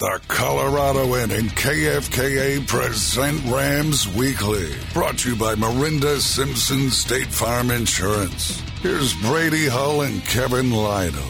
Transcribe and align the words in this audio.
The 0.00 0.20
Coloradoan 0.28 1.36
and 1.36 1.50
KFKA 1.50 2.64
present 2.68 3.44
Rams 3.46 4.06
Weekly. 4.06 4.72
Brought 4.94 5.18
to 5.18 5.30
you 5.30 5.36
by 5.36 5.56
Marinda 5.56 6.20
Simpson 6.20 6.88
State 6.90 7.26
Farm 7.26 7.72
Insurance. 7.72 8.60
Here's 8.80 9.12
Brady 9.14 9.66
Hull 9.66 10.02
and 10.02 10.24
Kevin 10.24 10.70
Lytle. 10.70 11.20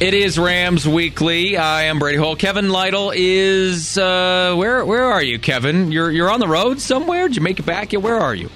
It 0.00 0.14
is 0.14 0.36
Rams 0.36 0.88
Weekly. 0.88 1.56
I 1.58 1.84
am 1.84 2.00
Brady 2.00 2.18
Hull. 2.18 2.34
Kevin 2.34 2.70
Lytle 2.70 3.12
is 3.14 3.96
uh, 3.96 4.56
where? 4.56 4.84
Where 4.84 5.04
are 5.04 5.22
you, 5.22 5.38
Kevin? 5.38 5.92
You're 5.92 6.10
you're 6.10 6.28
on 6.32 6.40
the 6.40 6.48
road 6.48 6.80
somewhere. 6.80 7.28
Did 7.28 7.36
you 7.36 7.42
make 7.42 7.60
it 7.60 7.66
back 7.66 7.92
yet? 7.92 8.02
Where 8.02 8.18
are 8.18 8.34
you? 8.34 8.50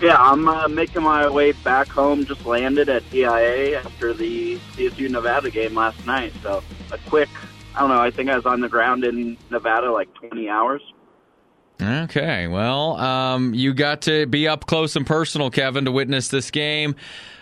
Yeah, 0.00 0.16
I'm 0.18 0.48
uh, 0.48 0.66
making 0.68 1.02
my 1.02 1.28
way 1.28 1.52
back 1.52 1.88
home. 1.88 2.24
Just 2.24 2.46
landed 2.46 2.88
at 2.88 3.08
DIA 3.10 3.78
after 3.78 4.14
the 4.14 4.56
CSU 4.72 5.10
Nevada 5.10 5.50
game 5.50 5.74
last 5.74 6.06
night. 6.06 6.32
So 6.42 6.62
a 6.90 6.96
quick, 7.08 7.28
I 7.74 7.80
don't 7.80 7.90
know. 7.90 8.00
I 8.00 8.10
think 8.10 8.30
I 8.30 8.36
was 8.36 8.46
on 8.46 8.60
the 8.60 8.68
ground 8.68 9.04
in 9.04 9.36
Nevada 9.50 9.92
like 9.92 10.12
20 10.14 10.48
hours. 10.48 10.80
Okay, 11.82 12.46
well, 12.46 12.96
um, 12.96 13.54
you 13.54 13.72
got 13.72 14.02
to 14.02 14.26
be 14.26 14.48
up 14.48 14.66
close 14.66 14.96
and 14.96 15.06
personal, 15.06 15.50
Kevin, 15.50 15.86
to 15.86 15.92
witness 15.92 16.28
this 16.28 16.50
game 16.50 16.94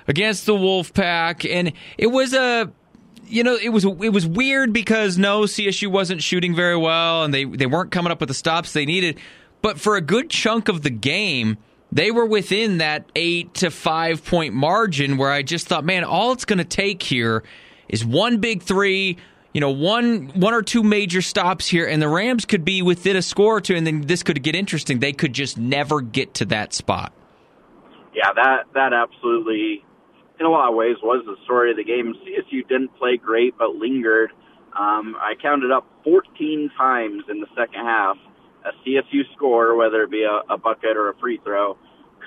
against 0.06 0.46
the 0.46 0.54
Wolfpack, 0.54 1.48
and 1.48 1.72
it 1.96 2.08
was 2.08 2.34
a 2.34 2.72
you 3.26 3.42
know, 3.42 3.56
it 3.56 3.68
was 3.68 3.84
it 3.84 4.12
was 4.12 4.26
weird 4.26 4.72
because 4.72 5.18
no, 5.18 5.42
CSU 5.42 5.88
wasn't 5.88 6.22
shooting 6.22 6.54
very 6.54 6.76
well, 6.76 7.24
and 7.24 7.32
they 7.32 7.44
they 7.44 7.66
weren't 7.66 7.90
coming 7.90 8.10
up 8.10 8.20
with 8.20 8.28
the 8.28 8.34
stops 8.34 8.72
they 8.72 8.86
needed. 8.86 9.18
But 9.60 9.80
for 9.80 9.96
a 9.96 10.00
good 10.00 10.30
chunk 10.30 10.68
of 10.68 10.82
the 10.82 10.90
game, 10.90 11.58
they 11.92 12.10
were 12.10 12.26
within 12.26 12.78
that 12.78 13.10
eight 13.16 13.54
to 13.54 13.70
five 13.70 14.24
point 14.24 14.54
margin 14.54 15.16
where 15.16 15.30
I 15.30 15.42
just 15.42 15.66
thought, 15.66 15.84
man, 15.84 16.04
all 16.04 16.32
it's 16.32 16.44
going 16.44 16.58
to 16.58 16.64
take 16.64 17.02
here 17.02 17.42
is 17.88 18.04
one 18.04 18.38
big 18.38 18.62
three, 18.62 19.16
you 19.54 19.60
know, 19.60 19.70
one 19.70 20.28
one 20.34 20.52
or 20.54 20.62
two 20.62 20.82
major 20.82 21.22
stops 21.22 21.66
here, 21.66 21.86
and 21.86 22.02
the 22.02 22.08
Rams 22.08 22.44
could 22.44 22.64
be 22.64 22.82
within 22.82 23.16
a 23.16 23.22
score 23.22 23.56
or 23.56 23.60
two, 23.60 23.74
and 23.74 23.86
then 23.86 24.02
this 24.02 24.22
could 24.22 24.42
get 24.42 24.54
interesting. 24.54 24.98
They 24.98 25.12
could 25.12 25.32
just 25.32 25.56
never 25.56 26.00
get 26.00 26.34
to 26.34 26.44
that 26.46 26.74
spot. 26.74 27.12
Yeah, 28.14 28.32
that 28.34 28.64
that 28.74 28.92
absolutely, 28.92 29.84
in 30.38 30.44
a 30.44 30.50
lot 30.50 30.68
of 30.68 30.74
ways, 30.74 30.96
was 31.02 31.24
the 31.24 31.36
story 31.44 31.70
of 31.70 31.78
the 31.78 31.84
game. 31.84 32.14
CSU 32.26 32.68
didn't 32.68 32.96
play 32.98 33.16
great, 33.16 33.56
but 33.58 33.76
lingered. 33.76 34.30
Um, 34.78 35.16
I 35.18 35.34
counted 35.40 35.72
up 35.72 35.86
14 36.04 36.70
times 36.76 37.24
in 37.28 37.40
the 37.40 37.46
second 37.56 37.84
half 37.84 38.16
a 38.64 38.70
CSU 38.84 39.22
score, 39.34 39.76
whether 39.76 40.02
it 40.02 40.10
be 40.10 40.24
a, 40.24 40.52
a 40.52 40.58
bucket 40.58 40.96
or 40.96 41.10
a 41.10 41.14
free 41.18 41.40
throw, 41.42 41.76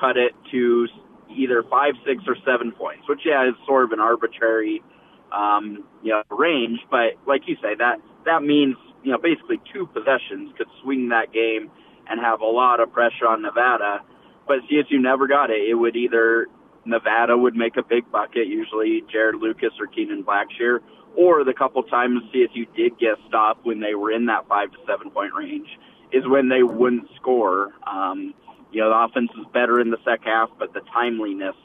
cut 0.01 0.17
it 0.17 0.33
to 0.51 0.87
either 1.29 1.63
five, 1.69 1.93
six, 2.05 2.23
or 2.27 2.35
seven 2.45 2.71
points, 2.71 3.07
which 3.07 3.21
yeah 3.23 3.47
is 3.47 3.55
sort 3.65 3.85
of 3.85 3.91
an 3.91 3.99
arbitrary 3.99 4.81
um, 5.31 5.83
you 6.03 6.11
know 6.11 6.23
range. 6.29 6.79
But 6.89 7.21
like 7.27 7.43
you 7.45 7.55
say, 7.61 7.75
that 7.77 8.01
that 8.25 8.41
means 8.41 8.75
you 9.03 9.11
know 9.11 9.19
basically 9.19 9.61
two 9.71 9.85
possessions 9.87 10.51
could 10.57 10.67
swing 10.81 11.09
that 11.09 11.31
game 11.31 11.69
and 12.09 12.19
have 12.19 12.41
a 12.41 12.45
lot 12.45 12.79
of 12.79 12.91
pressure 12.91 13.27
on 13.27 13.41
Nevada. 13.41 14.01
But 14.47 14.57
CSU 14.69 14.99
never 14.99 15.27
got 15.27 15.51
it. 15.51 15.69
It 15.69 15.75
would 15.75 15.95
either 15.95 16.47
Nevada 16.85 17.37
would 17.37 17.55
make 17.55 17.77
a 17.77 17.83
big 17.83 18.11
bucket, 18.11 18.47
usually 18.47 19.03
Jarod 19.13 19.39
Lucas 19.39 19.71
or 19.79 19.87
Kenan 19.87 20.23
Blackshear, 20.23 20.79
or 21.15 21.43
the 21.43 21.53
couple 21.53 21.83
times 21.83 22.21
CSU 22.33 22.67
did 22.75 22.97
get 22.99 23.15
stopped 23.27 23.65
when 23.65 23.79
they 23.79 23.93
were 23.93 24.11
in 24.11 24.25
that 24.25 24.47
five 24.47 24.71
to 24.71 24.77
seven 24.87 25.11
point 25.11 25.33
range 25.37 25.67
is 26.11 26.27
when 26.27 26.49
they 26.49 26.63
wouldn't 26.63 27.07
score. 27.15 27.69
Um, 27.87 28.33
you 28.71 28.81
know, 28.81 28.89
the 28.89 29.05
offense 29.05 29.31
was 29.35 29.47
better 29.53 29.79
in 29.79 29.91
the 29.91 29.97
second 30.05 30.27
half, 30.27 30.49
but 30.57 30.73
the 30.73 30.81
timeliness 30.93 31.55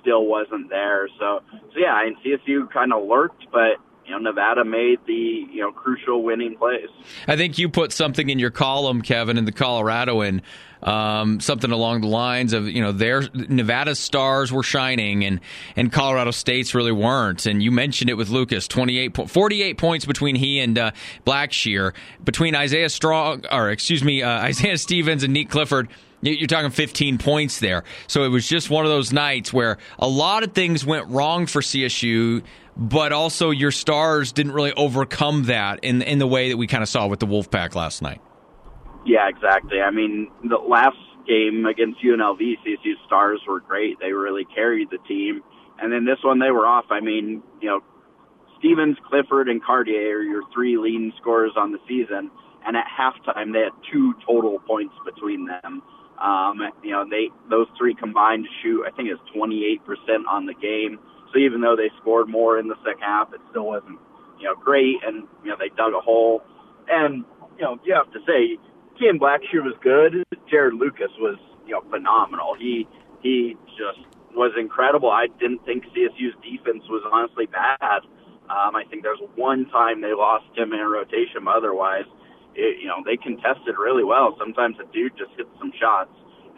still 0.00 0.26
wasn't 0.26 0.68
there. 0.68 1.08
So, 1.18 1.40
so 1.50 1.78
yeah, 1.78 2.02
and 2.04 2.16
CSU 2.18 2.70
kind 2.70 2.92
of 2.92 3.06
lurked, 3.06 3.46
but 3.50 3.78
you 4.06 4.12
know, 4.12 4.18
Nevada 4.18 4.64
made 4.64 4.98
the 5.06 5.12
you 5.12 5.60
know 5.62 5.72
crucial 5.72 6.22
winning 6.22 6.56
plays. 6.56 6.88
I 7.26 7.36
think 7.36 7.58
you 7.58 7.68
put 7.68 7.92
something 7.92 8.28
in 8.28 8.38
your 8.38 8.50
column, 8.50 9.02
Kevin, 9.02 9.38
in 9.38 9.46
the 9.46 9.52
Coloradoan, 9.52 10.42
um, 10.82 11.40
something 11.40 11.70
along 11.70 12.02
the 12.02 12.08
lines 12.08 12.52
of 12.52 12.68
you 12.68 12.82
know 12.82 12.92
their 12.92 13.22
Nevada's 13.32 13.98
stars 13.98 14.52
were 14.52 14.62
shining 14.62 15.24
and 15.24 15.40
and 15.76 15.90
Colorado 15.90 16.30
State's 16.30 16.74
really 16.74 16.92
weren't. 16.92 17.46
And 17.46 17.62
you 17.62 17.70
mentioned 17.70 18.10
it 18.10 18.14
with 18.14 18.28
Lucas, 18.28 18.68
28, 18.68 19.28
48 19.28 19.78
points 19.78 20.04
between 20.04 20.34
he 20.34 20.60
and 20.60 20.78
uh, 20.78 20.90
Blackshear, 21.26 21.94
between 22.22 22.54
Isaiah 22.54 22.90
Strong, 22.90 23.44
or 23.50 23.70
excuse 23.70 24.04
me, 24.04 24.22
uh, 24.22 24.28
Isaiah 24.42 24.78
Stevens 24.78 25.24
and 25.24 25.34
Nique 25.34 25.48
Clifford. 25.48 25.88
You're 26.24 26.46
talking 26.46 26.70
15 26.70 27.18
points 27.18 27.60
there. 27.60 27.84
So 28.06 28.24
it 28.24 28.28
was 28.28 28.48
just 28.48 28.70
one 28.70 28.84
of 28.84 28.90
those 28.90 29.12
nights 29.12 29.52
where 29.52 29.78
a 29.98 30.08
lot 30.08 30.42
of 30.42 30.52
things 30.52 30.84
went 30.84 31.06
wrong 31.08 31.46
for 31.46 31.60
CSU 31.60 32.42
but 32.76 33.12
also 33.12 33.50
your 33.50 33.70
stars 33.70 34.32
didn't 34.32 34.52
really 34.52 34.72
overcome 34.72 35.44
that 35.44 35.80
in 35.82 36.02
in 36.02 36.18
the 36.18 36.26
way 36.26 36.48
that 36.48 36.56
we 36.56 36.66
kind 36.66 36.82
of 36.82 36.88
saw 36.88 37.06
with 37.06 37.20
the 37.20 37.26
Wolfpack 37.26 37.74
last 37.74 38.02
night. 38.02 38.20
Yeah, 39.06 39.28
exactly. 39.28 39.80
I 39.80 39.90
mean, 39.90 40.30
the 40.42 40.56
last 40.56 40.96
game 41.26 41.66
against 41.66 42.00
UNLV, 42.02 42.40
CSU 42.40 42.94
stars 43.06 43.40
were 43.46 43.60
great. 43.60 43.98
They 44.00 44.12
really 44.12 44.46
carried 44.54 44.90
the 44.90 44.98
team, 45.06 45.42
and 45.78 45.92
then 45.92 46.04
this 46.04 46.18
one 46.22 46.38
they 46.38 46.50
were 46.50 46.66
off. 46.66 46.86
I 46.90 47.00
mean, 47.00 47.42
you 47.60 47.68
know, 47.68 47.80
Stevens, 48.58 48.96
Clifford, 49.08 49.48
and 49.48 49.62
Cartier 49.62 50.18
are 50.18 50.22
your 50.22 50.42
three 50.52 50.78
leading 50.78 51.12
scorers 51.20 51.52
on 51.56 51.70
the 51.70 51.78
season, 51.86 52.30
and 52.66 52.76
at 52.76 52.86
halftime 52.88 53.52
they 53.52 53.60
had 53.60 53.72
two 53.92 54.14
total 54.26 54.58
points 54.66 54.94
between 55.04 55.46
them. 55.46 55.82
Um, 56.20 56.60
you 56.82 56.92
know, 56.92 57.04
they 57.08 57.28
those 57.50 57.66
three 57.76 57.94
combined 57.94 58.46
shoot, 58.62 58.84
I 58.86 58.90
think 58.90 59.08
it's 59.10 59.20
28% 59.36 59.80
on 60.28 60.46
the 60.46 60.54
game. 60.54 60.98
So 61.32 61.38
even 61.38 61.60
though 61.60 61.76
they 61.76 61.90
scored 62.00 62.28
more 62.28 62.58
in 62.58 62.68
the 62.68 62.76
second 62.84 63.02
half, 63.02 63.34
it 63.34 63.40
still 63.50 63.66
wasn't, 63.66 63.98
you 64.38 64.44
know, 64.44 64.54
great. 64.54 64.96
And, 65.04 65.26
you 65.42 65.50
know, 65.50 65.56
they 65.58 65.68
dug 65.76 65.92
a 65.92 66.00
hole. 66.00 66.42
And, 66.88 67.24
you 67.58 67.64
know, 67.64 67.78
you 67.84 67.94
have 67.94 68.10
to 68.12 68.20
say, 68.26 68.56
Ken 68.98 69.18
Blackshear 69.18 69.66
was 69.66 69.74
good. 69.82 70.22
Jarod 70.52 70.78
Lucas 70.78 71.10
was, 71.18 71.36
you 71.66 71.72
know, 71.72 71.82
phenomenal. 71.90 72.54
He, 72.54 72.86
he 73.22 73.56
just 73.74 74.06
was 74.34 74.52
incredible. 74.58 75.10
I 75.10 75.26
didn't 75.40 75.64
think 75.64 75.84
CSU's 75.86 76.34
defense 76.42 76.84
was 76.88 77.02
honestly 77.10 77.46
bad. 77.46 78.06
Um, 78.50 78.76
I 78.76 78.84
think 78.90 79.02
there's 79.02 79.22
one 79.36 79.66
time 79.70 80.02
they 80.02 80.12
lost 80.12 80.46
him 80.54 80.72
in 80.72 80.80
a 80.80 80.88
rotation, 80.88 81.48
otherwise, 81.48 82.04
it, 82.54 82.80
you 82.80 82.88
know, 82.88 83.02
they 83.04 83.16
contested 83.16 83.76
really 83.78 84.04
well. 84.04 84.36
Sometimes 84.38 84.76
a 84.80 84.92
dude 84.92 85.16
just 85.16 85.30
hits 85.36 85.50
some 85.58 85.72
shots, 85.78 86.10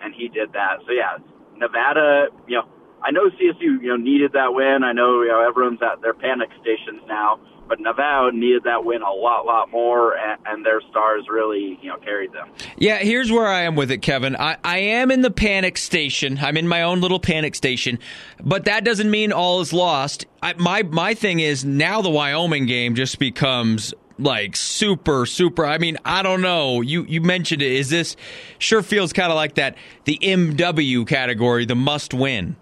and 0.02 0.14
he 0.14 0.28
did 0.28 0.52
that. 0.52 0.78
So 0.86 0.92
yeah, 0.92 1.18
Nevada, 1.56 2.28
you 2.46 2.56
know, 2.56 2.68
I 3.02 3.10
know 3.10 3.28
CSU, 3.30 3.82
you 3.82 3.88
know, 3.88 3.96
needed 3.96 4.32
that 4.32 4.54
win. 4.54 4.82
I 4.82 4.92
know, 4.92 5.22
you 5.22 5.28
know, 5.28 5.46
everyone's 5.46 5.80
at 5.82 6.00
their 6.02 6.14
panic 6.14 6.50
stations 6.60 7.02
now, 7.06 7.38
but 7.68 7.78
Nevada 7.78 8.36
needed 8.36 8.64
that 8.64 8.84
win 8.84 9.02
a 9.02 9.12
lot, 9.12 9.44
lot 9.44 9.70
more, 9.70 10.16
and, 10.16 10.40
and, 10.46 10.66
their 10.66 10.80
stars 10.90 11.24
really, 11.30 11.78
you 11.82 11.88
know, 11.88 11.98
carried 11.98 12.32
them. 12.32 12.50
Yeah, 12.76 12.98
here's 12.98 13.30
where 13.30 13.46
I 13.46 13.62
am 13.62 13.76
with 13.76 13.90
it, 13.90 13.98
Kevin. 13.98 14.34
I, 14.34 14.56
I 14.64 14.78
am 14.78 15.10
in 15.10 15.20
the 15.20 15.30
panic 15.30 15.76
station. 15.76 16.38
I'm 16.40 16.56
in 16.56 16.66
my 16.66 16.82
own 16.82 17.00
little 17.00 17.20
panic 17.20 17.54
station, 17.54 17.98
but 18.42 18.64
that 18.64 18.84
doesn't 18.84 19.10
mean 19.10 19.32
all 19.32 19.60
is 19.60 19.72
lost. 19.72 20.26
I, 20.42 20.54
my 20.54 20.82
my 20.82 21.14
thing 21.14 21.40
is 21.40 21.64
now 21.64 22.02
the 22.02 22.10
Wyoming 22.10 22.66
game 22.66 22.94
just 22.94 23.18
becomes 23.18 23.94
like 24.18 24.56
super 24.56 25.26
super 25.26 25.66
i 25.66 25.76
mean 25.76 25.98
i 26.06 26.22
don't 26.22 26.40
know 26.40 26.80
you 26.80 27.04
you 27.04 27.20
mentioned 27.20 27.60
it 27.60 27.70
is 27.70 27.90
this 27.90 28.16
sure 28.58 28.82
feels 28.82 29.12
kind 29.12 29.30
of 29.30 29.36
like 29.36 29.56
that 29.56 29.76
the 30.04 30.18
mw 30.22 31.06
category 31.06 31.66
the 31.66 31.74
must 31.74 32.14
win 32.14 32.56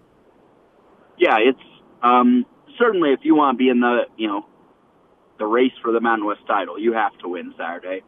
yeah, 1.19 1.37
it's 1.39 1.61
um, 2.03 2.45
certainly 2.79 3.11
if 3.11 3.21
you 3.23 3.35
want 3.35 3.57
to 3.57 3.59
be 3.59 3.69
in 3.69 3.81
the 3.81 4.03
you 4.17 4.27
know 4.27 4.47
the 5.39 5.47
race 5.47 5.73
for 5.83 5.93
the 5.93 6.01
Mountain 6.01 6.27
West 6.27 6.41
title, 6.47 6.79
you 6.79 6.93
have 6.93 7.17
to 7.19 7.29
win 7.29 7.55
Saturday. 7.57 8.03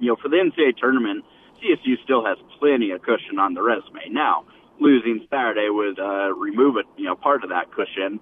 You 0.00 0.08
know, 0.08 0.16
for 0.22 0.28
the 0.28 0.36
NCAA 0.36 0.76
tournament, 0.76 1.24
CSU 1.56 1.94
still 2.04 2.24
has 2.24 2.38
plenty 2.58 2.90
of 2.92 3.02
cushion 3.02 3.38
on 3.38 3.54
the 3.54 3.62
resume. 3.62 4.10
Now, 4.10 4.44
losing 4.80 5.26
Saturday 5.30 5.68
would 5.68 5.98
uh, 5.98 6.32
remove 6.34 6.76
it, 6.76 6.86
you 6.96 7.06
know, 7.06 7.16
part 7.16 7.42
of 7.42 7.50
that 7.50 7.72
cushion, 7.72 8.20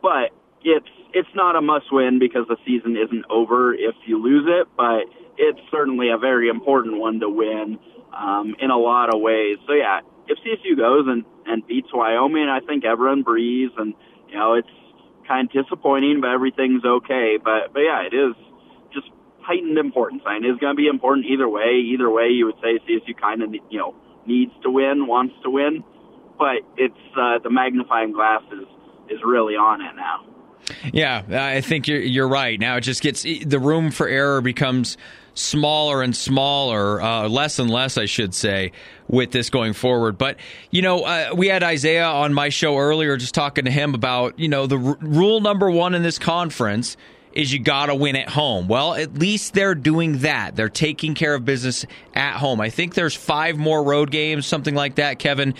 but 0.00 0.30
it's 0.64 0.88
it's 1.14 1.28
not 1.34 1.56
a 1.56 1.60
must 1.60 1.92
win 1.92 2.18
because 2.18 2.46
the 2.48 2.56
season 2.64 2.96
isn't 2.96 3.24
over 3.30 3.74
if 3.74 3.94
you 4.06 4.22
lose 4.22 4.46
it, 4.48 4.68
but 4.76 5.04
it's 5.36 5.60
certainly 5.70 6.08
a 6.10 6.18
very 6.18 6.48
important 6.48 6.98
one 6.98 7.20
to 7.20 7.28
win 7.28 7.78
um, 8.16 8.54
in 8.60 8.70
a 8.70 8.78
lot 8.78 9.14
of 9.14 9.20
ways. 9.20 9.58
So 9.66 9.74
yeah, 9.74 10.00
if 10.28 10.38
CSU 10.38 10.76
goes 10.76 11.06
and 11.08 11.24
and 11.46 11.66
beats 11.66 11.88
Wyoming, 11.92 12.48
I 12.48 12.60
think 12.60 12.84
everyone 12.84 13.22
breathes, 13.22 13.72
and 13.76 13.94
you 14.28 14.36
know 14.36 14.54
it's 14.54 14.68
kind 15.26 15.48
of 15.48 15.64
disappointing, 15.64 16.20
but 16.20 16.30
everything's 16.30 16.84
okay. 16.84 17.38
But 17.42 17.72
but 17.72 17.80
yeah, 17.80 18.02
it 18.06 18.14
is 18.14 18.34
just 18.92 19.08
heightened 19.40 19.78
importance. 19.78 20.22
I 20.26 20.38
mean, 20.38 20.50
it's 20.50 20.60
going 20.60 20.74
to 20.74 20.80
be 20.80 20.86
important 20.86 21.26
either 21.26 21.48
way. 21.48 21.82
Either 21.92 22.10
way, 22.10 22.28
you 22.28 22.46
would 22.46 22.60
say 22.62 22.78
CSU 22.88 23.18
kind 23.20 23.42
of 23.42 23.54
you 23.70 23.78
know 23.78 23.94
needs 24.26 24.52
to 24.62 24.70
win, 24.70 25.06
wants 25.06 25.34
to 25.42 25.50
win, 25.50 25.84
but 26.38 26.62
it's 26.76 26.94
uh, 27.18 27.38
the 27.42 27.50
magnifying 27.50 28.12
glass 28.12 28.42
is 28.52 28.68
is 29.10 29.20
really 29.24 29.54
on 29.54 29.80
it 29.80 29.94
now. 29.96 30.31
Yeah, 30.92 31.22
I 31.30 31.60
think 31.60 31.88
you're 31.88 32.00
you're 32.00 32.28
right. 32.28 32.58
Now 32.58 32.76
it 32.76 32.82
just 32.82 33.02
gets 33.02 33.22
the 33.22 33.58
room 33.58 33.90
for 33.90 34.08
error 34.08 34.40
becomes 34.40 34.96
smaller 35.34 36.02
and 36.02 36.14
smaller, 36.14 37.00
uh, 37.00 37.28
less 37.28 37.58
and 37.58 37.70
less, 37.70 37.96
I 37.96 38.04
should 38.06 38.34
say, 38.34 38.72
with 39.08 39.30
this 39.30 39.50
going 39.50 39.72
forward. 39.72 40.18
But 40.18 40.36
you 40.70 40.82
know, 40.82 41.04
uh, 41.04 41.30
we 41.34 41.48
had 41.48 41.62
Isaiah 41.62 42.06
on 42.06 42.34
my 42.34 42.48
show 42.48 42.78
earlier, 42.78 43.16
just 43.16 43.34
talking 43.34 43.64
to 43.64 43.70
him 43.70 43.94
about 43.94 44.38
you 44.38 44.48
know 44.48 44.66
the 44.66 44.78
r- 44.78 44.98
rule 45.00 45.40
number 45.40 45.70
one 45.70 45.94
in 45.94 46.02
this 46.02 46.18
conference 46.18 46.96
is 47.32 47.52
you 47.52 47.58
got 47.58 47.86
to 47.86 47.94
win 47.94 48.14
at 48.14 48.28
home. 48.28 48.68
Well, 48.68 48.94
at 48.94 49.14
least 49.14 49.54
they're 49.54 49.74
doing 49.74 50.18
that. 50.18 50.54
They're 50.54 50.68
taking 50.68 51.14
care 51.14 51.34
of 51.34 51.46
business 51.46 51.86
at 52.14 52.36
home. 52.36 52.60
I 52.60 52.68
think 52.68 52.94
there's 52.94 53.14
five 53.14 53.56
more 53.56 53.82
road 53.82 54.10
games, 54.10 54.46
something 54.46 54.74
like 54.74 54.96
that, 54.96 55.18
Kevin. 55.18 55.54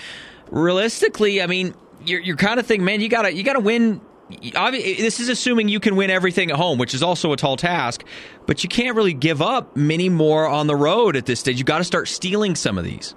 Realistically, 0.51 1.41
I 1.41 1.47
mean, 1.47 1.75
you're, 2.05 2.21
you're 2.21 2.37
kind 2.37 2.61
of 2.61 2.67
thinking, 2.67 2.85
man, 2.85 3.01
you 3.01 3.09
gotta 3.09 3.33
you 3.33 3.43
gotta 3.43 3.61
win 3.61 4.03
this 4.41 5.21
is 5.21 5.29
assuming 5.29 5.69
you 5.69 5.81
can 5.81 5.97
win 5.97 6.11
everything 6.11 6.51
at 6.51 6.57
home, 6.57 6.79
which 6.79 6.95
is 6.95 7.03
also 7.03 7.33
a 7.33 7.37
tall 7.37 7.57
task, 7.57 8.05
but 8.47 8.63
you 8.63 8.69
can't 8.69 8.97
really 8.97 9.15
give 9.15 9.43
up 9.43 9.77
many 9.77 10.09
more 10.09 10.47
on 10.47 10.67
the 10.67 10.77
road 10.77 11.17
at 11.17 11.27
this 11.27 11.41
stage. 11.41 11.59
You've 11.59 11.67
got 11.67 11.79
to 11.79 11.85
start 11.85 12.09
stealing 12.09 12.55
some 12.55 12.79
of 12.79 12.85
these. 12.85 13.15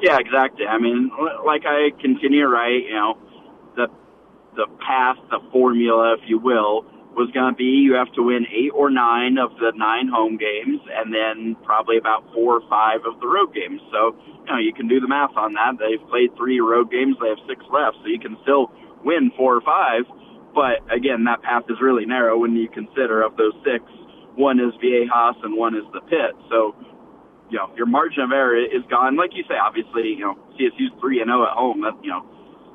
Yeah, 0.00 0.18
exactly. 0.18 0.66
I 0.66 0.78
mean, 0.78 1.10
like 1.44 1.62
I 1.64 1.90
continue 2.00 2.42
to 2.42 2.48
write, 2.48 2.84
you 2.84 2.94
know, 2.94 3.18
the 3.76 3.88
the 4.54 4.66
path, 4.86 5.16
the 5.30 5.40
formula, 5.52 6.14
if 6.14 6.28
you 6.28 6.38
will, 6.38 6.84
was 7.16 7.30
going 7.32 7.52
to 7.52 7.56
be 7.56 7.80
you 7.80 7.94
have 7.94 8.12
to 8.12 8.22
win 8.22 8.44
eight 8.52 8.72
or 8.74 8.90
nine 8.90 9.38
of 9.38 9.56
the 9.56 9.72
nine 9.74 10.08
home 10.08 10.36
games, 10.36 10.80
and 10.92 11.12
then 11.12 11.56
probably 11.64 11.96
about 11.96 12.28
four 12.34 12.60
or 12.60 12.68
five 12.68 13.00
of 13.08 13.18
the 13.20 13.26
road 13.26 13.54
games. 13.54 13.80
So, 13.90 14.14
you 14.44 14.52
know, 14.52 14.60
you 14.60 14.72
can 14.76 14.86
do 14.86 15.00
the 15.00 15.08
math 15.08 15.34
on 15.36 15.54
that. 15.54 15.80
They've 15.80 16.02
played 16.08 16.36
three 16.36 16.60
road 16.60 16.92
games; 16.92 17.16
they 17.20 17.32
have 17.32 17.40
six 17.48 17.64
left, 17.72 17.96
so 18.04 18.06
you 18.06 18.20
can 18.20 18.36
still 18.42 18.68
win 19.06 19.30
four 19.38 19.54
or 19.54 19.62
five. 19.62 20.02
But 20.52 20.82
again, 20.90 21.24
that 21.30 21.40
path 21.46 21.70
is 21.70 21.78
really 21.80 22.04
narrow 22.04 22.36
when 22.36 22.58
you 22.58 22.68
consider 22.68 23.22
of 23.22 23.36
those 23.38 23.54
six, 23.62 23.86
one 24.34 24.58
is 24.58 24.74
Viejas 24.82 25.38
and 25.46 25.56
one 25.56 25.78
is 25.78 25.86
the 25.94 26.02
pit. 26.02 26.34
So, 26.50 26.74
you 27.48 27.56
know, 27.56 27.70
your 27.76 27.86
margin 27.86 28.26
of 28.26 28.32
error 28.32 28.58
is 28.58 28.82
gone. 28.90 29.16
Like 29.16 29.30
you 29.32 29.44
say, 29.48 29.54
obviously, 29.54 30.18
you 30.18 30.26
know, 30.26 30.34
CSU's 30.58 30.92
three 31.00 31.22
and 31.22 31.28
zero 31.28 31.46
oh 31.46 31.48
at 31.48 31.54
home. 31.54 31.80
That 31.86 31.94
you 32.02 32.10
know, 32.10 32.26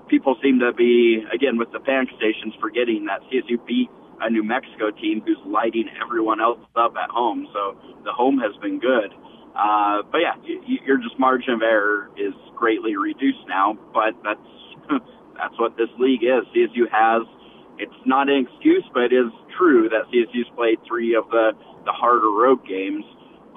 people 0.08 0.38
seem 0.42 0.60
to 0.60 0.72
be 0.74 1.22
again 1.34 1.58
with 1.58 1.70
the 1.76 1.80
panic 1.80 2.10
stations 2.18 2.56
forgetting 2.62 3.06
that 3.06 3.22
CSU 3.30 3.60
beat 3.68 3.90
a 4.22 4.30
New 4.30 4.44
Mexico 4.44 4.92
team 4.92 5.22
who's 5.26 5.42
lighting 5.46 5.90
everyone 6.02 6.40
else 6.40 6.62
up 6.76 6.94
at 6.96 7.10
home. 7.10 7.48
So 7.54 7.78
the 8.06 8.14
home 8.14 8.38
has 8.38 8.56
been 8.62 8.80
good. 8.80 9.14
Uh, 9.58 10.06
but 10.10 10.22
yeah, 10.22 10.38
you, 10.46 10.80
your 10.86 10.98
just 10.98 11.18
margin 11.20 11.54
of 11.54 11.62
error 11.62 12.10
is 12.16 12.34
greatly 12.56 12.96
reduced 12.96 13.44
now. 13.50 13.78
But 13.94 14.14
that's 14.24 14.48
That's 15.42 15.58
what 15.58 15.76
this 15.76 15.90
league 15.98 16.22
is. 16.22 16.46
CSU 16.54 16.86
has. 16.94 17.26
It's 17.82 18.02
not 18.06 18.30
an 18.30 18.46
excuse, 18.46 18.86
but 18.94 19.10
it 19.10 19.14
is 19.18 19.34
true 19.58 19.90
that 19.90 20.06
CSU's 20.14 20.50
played 20.56 20.78
three 20.86 21.16
of 21.18 21.26
the 21.34 21.58
the 21.86 21.92
harder 21.92 22.30
road 22.30 22.62
games. 22.70 23.04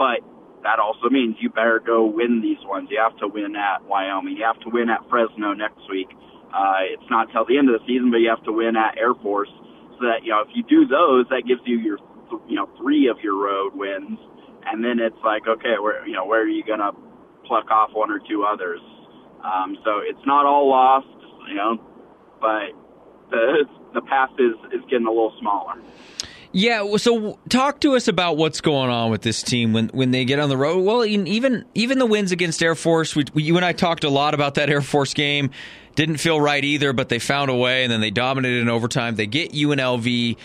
But 0.00 0.25
that 0.64 0.81
also 0.81 1.12
means 1.12 1.36
you 1.44 1.50
better 1.52 1.78
go 1.84 2.08
win 2.08 2.40
these 2.40 2.60
ones. 2.64 2.88
You 2.90 2.98
have 3.04 3.16
to 3.20 3.28
win 3.28 3.54
at 3.54 3.84
Wyoming. 3.84 4.40
You 4.40 4.44
have 4.48 4.58
to 4.64 4.70
win 4.72 4.88
at 4.88 5.04
Fresno 5.12 5.52
next 5.52 5.84
week. 5.92 6.08
Uh, 6.48 6.88
it's 6.88 7.04
not 7.10 7.28
till 7.36 7.44
the 7.44 7.58
end 7.58 7.69
of 7.69 7.76
the 7.76 7.84
season, 7.84 8.10
but 8.10 8.25
you 8.25 8.32
have 8.32 8.42
to 8.48 8.52
win 8.52 8.76
at 8.81 8.96
Air 8.96 9.12
Force. 9.20 9.52
So 10.00 10.08
that 10.08 10.25
you 10.25 10.32
know, 10.32 10.40
if 10.40 10.48
you 10.56 10.64
do 10.64 10.88
those, 10.88 11.28
that 11.28 11.44
gives 11.44 11.60
you 11.69 11.76
your 11.76 12.00
you 12.48 12.56
know 12.56 12.72
three 12.81 13.12
of 13.12 13.20
your 13.20 13.36
road 13.36 13.76
wins, 13.76 14.16
and 14.64 14.81
then 14.81 15.04
it's 15.04 15.20
like, 15.20 15.44
okay, 15.46 15.76
where 15.76 16.00
you 16.08 16.16
know 16.16 16.25
where 16.25 16.40
are 16.42 16.48
you 16.48 16.64
gonna 16.64 16.96
pluck 17.44 17.69
off 17.70 17.92
one 17.92 18.10
or 18.10 18.25
two 18.25 18.48
others? 18.48 18.81
Um, 19.44 19.76
so 19.84 20.00
it's 20.00 20.25
not 20.25 20.46
all 20.46 20.70
lost 20.70 21.13
you 21.49 21.55
know, 21.55 21.81
but 22.41 22.73
the 23.31 23.64
the 23.94 24.02
path 24.02 24.31
is 24.38 24.55
is 24.73 24.82
getting 24.91 25.06
a 25.06 25.11
little 25.11 25.35
smaller. 25.41 25.75
Yeah, 26.56 26.99
so 26.99 27.37
talk 27.49 27.81
to 27.81 27.96
us 27.96 28.06
about 28.06 28.37
what's 28.37 28.61
going 28.61 28.88
on 28.88 29.11
with 29.11 29.23
this 29.23 29.43
team 29.43 29.73
when, 29.73 29.88
when 29.88 30.12
they 30.12 30.25
get 30.25 30.38
on 30.38 30.49
the 30.49 30.56
road. 30.56 30.85
Well, 30.85 31.05
even 31.05 31.64
even 31.75 31.99
the 31.99 32.06
wins 32.06 32.31
against 32.31 32.62
Air 32.62 32.76
Force, 32.76 33.17
we, 33.17 33.25
we, 33.35 33.43
you 33.43 33.56
and 33.56 33.64
I 33.64 33.73
talked 33.73 34.05
a 34.05 34.08
lot 34.08 34.35
about 34.35 34.55
that 34.55 34.70
Air 34.70 34.81
Force 34.81 35.14
game. 35.14 35.50
Didn't 35.96 36.19
feel 36.19 36.41
right 36.41 36.62
either, 36.62 36.93
but 36.93 37.08
they 37.08 37.19
found 37.19 37.50
a 37.50 37.56
way, 37.56 37.82
and 37.82 37.91
then 37.91 38.00
they 38.00 38.12
dominated 38.12 38.62
in 38.62 38.69
overtime. 38.69 39.17
They 39.17 39.26
get 39.26 39.50
UNLV. 39.50 40.37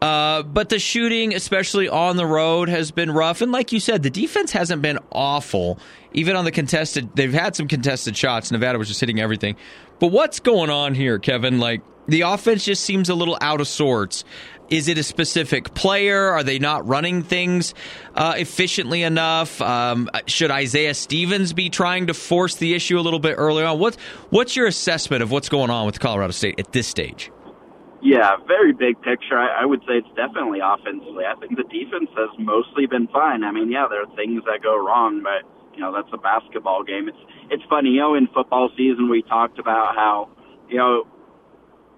Uh, 0.00 0.42
but 0.44 0.68
the 0.68 0.78
shooting, 0.78 1.34
especially 1.34 1.88
on 1.88 2.16
the 2.16 2.26
road, 2.26 2.68
has 2.68 2.92
been 2.92 3.10
rough. 3.10 3.40
And 3.40 3.50
like 3.50 3.72
you 3.72 3.80
said, 3.80 4.04
the 4.04 4.10
defense 4.10 4.52
hasn't 4.52 4.82
been 4.82 4.98
awful. 5.10 5.80
Even 6.12 6.36
on 6.36 6.44
the 6.44 6.52
contested, 6.52 7.10
they've 7.16 7.32
had 7.32 7.56
some 7.56 7.66
contested 7.66 8.16
shots. 8.16 8.52
Nevada 8.52 8.78
was 8.78 8.88
just 8.88 9.00
hitting 9.00 9.20
everything. 9.20 9.56
But 9.98 10.08
what's 10.08 10.40
going 10.40 10.70
on 10.70 10.94
here, 10.94 11.18
Kevin? 11.18 11.58
Like 11.58 11.82
the 12.06 12.22
offense 12.22 12.64
just 12.64 12.84
seems 12.84 13.08
a 13.08 13.14
little 13.14 13.38
out 13.40 13.60
of 13.60 13.68
sorts. 13.68 14.24
Is 14.68 14.88
it 14.88 14.98
a 14.98 15.02
specific 15.04 15.74
player? 15.74 16.30
Are 16.30 16.42
they 16.42 16.58
not 16.58 16.86
running 16.88 17.22
things 17.22 17.72
uh, 18.16 18.34
efficiently 18.36 19.02
enough? 19.04 19.60
Um, 19.62 20.10
should 20.26 20.50
Isaiah 20.50 20.94
Stevens 20.94 21.52
be 21.52 21.70
trying 21.70 22.08
to 22.08 22.14
force 22.14 22.56
the 22.56 22.74
issue 22.74 22.98
a 22.98 23.02
little 23.02 23.20
bit 23.20 23.36
earlier 23.38 23.66
on? 23.66 23.78
What's 23.78 23.96
what's 24.30 24.56
your 24.56 24.66
assessment 24.66 25.22
of 25.22 25.30
what's 25.30 25.48
going 25.48 25.70
on 25.70 25.86
with 25.86 26.00
Colorado 26.00 26.32
State 26.32 26.58
at 26.58 26.72
this 26.72 26.88
stage? 26.88 27.30
Yeah, 28.02 28.36
very 28.46 28.72
big 28.72 29.00
picture. 29.02 29.38
I, 29.38 29.62
I 29.62 29.66
would 29.66 29.80
say 29.80 29.94
it's 29.94 30.14
definitely 30.16 30.60
offensively. 30.62 31.24
I 31.24 31.34
think 31.40 31.56
the 31.56 31.64
defense 31.64 32.10
has 32.16 32.30
mostly 32.38 32.86
been 32.86 33.08
fine. 33.08 33.42
I 33.44 33.52
mean, 33.52 33.70
yeah, 33.70 33.86
there 33.88 34.02
are 34.02 34.16
things 34.16 34.42
that 34.46 34.62
go 34.62 34.76
wrong, 34.76 35.22
but 35.22 35.48
you 35.76 35.82
know 35.82 35.92
that's 35.92 36.08
a 36.12 36.18
basketball 36.18 36.82
game. 36.82 37.08
It's 37.08 37.18
it's 37.50 37.62
funny, 37.68 37.90
you 37.90 38.00
know, 38.00 38.14
in 38.14 38.26
football 38.28 38.70
season 38.76 39.08
we 39.08 39.22
talked 39.22 39.58
about 39.58 39.94
how 39.94 40.28
you 40.68 40.78
know 40.78 41.04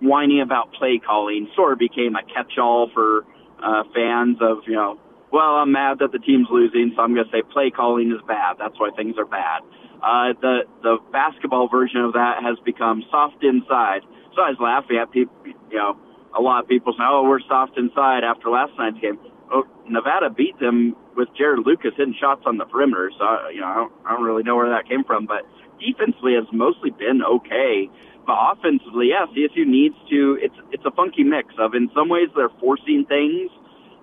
whining 0.00 0.40
about 0.40 0.72
play 0.74 1.00
calling 1.04 1.48
sort 1.56 1.72
of 1.72 1.78
became 1.78 2.14
a 2.14 2.22
catch-all 2.22 2.90
for 2.92 3.24
uh, 3.62 3.82
fans 3.94 4.38
of 4.40 4.58
you 4.66 4.74
know, 4.74 4.98
well, 5.32 5.56
I'm 5.56 5.72
mad 5.72 5.98
that 6.00 6.12
the 6.12 6.18
team's 6.18 6.48
losing, 6.50 6.92
so 6.96 7.02
I'm 7.02 7.14
going 7.14 7.26
to 7.26 7.32
say 7.32 7.42
play 7.42 7.70
calling 7.70 8.10
is 8.12 8.20
bad. 8.26 8.56
That's 8.58 8.78
why 8.78 8.90
things 8.96 9.16
are 9.18 9.26
bad. 9.26 9.62
Uh, 10.02 10.32
the 10.40 10.60
the 10.82 10.98
basketball 11.12 11.68
version 11.68 12.00
of 12.00 12.12
that 12.12 12.42
has 12.42 12.58
become 12.64 13.04
soft 13.10 13.42
inside. 13.42 14.02
So 14.34 14.42
I 14.42 14.50
was 14.50 14.58
laughing 14.60 14.96
at 14.96 15.10
people, 15.10 15.34
you 15.46 15.76
know, 15.76 15.96
a 16.36 16.40
lot 16.40 16.62
of 16.62 16.68
people 16.68 16.92
say, 16.92 17.02
"Oh, 17.02 17.28
we're 17.28 17.40
soft 17.48 17.76
inside" 17.76 18.22
after 18.22 18.48
last 18.50 18.72
night's 18.78 18.98
game. 18.98 19.18
Oh, 19.52 19.64
Nevada 19.88 20.30
beat 20.30 20.58
them 20.60 20.94
with 21.16 21.28
Jarod 21.38 21.64
Lucas 21.64 21.92
hitting 21.96 22.14
shots 22.20 22.42
on 22.46 22.58
the 22.58 22.64
perimeter. 22.64 23.10
So 23.18 23.48
you 23.48 23.60
know, 23.60 23.66
I 23.66 23.74
don't, 23.74 23.92
I 24.06 24.12
don't 24.12 24.24
really 24.24 24.42
know 24.42 24.56
where 24.56 24.70
that 24.70 24.88
came 24.88 25.04
from, 25.04 25.26
but 25.26 25.42
defensively 25.80 26.34
has 26.34 26.46
mostly 26.52 26.90
been 26.90 27.22
okay. 27.22 27.88
But 28.26 28.36
offensively, 28.52 29.08
yeah, 29.08 29.24
CSU 29.32 29.64
needs 29.64 29.96
to. 30.10 30.38
It's 30.40 30.54
it's 30.70 30.84
a 30.84 30.90
funky 30.92 31.24
mix 31.24 31.54
of 31.58 31.74
in 31.74 31.88
some 31.94 32.08
ways 32.08 32.28
they're 32.36 32.52
forcing 32.60 33.06
things, 33.08 33.48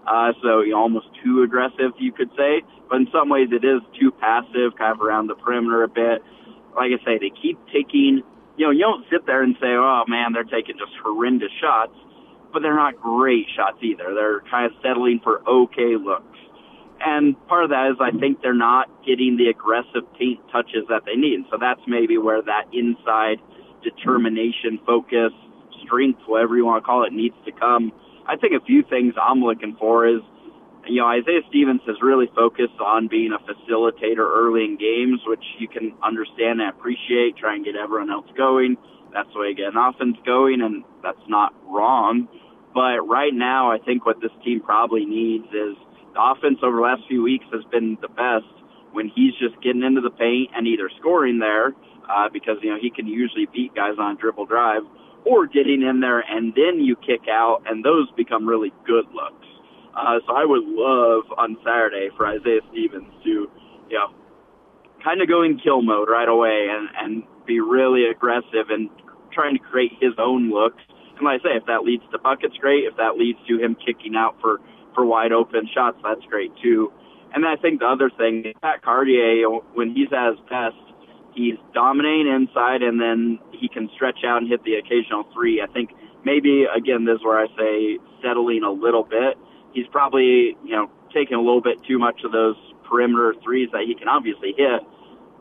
uh, 0.08 0.34
so 0.42 0.62
you 0.62 0.72
know, 0.72 0.82
almost 0.82 1.08
too 1.24 1.44
aggressive, 1.44 1.94
you 2.00 2.12
could 2.12 2.30
say. 2.36 2.66
But 2.90 3.06
in 3.06 3.08
some 3.14 3.30
ways, 3.30 3.50
it 3.52 3.64
is 3.64 3.82
too 4.00 4.12
passive, 4.12 4.74
kind 4.78 4.94
of 4.94 5.02
around 5.02 5.28
the 5.28 5.36
perimeter 5.36 5.84
a 5.84 5.88
bit. 5.88 6.26
Like 6.76 6.90
I 6.90 7.00
say, 7.06 7.18
they 7.22 7.30
keep 7.30 7.62
taking. 7.70 8.24
You 8.58 8.66
know, 8.66 8.72
you 8.72 8.82
don't 8.82 9.06
sit 9.12 9.26
there 9.28 9.44
and 9.44 9.56
say, 9.62 9.78
"Oh 9.78 10.04
man, 10.08 10.34
they're 10.34 10.44
taking 10.44 10.78
just 10.78 10.94
horrendous 11.04 11.52
shots," 11.62 11.94
but 12.56 12.64
they're 12.64 12.74
not 12.74 12.96
great 12.96 13.48
shots 13.54 13.84
either. 13.84 14.16
They're 14.16 14.40
kind 14.50 14.72
of 14.72 14.72
settling 14.82 15.20
for 15.22 15.44
okay 15.44 16.00
looks. 16.00 16.40
And 17.04 17.36
part 17.52 17.66
of 17.66 17.70
that 17.72 17.92
is 17.92 17.98
I 18.00 18.18
think 18.18 18.40
they're 18.42 18.56
not 18.56 18.88
getting 19.06 19.36
the 19.36 19.52
aggressive 19.52 20.08
paint 20.18 20.40
touches 20.56 20.88
that 20.88 21.04
they 21.04 21.20
need. 21.20 21.44
So 21.52 21.58
that's 21.60 21.82
maybe 21.86 22.18
where 22.18 22.42
that 22.42 22.72
inside 22.72 23.44
determination, 23.84 24.80
focus, 24.88 25.36
strength, 25.84 26.22
whatever 26.28 26.56
you 26.56 26.64
want 26.64 26.82
to 26.82 26.86
call 26.88 27.04
it, 27.04 27.12
needs 27.12 27.36
to 27.44 27.52
come. 27.52 27.92
I 28.26 28.38
think 28.38 28.54
a 28.56 28.64
few 28.64 28.88
things 28.88 29.16
I'm 29.22 29.44
looking 29.44 29.76
for 29.76 30.08
is, 30.08 30.24
you 30.88 31.04
know, 31.04 31.08
Isaiah 31.12 31.44
Stevens 31.50 31.82
has 31.88 31.98
really 32.02 32.32
focused 32.34 32.80
on 32.80 33.10
being 33.12 33.36
a 33.36 33.42
facilitator 33.44 34.24
early 34.24 34.64
in 34.64 34.80
games, 34.80 35.20
which 35.28 35.44
you 35.60 35.68
can 35.68 35.92
understand 36.02 36.64
and 36.64 36.72
appreciate, 36.72 37.36
try 37.36 37.56
and 37.56 37.66
get 37.66 37.76
everyone 37.76 38.10
else 38.10 38.32
going. 38.38 38.78
That's 39.12 39.28
the 39.34 39.40
way 39.40 39.48
you 39.50 39.56
get 39.56 39.76
an 39.76 39.78
offense 39.78 40.16
going, 40.26 40.62
and 40.62 40.84
that's 41.04 41.20
not 41.28 41.54
wrong. 41.68 42.28
But 42.76 43.08
right 43.08 43.34
now, 43.34 43.72
I 43.72 43.78
think 43.80 44.06
what 44.06 44.20
this 44.20 44.36
team 44.44 44.60
probably 44.60 45.06
needs 45.06 45.48
is 45.48 45.80
the 46.14 46.20
offense 46.20 46.60
over 46.62 46.76
the 46.76 46.82
last 46.84 47.04
few 47.08 47.24
weeks 47.24 47.46
has 47.54 47.64
been 47.72 47.98
the 48.02 48.10
best 48.10 48.52
when 48.92 49.08
he's 49.16 49.32
just 49.40 49.56
getting 49.64 49.82
into 49.82 50.02
the 50.02 50.12
paint 50.12 50.52
and 50.54 50.68
either 50.68 50.92
scoring 51.00 51.40
there 51.40 51.72
uh, 52.12 52.28
because 52.32 52.58
you 52.62 52.70
know 52.70 52.78
he 52.80 52.92
can 52.92 53.08
usually 53.08 53.48
beat 53.54 53.74
guys 53.74 53.96
on 53.98 54.18
dribble 54.18 54.46
drive, 54.46 54.84
or 55.24 55.48
getting 55.48 55.82
in 55.82 56.02
there 56.02 56.20
and 56.20 56.54
then 56.54 56.84
you 56.84 56.98
kick 56.98 57.32
out, 57.32 57.64
and 57.66 57.84
those 57.84 58.12
become 58.18 58.46
really 58.46 58.74
good 58.86 59.06
looks. 59.16 59.48
Uh, 59.96 60.20
so 60.28 60.36
I 60.36 60.44
would 60.44 60.68
love 60.68 61.24
on 61.40 61.56
Saturday 61.64 62.10
for 62.18 62.28
Isaiah 62.28 62.60
Stevens 62.72 63.08
to, 63.24 63.50
you 63.90 63.98
know, 63.98 64.12
kind 65.02 65.22
of 65.22 65.30
go 65.30 65.44
in 65.44 65.58
kill 65.60 65.82
mode 65.82 66.10
right 66.10 66.28
away 66.28 66.68
and 66.70 66.90
and 67.00 67.24
be 67.48 67.62
really 67.62 68.04
aggressive 68.12 68.68
and 68.70 68.90
trying 69.32 69.56
to 69.56 69.64
create 69.64 69.94
his 70.02 70.12
own 70.18 70.52
looks 70.52 70.84
and 71.18 71.26
like 71.26 71.42
I 71.42 71.44
say, 71.44 71.56
if 71.58 71.66
that 71.68 71.84
leads 71.84 72.04
to 72.12 72.20
buckets, 72.20 72.56
great. 72.60 72.86
If 72.86 72.98
that 72.98 73.18
leads 73.18 73.40
to 73.48 73.58
him 73.58 73.76
kicking 73.76 74.16
out 74.16 74.36
for 74.42 74.60
for 74.94 75.06
wide 75.06 75.32
open 75.32 75.68
shots, 75.74 75.98
that's 76.04 76.24
great 76.30 76.52
too. 76.62 76.92
And 77.34 77.46
I 77.46 77.56
think 77.58 77.80
the 77.82 77.88
other 77.88 78.10
thing, 78.10 78.54
Pat 78.62 78.82
Cartier, 78.82 79.50
when 79.74 79.94
he's 79.94 80.08
at 80.16 80.32
his 80.32 80.40
best, 80.50 80.80
he's 81.36 81.60
dominating 81.74 82.32
inside, 82.32 82.82
and 82.82 83.00
then 83.00 83.40
he 83.52 83.68
can 83.68 83.90
stretch 83.94 84.24
out 84.26 84.38
and 84.38 84.48
hit 84.48 84.64
the 84.64 84.76
occasional 84.76 85.28
three. 85.34 85.62
I 85.62 85.68
think 85.68 85.92
maybe 86.24 86.66
again, 86.66 87.06
this 87.06 87.20
is 87.20 87.24
where 87.24 87.40
I 87.40 87.48
say 87.58 88.00
settling 88.24 88.64
a 88.64 88.72
little 88.72 89.04
bit. 89.04 89.38
He's 89.74 89.88
probably 89.92 90.56
you 90.64 90.76
know 90.76 90.90
taking 91.14 91.36
a 91.36 91.42
little 91.42 91.62
bit 91.62 91.78
too 91.88 92.00
much 92.00 92.22
of 92.24 92.32
those 92.32 92.56
perimeter 92.88 93.34
threes 93.44 93.70
that 93.72 93.84
he 93.88 93.96
can 93.96 94.08
obviously 94.08 94.54
hit, 94.56 94.82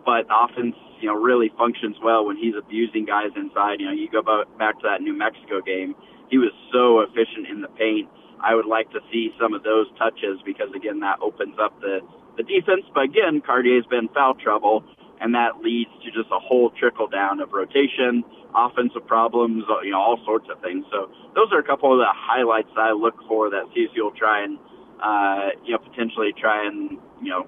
but 0.05 0.27
offense 0.31 0.77
you 1.05 1.13
know 1.13 1.21
really 1.21 1.53
functions 1.59 1.97
well 2.03 2.25
when 2.25 2.39
he's 2.41 2.57
abusing 2.57 3.05
guys 3.05 3.29
inside. 3.37 3.77
You 3.79 3.87
know, 3.87 3.93
you 3.93 4.09
go 4.09 4.23
back 4.23 4.81
to 4.81 4.85
that 4.89 5.03
New 5.03 5.13
Mexico 5.13 5.61
game, 5.61 5.95
he 6.33 6.39
was 6.39 6.49
so 6.73 7.05
efficient 7.05 7.45
in 7.45 7.61
the 7.61 7.69
paint. 7.69 8.09
I 8.41 8.55
would 8.55 8.65
like 8.65 8.89
to 8.97 9.01
see 9.13 9.29
some 9.39 9.53
of 9.53 9.63
those 9.65 9.85
touches 9.99 10.41
because 10.49 10.73
again, 10.75 11.01
that 11.01 11.21
opens 11.21 11.61
up 11.61 11.79
the 11.85 12.01
the 12.39 12.43
defense. 12.43 12.89
But 12.97 13.05
again, 13.13 13.43
Cartier's 13.45 13.85
been 13.85 14.09
foul 14.17 14.33
trouble, 14.33 14.83
and 15.21 15.35
that 15.35 15.61
leads 15.61 15.93
to 16.05 16.11
just 16.11 16.33
a 16.33 16.41
whole 16.41 16.71
trickle 16.71 17.07
down 17.07 17.41
of 17.41 17.53
rotation, 17.53 18.25
offensive 18.57 19.07
problems, 19.07 19.65
you 19.85 19.93
know, 19.93 20.01
all 20.01 20.17
sorts 20.25 20.49
of 20.49 20.57
things. 20.65 20.89
So 20.91 21.13
those 21.37 21.53
are 21.53 21.61
a 21.61 21.69
couple 21.69 21.93
of 21.93 22.01
the 22.01 22.09
highlights 22.17 22.73
that 22.77 22.89
I 22.89 22.93
look 22.93 23.21
for 23.29 23.51
that 23.51 23.69
CSU 23.77 24.09
will 24.09 24.17
try 24.17 24.43
and, 24.43 24.57
uh, 25.05 25.53
you 25.69 25.77
know, 25.77 25.85
potentially 25.85 26.33
try 26.33 26.67
and, 26.67 26.97
you 27.21 27.29
know, 27.29 27.47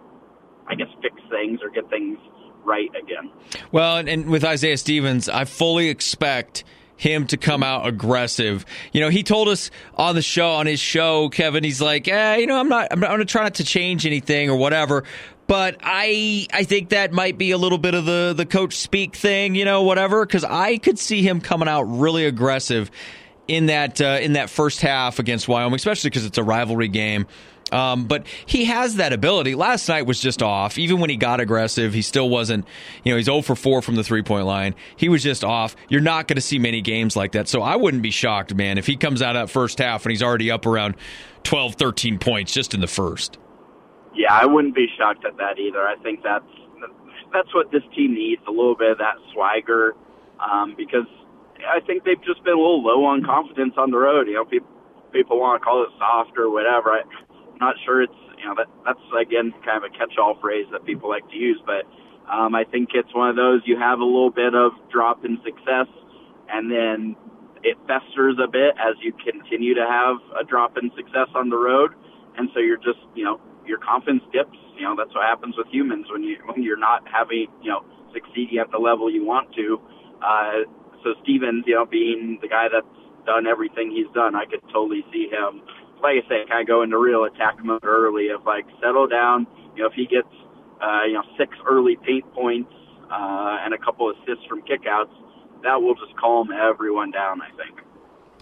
I 0.68 0.74
guess 0.74 0.88
fix 1.00 1.16
things 1.30 1.60
or 1.62 1.70
get 1.70 1.88
things 1.88 2.18
right 2.66 2.90
again. 2.94 3.30
Well, 3.72 3.96
and, 3.96 4.08
and 4.08 4.26
with 4.26 4.44
Isaiah 4.44 4.76
Stevens, 4.76 5.28
I 5.28 5.44
fully 5.44 5.88
expect 5.88 6.64
him 6.96 7.26
to 7.28 7.36
come 7.36 7.62
out 7.62 7.86
aggressive. 7.86 8.64
You 8.92 9.00
know, 9.00 9.08
he 9.08 9.22
told 9.22 9.48
us 9.48 9.70
on 9.94 10.14
the 10.14 10.22
show, 10.22 10.50
on 10.52 10.66
his 10.66 10.80
show, 10.80 11.28
Kevin, 11.28 11.62
he's 11.62 11.80
like, 11.80 12.08
eh, 12.08 12.36
you 12.36 12.46
know, 12.46 12.58
I'm 12.58 12.68
not, 12.68 12.88
I'm, 12.90 13.00
not, 13.00 13.08
going 13.08 13.20
to 13.20 13.26
try 13.26 13.42
not 13.42 13.56
to 13.56 13.64
change 13.64 14.06
anything 14.06 14.50
or 14.50 14.56
whatever. 14.56 15.04
But 15.46 15.76
I, 15.82 16.46
I 16.52 16.64
think 16.64 16.88
that 16.88 17.12
might 17.12 17.38
be 17.38 17.52
a 17.52 17.58
little 17.58 17.78
bit 17.78 17.94
of 17.94 18.04
the, 18.04 18.34
the 18.36 18.46
coach 18.46 18.74
speak 18.74 19.14
thing, 19.14 19.54
you 19.54 19.64
know, 19.64 19.82
whatever, 19.82 20.26
because 20.26 20.42
I 20.42 20.78
could 20.78 20.98
see 20.98 21.22
him 21.22 21.40
coming 21.40 21.68
out 21.68 21.82
really 21.82 22.24
aggressive 22.24 22.90
in 23.46 23.66
that, 23.66 24.00
uh, 24.00 24.18
in 24.20 24.32
that 24.32 24.50
first 24.50 24.80
half 24.80 25.20
against 25.20 25.46
Wyoming, 25.46 25.76
especially 25.76 26.10
because 26.10 26.24
it's 26.24 26.38
a 26.38 26.42
rivalry 26.42 26.88
game. 26.88 27.26
Um, 27.72 28.06
but 28.06 28.26
he 28.46 28.66
has 28.66 28.96
that 28.96 29.12
ability. 29.12 29.54
Last 29.56 29.88
night 29.88 30.06
was 30.06 30.20
just 30.20 30.42
off. 30.42 30.78
Even 30.78 31.00
when 31.00 31.10
he 31.10 31.16
got 31.16 31.40
aggressive, 31.40 31.92
he 31.92 32.02
still 32.02 32.28
wasn't, 32.28 32.64
you 33.04 33.12
know, 33.12 33.16
he's 33.16 33.26
0 33.26 33.42
for 33.42 33.56
4 33.56 33.82
from 33.82 33.96
the 33.96 34.04
three 34.04 34.22
point 34.22 34.46
line. 34.46 34.74
He 34.96 35.08
was 35.08 35.22
just 35.22 35.42
off. 35.42 35.74
You're 35.88 36.00
not 36.00 36.28
going 36.28 36.36
to 36.36 36.42
see 36.42 36.58
many 36.58 36.80
games 36.80 37.16
like 37.16 37.32
that. 37.32 37.48
So 37.48 37.62
I 37.62 37.74
wouldn't 37.76 38.02
be 38.02 38.10
shocked, 38.10 38.54
man, 38.54 38.78
if 38.78 38.86
he 38.86 38.96
comes 38.96 39.20
out 39.20 39.32
that 39.32 39.50
first 39.50 39.78
half 39.78 40.04
and 40.04 40.10
he's 40.10 40.22
already 40.22 40.50
up 40.50 40.64
around 40.64 40.94
12, 41.42 41.74
13 41.74 42.18
points 42.18 42.52
just 42.52 42.72
in 42.72 42.80
the 42.80 42.86
first. 42.86 43.38
Yeah, 44.14 44.32
I 44.32 44.46
wouldn't 44.46 44.74
be 44.74 44.86
shocked 44.96 45.24
at 45.24 45.36
that 45.38 45.58
either. 45.58 45.80
I 45.80 45.96
think 46.02 46.22
that's 46.22 46.44
that's 47.32 47.52
what 47.52 47.70
this 47.70 47.82
team 47.94 48.14
needs 48.14 48.40
a 48.46 48.50
little 48.50 48.76
bit 48.76 48.92
of 48.92 48.98
that 48.98 49.16
swagger 49.32 49.94
um, 50.40 50.74
because 50.76 51.06
I 51.68 51.80
think 51.80 52.04
they've 52.04 52.22
just 52.24 52.42
been 52.44 52.54
a 52.54 52.56
little 52.56 52.82
low 52.82 53.04
on 53.04 53.24
confidence 53.24 53.74
on 53.76 53.90
the 53.90 53.98
road. 53.98 54.26
You 54.28 54.34
know, 54.34 54.44
people 54.44 54.68
people 55.12 55.40
want 55.40 55.60
to 55.60 55.64
call 55.64 55.82
it 55.82 55.90
soft 55.98 56.38
or 56.38 56.50
whatever. 56.50 56.90
I, 56.90 57.02
not 57.60 57.76
sure 57.84 58.02
it's 58.02 58.20
you 58.38 58.44
know 58.44 58.54
that 58.56 58.66
that's 58.84 59.00
again 59.18 59.52
kind 59.64 59.82
of 59.82 59.84
a 59.84 59.92
catch-all 59.96 60.38
phrase 60.40 60.66
that 60.72 60.84
people 60.84 61.08
like 61.08 61.28
to 61.30 61.36
use, 61.36 61.60
but 61.64 61.84
um, 62.30 62.54
I 62.54 62.64
think 62.64 62.90
it's 62.94 63.14
one 63.14 63.30
of 63.30 63.36
those 63.36 63.62
you 63.64 63.78
have 63.78 64.00
a 64.00 64.04
little 64.04 64.30
bit 64.30 64.54
of 64.54 64.72
drop 64.90 65.24
in 65.24 65.38
success, 65.44 65.88
and 66.48 66.70
then 66.70 67.16
it 67.62 67.76
festers 67.86 68.36
a 68.42 68.48
bit 68.48 68.74
as 68.78 68.94
you 69.02 69.12
continue 69.12 69.74
to 69.74 69.86
have 69.86 70.16
a 70.38 70.44
drop 70.44 70.76
in 70.76 70.90
success 70.96 71.28
on 71.34 71.48
the 71.48 71.56
road, 71.56 71.92
and 72.36 72.48
so 72.54 72.60
you're 72.60 72.82
just 72.82 73.00
you 73.14 73.24
know 73.24 73.40
your 73.66 73.78
confidence 73.78 74.22
dips. 74.32 74.58
You 74.76 74.82
know 74.82 74.94
that's 74.96 75.14
what 75.14 75.24
happens 75.24 75.56
with 75.56 75.68
humans 75.68 76.06
when 76.10 76.22
you 76.22 76.36
when 76.46 76.62
you're 76.62 76.78
not 76.78 77.02
having 77.08 77.46
you 77.62 77.70
know 77.70 77.84
succeeding 78.12 78.58
at 78.58 78.70
the 78.70 78.78
level 78.78 79.10
you 79.10 79.24
want 79.24 79.54
to. 79.54 79.80
Uh, 80.22 80.64
so 81.06 81.14
Stevens, 81.22 81.64
you 81.66 81.74
know, 81.74 81.86
being 81.86 82.38
the 82.42 82.48
guy 82.48 82.66
that's 82.72 82.86
done 83.26 83.46
everything 83.46 83.90
he's 83.90 84.10
done, 84.14 84.34
I 84.34 84.44
could 84.46 84.62
totally 84.72 85.04
see 85.12 85.28
him 85.30 85.62
like 86.02 86.24
I 86.24 86.28
say, 86.28 86.44
kind 86.48 86.60
of 86.60 86.66
go 86.66 86.82
into 86.82 86.98
real 86.98 87.24
attack 87.24 87.62
mode 87.64 87.84
early 87.84 88.28
of 88.28 88.44
like 88.44 88.66
settle 88.82 89.06
down. 89.06 89.46
You 89.74 89.82
know, 89.82 89.88
if 89.88 89.94
he 89.94 90.06
gets 90.06 90.28
uh, 90.82 91.04
you 91.06 91.14
know 91.14 91.22
six 91.38 91.56
early 91.68 91.96
paint 92.06 92.24
points 92.34 92.72
uh, 93.10 93.58
and 93.64 93.74
a 93.74 93.78
couple 93.78 94.10
assists 94.10 94.44
from 94.48 94.62
kickouts, 94.62 95.12
that 95.62 95.80
will 95.80 95.94
just 95.94 96.16
calm 96.18 96.50
everyone 96.52 97.10
down. 97.10 97.40
I 97.42 97.50
think. 97.56 97.85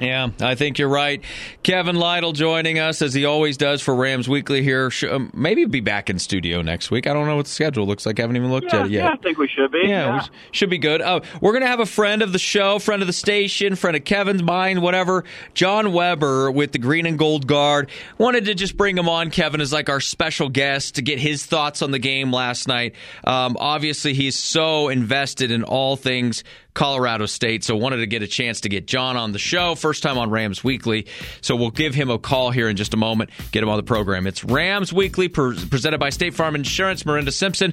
Yeah, 0.01 0.31
I 0.41 0.57
think 0.57 0.79
you're 0.79 0.89
right. 0.89 1.23
Kevin 1.63 1.95
Lytle 1.95 2.33
joining 2.33 2.81
us 2.81 3.01
as 3.01 3.15
he 3.15 3.25
always 3.25 3.57
does 3.57 3.81
for 3.81 3.95
Rams 3.95 4.29
Weekly 4.29 4.61
here. 4.61 4.91
Um, 5.09 5.31
maybe 5.33 5.65
be 5.67 5.81
back 5.81 6.11
in 6.11 6.19
studio 6.19 6.63
next 6.63 6.91
week. 6.91 7.07
I 7.07 7.13
don't 7.13 7.27
know 7.27 7.37
what 7.37 7.45
the 7.45 7.53
schedule 7.53 7.87
looks 7.87 8.05
like. 8.05 8.19
I 8.19 8.23
haven't 8.23 8.37
even 8.37 8.51
looked 8.51 8.73
yeah, 8.73 8.81
at 8.81 8.87
it 8.87 8.93
yet. 8.93 9.05
Yeah, 9.05 9.11
I 9.13 9.17
think 9.17 9.39
we 9.39 9.47
should 9.47 9.71
be. 9.71 9.83
Yeah, 9.85 10.17
yeah. 10.17 10.27
should 10.51 10.71
be 10.71 10.79
good. 10.79 11.01
Oh, 11.01 11.21
we're 11.41 11.53
going 11.53 11.63
to 11.63 11.69
have 11.69 11.79
a 11.79 11.87
friend 11.87 12.23
of 12.23 12.33
the 12.33 12.41
show, 12.41 12.81
friend 12.81 13.03
of 13.03 13.07
the 13.07 13.13
station, 13.13 13.77
friend 13.77 13.97
of 13.97 14.05
Kevin's 14.05 14.43
mind, 14.43 14.83
whatever. 14.83 15.25
John 15.55 15.93
Webber 15.93 16.51
with 16.51 16.73
the 16.73 16.79
Green 16.79 17.07
and 17.07 17.17
Gold 17.17 17.47
Guard. 17.47 17.89
Wanted 18.19 18.47
to 18.47 18.55
just 18.55 18.77
bring 18.77 18.99
him 18.99 19.09
on, 19.09 19.31
Kevin, 19.31 19.61
as 19.61 19.73
like 19.73 19.89
our 19.89 20.01
special 20.01 20.49
guest 20.49 20.97
to 20.97 21.03
get 21.03 21.21
his 21.21 21.47
thoughts 21.47 21.83
on 21.83 21.93
the 21.93 22.01
game 22.01 22.33
last 22.33 22.67
night. 22.67 22.97
Um, 23.23 23.57
obviously, 23.61 24.13
he's 24.13 24.37
so 24.37 24.89
invested 24.89 25.53
in 25.53 25.63
all 25.63 25.95
things 25.95 26.43
Colorado 26.75 27.27
State. 27.27 27.65
So 27.65 27.77
wanted 27.77 27.99
to 27.99 28.07
get 28.07 28.23
a 28.23 28.27
chance 28.27 28.61
to 28.63 28.69
get 28.69 28.87
John 28.87 29.17
on 29.17 29.33
the 29.33 29.39
show. 29.39 29.75
First 29.75 30.03
time 30.03 30.19
on 30.19 30.31
Rams 30.31 30.63
Weekly. 30.63 31.07
So 31.41 31.57
we'll 31.57 31.71
give 31.71 31.95
him 31.95 32.11
a 32.11 32.19
call 32.19 32.51
here 32.51 32.69
in 32.69 32.77
just 32.77 32.95
a 32.95 32.97
moment, 32.97 33.31
get 33.53 33.63
him 33.63 33.69
on 33.69 33.77
the 33.77 33.83
program. 33.83 34.27
It's 34.27 34.45
Rams 34.45 34.93
Weekly 34.93 35.29
pre- 35.29 35.57
presented 35.67 35.99
by 35.99 36.11
State 36.11 36.35
Farm 36.35 36.55
Insurance. 36.55 37.07
Miranda 37.07 37.33
Simpson. 37.33 37.73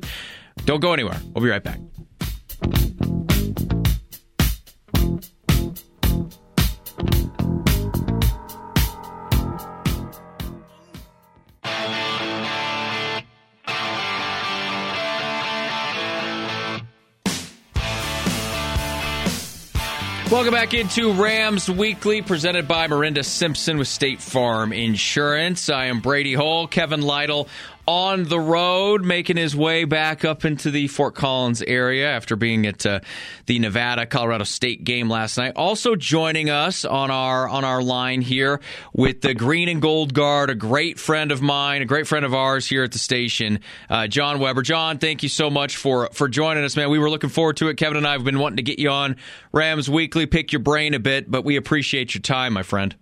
Don't 0.66 0.80
go 0.80 0.94
anywhere. 0.94 1.20
We'll 1.34 1.44
be 1.44 1.50
right 1.50 1.64
back. 1.64 1.80
Welcome 20.32 20.54
back 20.54 20.74
into 20.74 21.12
Rams 21.12 21.70
Weekly, 21.70 22.22
presented 22.22 22.66
by 22.66 22.88
Miranda 22.88 23.22
Simpson 23.22 23.78
with 23.78 23.90
State 23.90 24.22
Farm 24.22 24.72
Insurance. 24.72 25.70
I 25.70 25.88
am 25.88 26.00
Brady 26.00 26.34
Hull, 26.34 26.68
Kevin 26.68 27.02
Lytle 27.02 27.50
on 27.92 28.24
the 28.24 28.40
road, 28.40 29.04
making 29.04 29.36
his 29.36 29.54
way 29.54 29.84
back 29.84 30.24
up 30.24 30.46
into 30.46 30.72
the 30.72 30.88
Fort 30.88 31.14
Collins 31.14 31.62
area 31.62 32.10
after 32.10 32.38
being 32.38 32.66
at 32.66 32.86
uh, 32.86 33.02
the 33.48 33.60
Nevada 33.60 34.06
Colorado 34.06 34.46
State 34.46 34.86
game 34.86 35.10
last 35.10 35.38
night. 35.38 35.52
Also 35.58 35.98
joining 35.98 36.50
us 36.50 36.86
on 36.86 37.12
our 37.12 37.50
on 37.50 37.66
our 37.66 37.84
line 37.84 38.22
here 38.22 38.62
with 38.94 39.20
the 39.20 39.34
Green 39.34 39.68
and 39.68 39.82
Gold 39.82 40.14
Guard, 40.14 40.50
a 40.50 40.56
great 40.56 41.00
friend 41.00 41.34
of 41.34 41.42
mine, 41.42 41.82
a 41.82 41.86
great 41.86 42.08
friend 42.08 42.24
of 42.24 42.34
ours 42.34 42.66
here 42.66 42.86
at 42.86 42.94
the 42.94 42.98
station, 42.98 43.60
uh, 43.90 44.08
John 44.08 44.40
Webber. 44.40 44.62
John, 44.62 44.98
thank 44.98 45.22
you 45.22 45.28
so 45.28 45.50
much 45.50 45.76
for 45.76 46.08
for 46.14 46.30
joining 46.30 46.64
us, 46.64 46.78
man. 46.78 46.90
We 46.90 46.98
were 46.98 47.10
looking 47.10 47.30
forward 47.30 47.58
to 47.58 47.68
it. 47.68 47.76
Kevin 47.76 47.98
and 47.98 48.08
I 48.08 48.14
have 48.14 48.24
been 48.24 48.40
wanting 48.40 48.58
to 48.58 48.64
get 48.64 48.80
you 48.80 48.90
on 48.90 49.18
Rams 49.52 49.90
Weekly, 49.90 50.28
pick 50.28 50.54
your 50.54 50.62
brain 50.62 50.94
a 50.94 51.00
bit, 51.00 51.30
but 51.30 51.44
we 51.44 51.58
appreciate 51.58 52.16
your 52.16 52.22
time, 52.22 52.54
my 52.54 52.64
friend. 52.64 52.96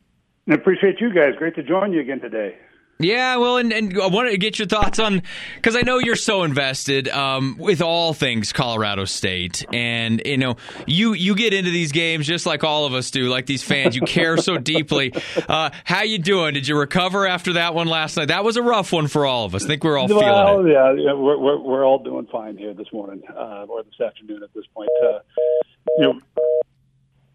I 0.49 0.55
appreciate 0.55 0.99
you 0.99 1.13
guys. 1.13 1.35
Great 1.37 1.53
to 1.57 1.63
join 1.63 1.93
you 1.93 2.01
again 2.01 2.21
today. 2.21 2.55
Yeah, 3.01 3.37
well, 3.37 3.55
and, 3.55 3.71
and 3.71 3.97
I 3.97 4.07
wanted 4.07 4.31
to 4.31 4.37
get 4.37 4.59
your 4.59 4.67
thoughts 4.67 4.99
on 4.99 5.21
because 5.55 5.77
I 5.77 5.83
know 5.83 5.99
you're 5.99 6.17
so 6.17 6.43
invested 6.43 7.07
um, 7.07 7.55
with 7.57 7.81
all 7.81 8.13
things 8.13 8.51
Colorado 8.51 9.05
State, 9.05 9.65
and 9.73 10.21
you 10.25 10.35
know 10.35 10.57
you 10.85 11.13
you 11.13 11.33
get 11.33 11.53
into 11.53 11.71
these 11.71 11.93
games 11.93 12.27
just 12.27 12.45
like 12.45 12.65
all 12.65 12.85
of 12.85 12.93
us 12.93 13.09
do, 13.09 13.29
like 13.29 13.45
these 13.45 13.63
fans. 13.63 13.95
You 13.95 14.01
care 14.01 14.35
so 14.35 14.57
deeply. 14.57 15.13
Uh, 15.47 15.69
how 15.85 16.03
you 16.03 16.17
doing? 16.17 16.53
Did 16.53 16.67
you 16.67 16.77
recover 16.77 17.25
after 17.25 17.53
that 17.53 17.73
one 17.73 17.87
last 17.87 18.17
night? 18.17 18.27
That 18.27 18.43
was 18.43 18.57
a 18.57 18.61
rough 18.61 18.91
one 18.91 19.07
for 19.07 19.25
all 19.25 19.45
of 19.45 19.55
us. 19.55 19.63
I 19.63 19.67
think 19.67 19.85
we're 19.85 19.97
all 19.97 20.09
well, 20.09 20.19
feeling 20.19 20.67
it. 20.67 20.73
Yeah, 20.73 20.93
yeah, 20.97 21.13
we're, 21.13 21.37
we're 21.37 21.57
we're 21.57 21.85
all 21.85 21.99
doing 21.99 22.27
fine 22.29 22.57
here 22.57 22.73
this 22.73 22.91
morning 22.91 23.23
uh, 23.33 23.65
or 23.69 23.81
this 23.83 24.01
afternoon 24.05 24.43
at 24.43 24.53
this 24.53 24.65
point. 24.75 24.89
Uh, 25.01 25.19
you 25.97 26.03
know, 26.03 26.19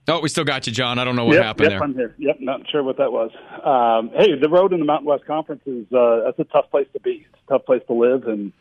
Oh, 0.06 0.20
we 0.20 0.28
still 0.28 0.44
got 0.44 0.66
you, 0.66 0.72
John. 0.72 0.98
I 0.98 1.04
don't 1.04 1.16
know 1.16 1.24
what 1.24 1.34
yep, 1.34 1.44
happened 1.44 1.70
yep, 1.70 1.70
there. 1.70 1.82
I'm 1.82 1.94
here. 1.94 2.14
Yep, 2.18 2.36
not 2.40 2.60
sure 2.70 2.82
what 2.82 2.98
that 2.98 3.10
was. 3.10 3.30
Um, 3.64 4.10
hey, 4.14 4.38
the 4.38 4.50
road 4.50 4.72
in 4.74 4.80
the 4.80 4.84
Mountain 4.84 5.06
West 5.06 5.24
Conference 5.24 5.62
is 5.66 5.90
uh, 5.92 6.24
that's 6.24 6.38
a 6.38 6.44
tough 6.44 6.70
place 6.70 6.86
to 6.92 7.00
be. 7.00 7.26
It's 7.32 7.42
a 7.48 7.52
tough 7.54 7.64
place 7.64 7.82
to 7.86 7.94
live, 7.94 8.26
and 8.26 8.52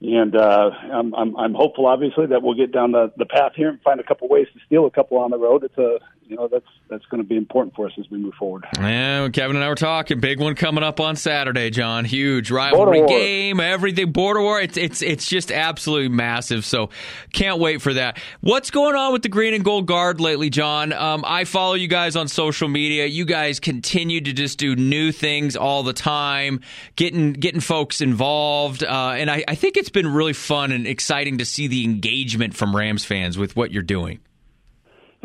and 0.00 0.36
uh, 0.36 0.70
I'm, 0.92 1.12
I'm 1.14 1.36
I'm 1.36 1.54
hopeful, 1.54 1.86
obviously, 1.86 2.26
that 2.26 2.42
we'll 2.42 2.54
get 2.54 2.70
down 2.70 2.92
the 2.92 3.12
the 3.16 3.26
path 3.26 3.52
here 3.56 3.68
and 3.68 3.80
find 3.82 3.98
a 3.98 4.04
couple 4.04 4.28
ways 4.28 4.46
to 4.54 4.60
steal 4.66 4.86
a 4.86 4.90
couple 4.90 5.18
on 5.18 5.32
the 5.32 5.38
road. 5.38 5.64
It's 5.64 5.78
a 5.78 5.98
you 6.28 6.36
know 6.36 6.48
that's 6.48 6.66
that's 6.88 7.04
going 7.06 7.22
to 7.22 7.28
be 7.28 7.36
important 7.36 7.74
for 7.74 7.86
us 7.86 7.92
as 7.98 8.10
we 8.10 8.18
move 8.18 8.34
forward. 8.34 8.64
Yeah, 8.78 9.28
Kevin 9.28 9.56
and 9.56 9.64
I 9.64 9.68
were 9.68 9.74
talking. 9.74 10.20
Big 10.20 10.40
one 10.40 10.54
coming 10.54 10.82
up 10.82 11.00
on 11.00 11.16
Saturday, 11.16 11.70
John. 11.70 12.04
Huge 12.04 12.50
rivalry 12.50 13.06
game, 13.06 13.60
everything. 13.60 14.12
Border 14.12 14.40
war. 14.40 14.60
It's 14.60 14.76
it's 14.76 15.02
it's 15.02 15.26
just 15.26 15.52
absolutely 15.52 16.08
massive. 16.08 16.64
So 16.64 16.90
can't 17.32 17.58
wait 17.58 17.80
for 17.80 17.94
that. 17.94 18.18
What's 18.40 18.70
going 18.70 18.96
on 18.96 19.12
with 19.12 19.22
the 19.22 19.28
Green 19.28 19.54
and 19.54 19.64
Gold 19.64 19.86
Guard 19.86 20.20
lately, 20.20 20.50
John? 20.50 20.92
Um, 20.92 21.24
I 21.26 21.44
follow 21.44 21.74
you 21.74 21.88
guys 21.88 22.16
on 22.16 22.28
social 22.28 22.68
media. 22.68 23.06
You 23.06 23.24
guys 23.24 23.60
continue 23.60 24.20
to 24.20 24.32
just 24.32 24.58
do 24.58 24.74
new 24.74 25.12
things 25.12 25.56
all 25.56 25.82
the 25.82 25.92
time, 25.92 26.60
getting 26.96 27.32
getting 27.34 27.60
folks 27.60 28.00
involved, 28.00 28.82
uh, 28.82 29.14
and 29.16 29.30
I, 29.30 29.44
I 29.46 29.54
think 29.54 29.76
it's 29.76 29.90
been 29.90 30.12
really 30.12 30.32
fun 30.32 30.72
and 30.72 30.86
exciting 30.86 31.38
to 31.38 31.44
see 31.44 31.66
the 31.68 31.84
engagement 31.84 32.54
from 32.54 32.74
Rams 32.74 33.04
fans 33.04 33.38
with 33.38 33.56
what 33.56 33.70
you're 33.70 33.82
doing. 33.82 34.20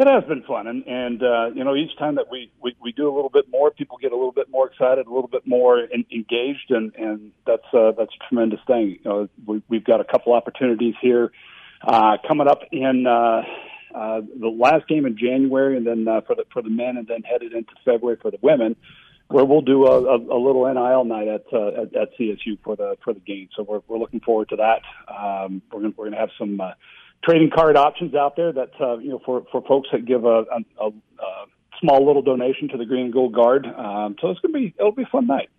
It 0.01 0.08
has 0.08 0.24
been 0.24 0.41
fun, 0.41 0.65
and 0.65 0.84
and 0.88 1.22
uh, 1.22 1.51
you 1.53 1.63
know 1.63 1.75
each 1.75 1.96
time 2.00 2.15
that 2.15 2.25
we, 2.31 2.51
we 2.60 2.75
we 2.81 2.91
do 2.91 3.08
a 3.08 3.13
little 3.13 3.29
bit 3.29 3.46
more, 3.51 3.70
people 3.70 4.00
get 4.01 4.12
a 4.12 4.15
little 4.15 4.31
bit 4.31 4.50
more 4.50 4.65
excited, 4.65 5.05
a 5.05 5.13
little 5.13 5.27
bit 5.27 5.46
more 5.46 5.79
in, 5.79 6.05
engaged, 6.12 6.72
and 6.72 6.91
and 6.96 7.31
that's 7.46 7.72
uh, 7.72 7.91
that's 7.96 8.10
a 8.20 8.27
tremendous 8.27 8.62
thing. 8.65 8.98
You 9.03 9.05
know, 9.05 9.29
we, 9.46 9.62
we've 9.70 9.84
got 9.84 10.01
a 10.01 10.03
couple 10.03 10.34
opportunities 10.34 10.96
here 11.03 11.31
uh, 11.84 12.17
coming 12.27 12.48
up 12.48 12.62
in 12.72 13.05
uh, 13.05 13.43
uh, 13.93 14.22
the 14.39 14.48
last 14.48 14.88
game 14.88 15.05
in 15.05 15.20
January, 15.20 15.77
and 15.77 15.86
then 15.86 16.08
uh, 16.08 16.22
for 16.22 16.36
the 16.36 16.46
for 16.51 16.63
the 16.63 16.72
men, 16.72 16.98
and 16.98 17.08
then 17.08 17.22
headed 17.22 17.53
into 17.53 17.74
February 17.86 18.17
for 18.20 18.31
the 18.31 18.39
women, 18.41 18.75
where 19.27 19.46
we'll 19.46 19.62
do 19.62 19.86
a, 19.86 20.01
a, 20.01 20.17
a 20.17 20.39
little 20.43 20.65
NIL 20.65 21.05
night 21.05 21.27
at, 21.27 21.43
uh, 21.53 21.79
at 21.79 21.96
at 21.96 22.17
CSU 22.17 22.58
for 22.63 22.75
the 22.75 22.98
for 23.03 23.13
the 23.13 23.20
game. 23.20 23.50
So 23.55 23.62
we're 23.62 23.81
we're 23.88 24.00
looking 24.00 24.22
forward 24.22 24.50
to 24.50 24.55
that. 24.55 24.81
Um, 25.13 25.62
we're 25.72 25.81
gonna, 25.81 25.93
we're 25.96 26.05
going 26.05 26.13
to 26.13 26.20
have 26.22 26.31
some 26.39 26.60
uh, 26.60 26.72
trading 27.24 27.50
card 27.54 27.78
options 27.78 28.16
out 28.16 28.36
there 28.36 28.51
that 28.51 28.72
uh, 28.80 28.98
you 28.98 29.10
know 29.10 29.22
for 29.25 29.46
for 29.51 29.62
folks 29.62 29.90
that 29.92 30.06
give 30.06 30.25
a, 30.25 30.44
a, 30.80 30.86
a 30.86 30.92
small 31.80 32.06
little 32.06 32.22
donation 32.22 32.70
to 32.70 32.78
the 32.78 32.86
Green 32.86 33.06
and 33.06 33.13
Gold 33.13 33.34
Guard. 33.34 33.66
Um, 33.66 34.16
so 34.22 34.30
it's 34.30 34.40
gonna 34.40 34.54
be 34.54 34.74
it'll 34.78 34.92
be 34.92 35.04
a 35.04 35.10
fun 35.12 35.28
night. 35.28 35.50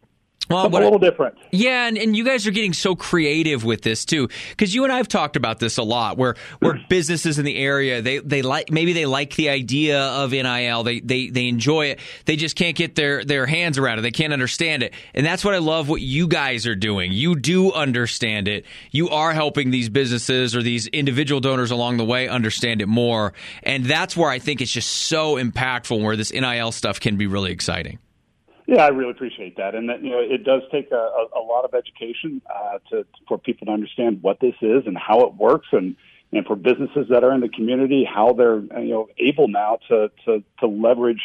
Well, 0.53 0.67
a 0.67 0.69
little 0.69 0.99
different. 0.99 1.37
Yeah, 1.51 1.87
and, 1.87 1.97
and 1.99 2.17
you 2.17 2.25
guys 2.25 2.47
are 2.47 2.51
getting 2.51 2.73
so 2.73 2.95
creative 2.95 3.65
with 3.65 3.83
this 3.83 4.05
too, 4.05 4.29
because 4.51 4.75
you 4.75 4.85
and 4.85 4.93
I 4.93 4.97
have 4.97 5.09
talked 5.09 5.37
about 5.37 5.59
this 5.59 5.79
a 5.79 5.83
lot. 5.83 6.17
Where 6.17 6.35
where 6.61 6.75
mm. 6.75 6.89
businesses 6.89 7.39
in 7.39 7.45
the 7.45 7.57
area 7.57 8.03
they 8.03 8.19
they 8.19 8.43
like 8.43 8.71
maybe 8.71 8.93
they 8.93 9.07
like 9.07 9.35
the 9.37 9.49
idea 9.49 10.01
of 10.01 10.33
NIL, 10.33 10.83
they 10.83 11.01
they 11.01 11.29
they 11.29 11.49
enjoy 11.49 11.87
it, 11.87 12.01
they 12.25 12.37
just 12.37 12.57
can't 12.57 12.77
get 12.77 12.95
their 12.95 13.25
their 13.25 13.47
hands 13.47 13.79
around 13.79 13.99
it, 13.99 14.03
they 14.03 14.11
can't 14.11 14.33
understand 14.33 14.83
it, 14.83 14.93
and 15.15 15.25
that's 15.25 15.45
what 15.45 15.55
I 15.55 15.59
love. 15.59 15.89
What 15.89 16.01
you 16.01 16.29
guys 16.29 16.67
are 16.67 16.77
doing, 16.77 17.13
you 17.13 17.37
do 17.37 17.73
understand 17.73 18.49
it. 18.49 18.65
You 18.91 19.09
are 19.11 19.33
helping 19.33 19.71
these 19.71 19.89
businesses 19.89 20.55
or 20.55 20.63
these 20.63 20.87
individual 20.89 21.41
donors 21.41 21.71
along 21.71 21.97
the 21.97 22.05
way 22.05 22.29
understand 22.29 22.83
it 22.83 22.87
more, 22.87 23.33
and 23.63 23.85
that's 23.85 24.17
where 24.17 24.31
I 24.31 24.39
think 24.39 24.61
it's 24.61 24.73
just 24.73 24.91
so 24.91 25.37
impactful. 25.37 26.03
Where 26.03 26.17
this 26.17 26.33
NIL 26.33 26.73
stuff 26.73 27.01
can 27.01 27.17
be 27.17 27.27
really 27.27 27.53
exciting. 27.53 27.99
Yeah, 28.67 28.85
I 28.85 28.89
really 28.89 29.11
appreciate 29.11 29.57
that, 29.57 29.75
and 29.75 29.89
that 29.89 30.03
you 30.03 30.11
know 30.11 30.21
it 30.21 30.45
does 30.45 30.63
take 30.71 30.91
a, 30.93 30.95
a, 30.95 31.41
a 31.41 31.43
lot 31.43 31.65
of 31.65 31.75
education 31.75 32.41
uh, 32.49 32.79
to 32.91 33.05
for 33.27 33.39
people 33.39 33.67
to 33.67 33.73
understand 33.73 34.23
what 34.23 34.39
this 34.41 34.55
is 34.61 34.85
and 34.87 34.97
how 34.97 35.23
it 35.23 35.35
works, 35.35 35.69
and 35.73 35.97
and 36.33 36.47
for 36.47 36.57
businesses 36.57 37.07
that 37.11 37.25
are 37.25 37.33
in 37.35 37.41
the 37.41 37.49
community 37.49 38.05
how 38.05 38.33
they're 38.33 38.61
you 38.61 38.91
know 38.91 39.09
able 39.19 39.49
now 39.49 39.79
to 39.89 40.11
to 40.25 40.43
to 40.61 40.67
leverage 40.67 41.21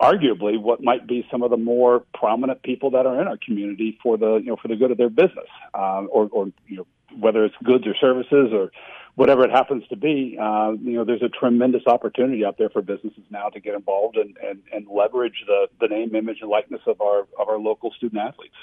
arguably 0.00 0.60
what 0.60 0.82
might 0.82 1.06
be 1.06 1.26
some 1.30 1.42
of 1.42 1.50
the 1.50 1.56
more 1.56 2.02
prominent 2.12 2.62
people 2.62 2.90
that 2.90 3.06
are 3.06 3.20
in 3.20 3.28
our 3.28 3.38
community 3.44 3.96
for 4.02 4.16
the 4.16 4.36
you 4.36 4.46
know 4.46 4.56
for 4.56 4.68
the 4.68 4.76
good 4.76 4.90
of 4.90 4.98
their 4.98 5.10
business, 5.10 5.48
uh, 5.74 6.02
or 6.10 6.28
or 6.32 6.46
you 6.66 6.76
know 6.76 6.86
whether 7.18 7.44
it's 7.44 7.54
goods 7.62 7.86
or 7.86 7.94
services 7.94 8.50
or 8.52 8.70
whatever 9.14 9.44
it 9.44 9.50
happens 9.50 9.86
to 9.88 9.96
be, 9.96 10.38
uh, 10.40 10.72
you 10.82 10.94
know, 10.94 11.04
there's 11.04 11.22
a 11.22 11.28
tremendous 11.28 11.82
opportunity 11.86 12.44
out 12.44 12.56
there 12.56 12.70
for 12.70 12.80
businesses 12.80 13.22
now 13.30 13.48
to 13.50 13.60
get 13.60 13.74
involved 13.74 14.16
and, 14.16 14.36
and, 14.42 14.62
and 14.72 14.86
leverage 14.88 15.44
the, 15.46 15.68
the 15.80 15.88
name, 15.88 16.14
image, 16.14 16.38
and 16.40 16.48
likeness 16.48 16.80
of 16.86 17.00
our 17.00 17.20
of 17.38 17.48
our 17.48 17.58
local 17.58 17.90
student 17.92 18.20
athletes. 18.20 18.54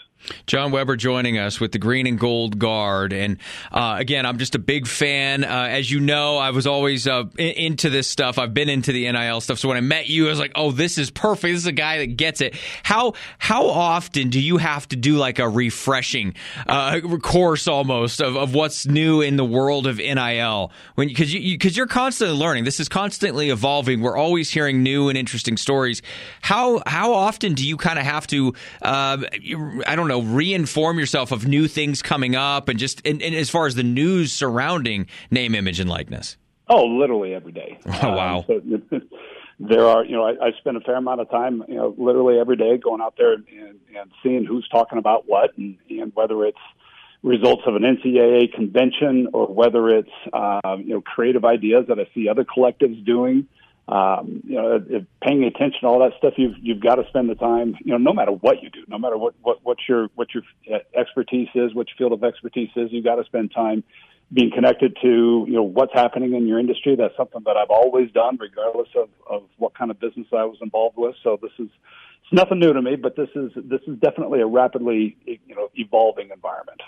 John 0.47 0.71
Webber 0.71 0.95
joining 0.95 1.37
us 1.37 1.59
with 1.59 1.71
the 1.71 1.77
Green 1.77 2.07
and 2.07 2.17
Gold 2.17 2.57
Guard, 2.57 3.13
and 3.13 3.37
uh, 3.71 3.97
again, 3.99 4.25
I'm 4.25 4.39
just 4.39 4.55
a 4.55 4.59
big 4.59 4.87
fan. 4.87 5.43
Uh, 5.43 5.67
as 5.69 5.91
you 5.91 5.99
know, 5.99 6.37
I 6.37 6.49
was 6.49 6.65
always 6.65 7.07
uh, 7.07 7.25
into 7.37 7.89
this 7.91 8.07
stuff. 8.07 8.39
I've 8.39 8.53
been 8.53 8.69
into 8.69 8.91
the 8.91 9.09
NIL 9.11 9.41
stuff. 9.41 9.59
So 9.59 9.67
when 9.67 9.77
I 9.77 9.81
met 9.81 10.09
you, 10.09 10.27
I 10.27 10.29
was 10.31 10.39
like, 10.39 10.53
"Oh, 10.55 10.71
this 10.71 10.97
is 10.97 11.11
perfect. 11.11 11.53
This 11.53 11.61
is 11.61 11.67
a 11.67 11.71
guy 11.71 11.99
that 11.99 12.17
gets 12.17 12.41
it." 12.41 12.55
How 12.81 13.13
how 13.37 13.67
often 13.67 14.29
do 14.29 14.41
you 14.41 14.57
have 14.57 14.87
to 14.89 14.95
do 14.95 15.17
like 15.17 15.37
a 15.37 15.47
refreshing 15.47 16.33
uh, 16.65 16.99
course 17.21 17.67
almost 17.67 18.19
of, 18.19 18.35
of 18.35 18.55
what's 18.55 18.87
new 18.87 19.21
in 19.21 19.35
the 19.35 19.45
world 19.45 19.85
of 19.85 19.97
NIL? 19.97 20.38
NIL 20.39 20.71
when 20.95 21.07
because 21.07 21.33
you 21.33 21.57
because 21.57 21.77
you, 21.77 21.83
are 21.83 21.87
constantly 21.87 22.37
learning. 22.37 22.63
This 22.63 22.79
is 22.79 22.89
constantly 22.89 23.49
evolving. 23.49 24.01
We're 24.01 24.17
always 24.17 24.49
hearing 24.49 24.83
new 24.83 25.09
and 25.09 25.17
interesting 25.17 25.57
stories. 25.57 26.01
How 26.41 26.81
how 26.85 27.13
often 27.13 27.53
do 27.53 27.67
you 27.67 27.77
kind 27.77 27.99
of 27.99 28.05
have 28.05 28.27
to 28.27 28.53
uh, 28.81 29.17
I 29.87 29.95
don't 29.95 30.07
know 30.07 30.21
reinform 30.21 30.99
yourself 30.99 31.31
of 31.31 31.47
new 31.47 31.67
things 31.67 32.01
coming 32.01 32.35
up 32.35 32.69
and 32.69 32.79
just 32.79 33.05
and, 33.05 33.21
and 33.21 33.35
as 33.35 33.49
far 33.49 33.67
as 33.67 33.75
the 33.75 33.83
news 33.83 34.31
surrounding 34.31 35.07
name, 35.31 35.55
image, 35.55 35.79
and 35.79 35.89
likeness? 35.89 36.37
Oh, 36.67 36.85
literally 36.85 37.33
every 37.33 37.51
day. 37.51 37.79
Oh 38.01 38.15
wow. 38.15 38.45
Um, 38.49 38.83
so, 38.89 38.99
there 39.59 39.85
are, 39.85 40.05
you 40.05 40.15
know, 40.15 40.23
I, 40.23 40.47
I 40.47 40.51
spend 40.59 40.77
a 40.77 40.79
fair 40.81 40.95
amount 40.95 41.19
of 41.19 41.29
time, 41.29 41.63
you 41.67 41.75
know, 41.75 41.93
literally 41.97 42.39
every 42.39 42.55
day 42.55 42.77
going 42.77 43.01
out 43.01 43.15
there 43.17 43.33
and, 43.33 43.45
and 43.49 44.11
seeing 44.23 44.45
who's 44.45 44.67
talking 44.69 44.97
about 44.97 45.27
what 45.27 45.57
and, 45.57 45.77
and 45.89 46.13
whether 46.15 46.45
it's 46.45 46.57
results 47.23 47.63
of 47.65 47.75
an 47.75 47.83
NCAA 47.83 48.53
convention 48.53 49.27
or 49.33 49.47
whether 49.47 49.89
it's 49.89 50.09
uh, 50.31 50.77
you 50.77 50.93
know 50.95 51.01
creative 51.01 51.45
ideas 51.45 51.85
that 51.89 51.99
I 51.99 52.07
see 52.13 52.27
other 52.29 52.45
collectives 52.45 53.03
doing. 53.05 53.47
Um, 53.87 54.43
you 54.45 54.55
know, 54.55 54.79
paying 55.23 55.43
attention 55.43 55.81
to 55.81 55.87
all 55.87 55.99
that 55.99 56.11
stuff, 56.19 56.33
you've 56.37 56.55
you've 56.61 56.79
got 56.79 56.95
to 56.95 57.03
spend 57.09 57.27
the 57.27 57.35
time. 57.35 57.75
You 57.83 57.93
know, 57.93 57.97
no 57.97 58.13
matter 58.13 58.31
what 58.31 58.61
you 58.61 58.69
do, 58.69 58.81
no 58.87 58.99
matter 58.99 59.17
what 59.17 59.33
what 59.41 59.59
what 59.63 59.77
your 59.87 60.09
what 60.15 60.27
your 60.33 60.43
expertise 60.95 61.49
is, 61.55 61.73
what 61.73 61.87
your 61.87 61.97
field 61.97 62.13
of 62.13 62.23
expertise 62.23 62.69
is, 62.75 62.89
you've 62.91 63.03
got 63.03 63.15
to 63.15 63.25
spend 63.25 63.51
time 63.51 63.83
being 64.31 64.51
connected 64.53 64.95
to 65.01 65.45
you 65.47 65.53
know 65.53 65.63
what's 65.63 65.93
happening 65.93 66.35
in 66.35 66.47
your 66.47 66.59
industry. 66.59 66.95
That's 66.95 67.17
something 67.17 67.41
that 67.45 67.57
I've 67.57 67.71
always 67.71 68.11
done, 68.11 68.37
regardless 68.39 68.89
of 68.95 69.09
of 69.27 69.43
what 69.57 69.75
kind 69.75 69.89
of 69.89 69.99
business 69.99 70.27
I 70.31 70.45
was 70.45 70.59
involved 70.61 70.97
with. 70.97 71.15
So 71.23 71.39
this 71.41 71.51
is 71.57 71.69
it's 72.23 72.33
nothing 72.33 72.59
new 72.59 72.71
to 72.71 72.81
me, 72.83 72.95
but 72.95 73.15
this 73.15 73.29
is 73.35 73.51
this 73.55 73.81
is 73.87 73.97
definitely 73.97 74.41
a 74.41 74.47
rapidly 74.47 75.17
you 75.25 75.55
know 75.55 75.69
evolving 75.73 76.29
environment 76.29 76.81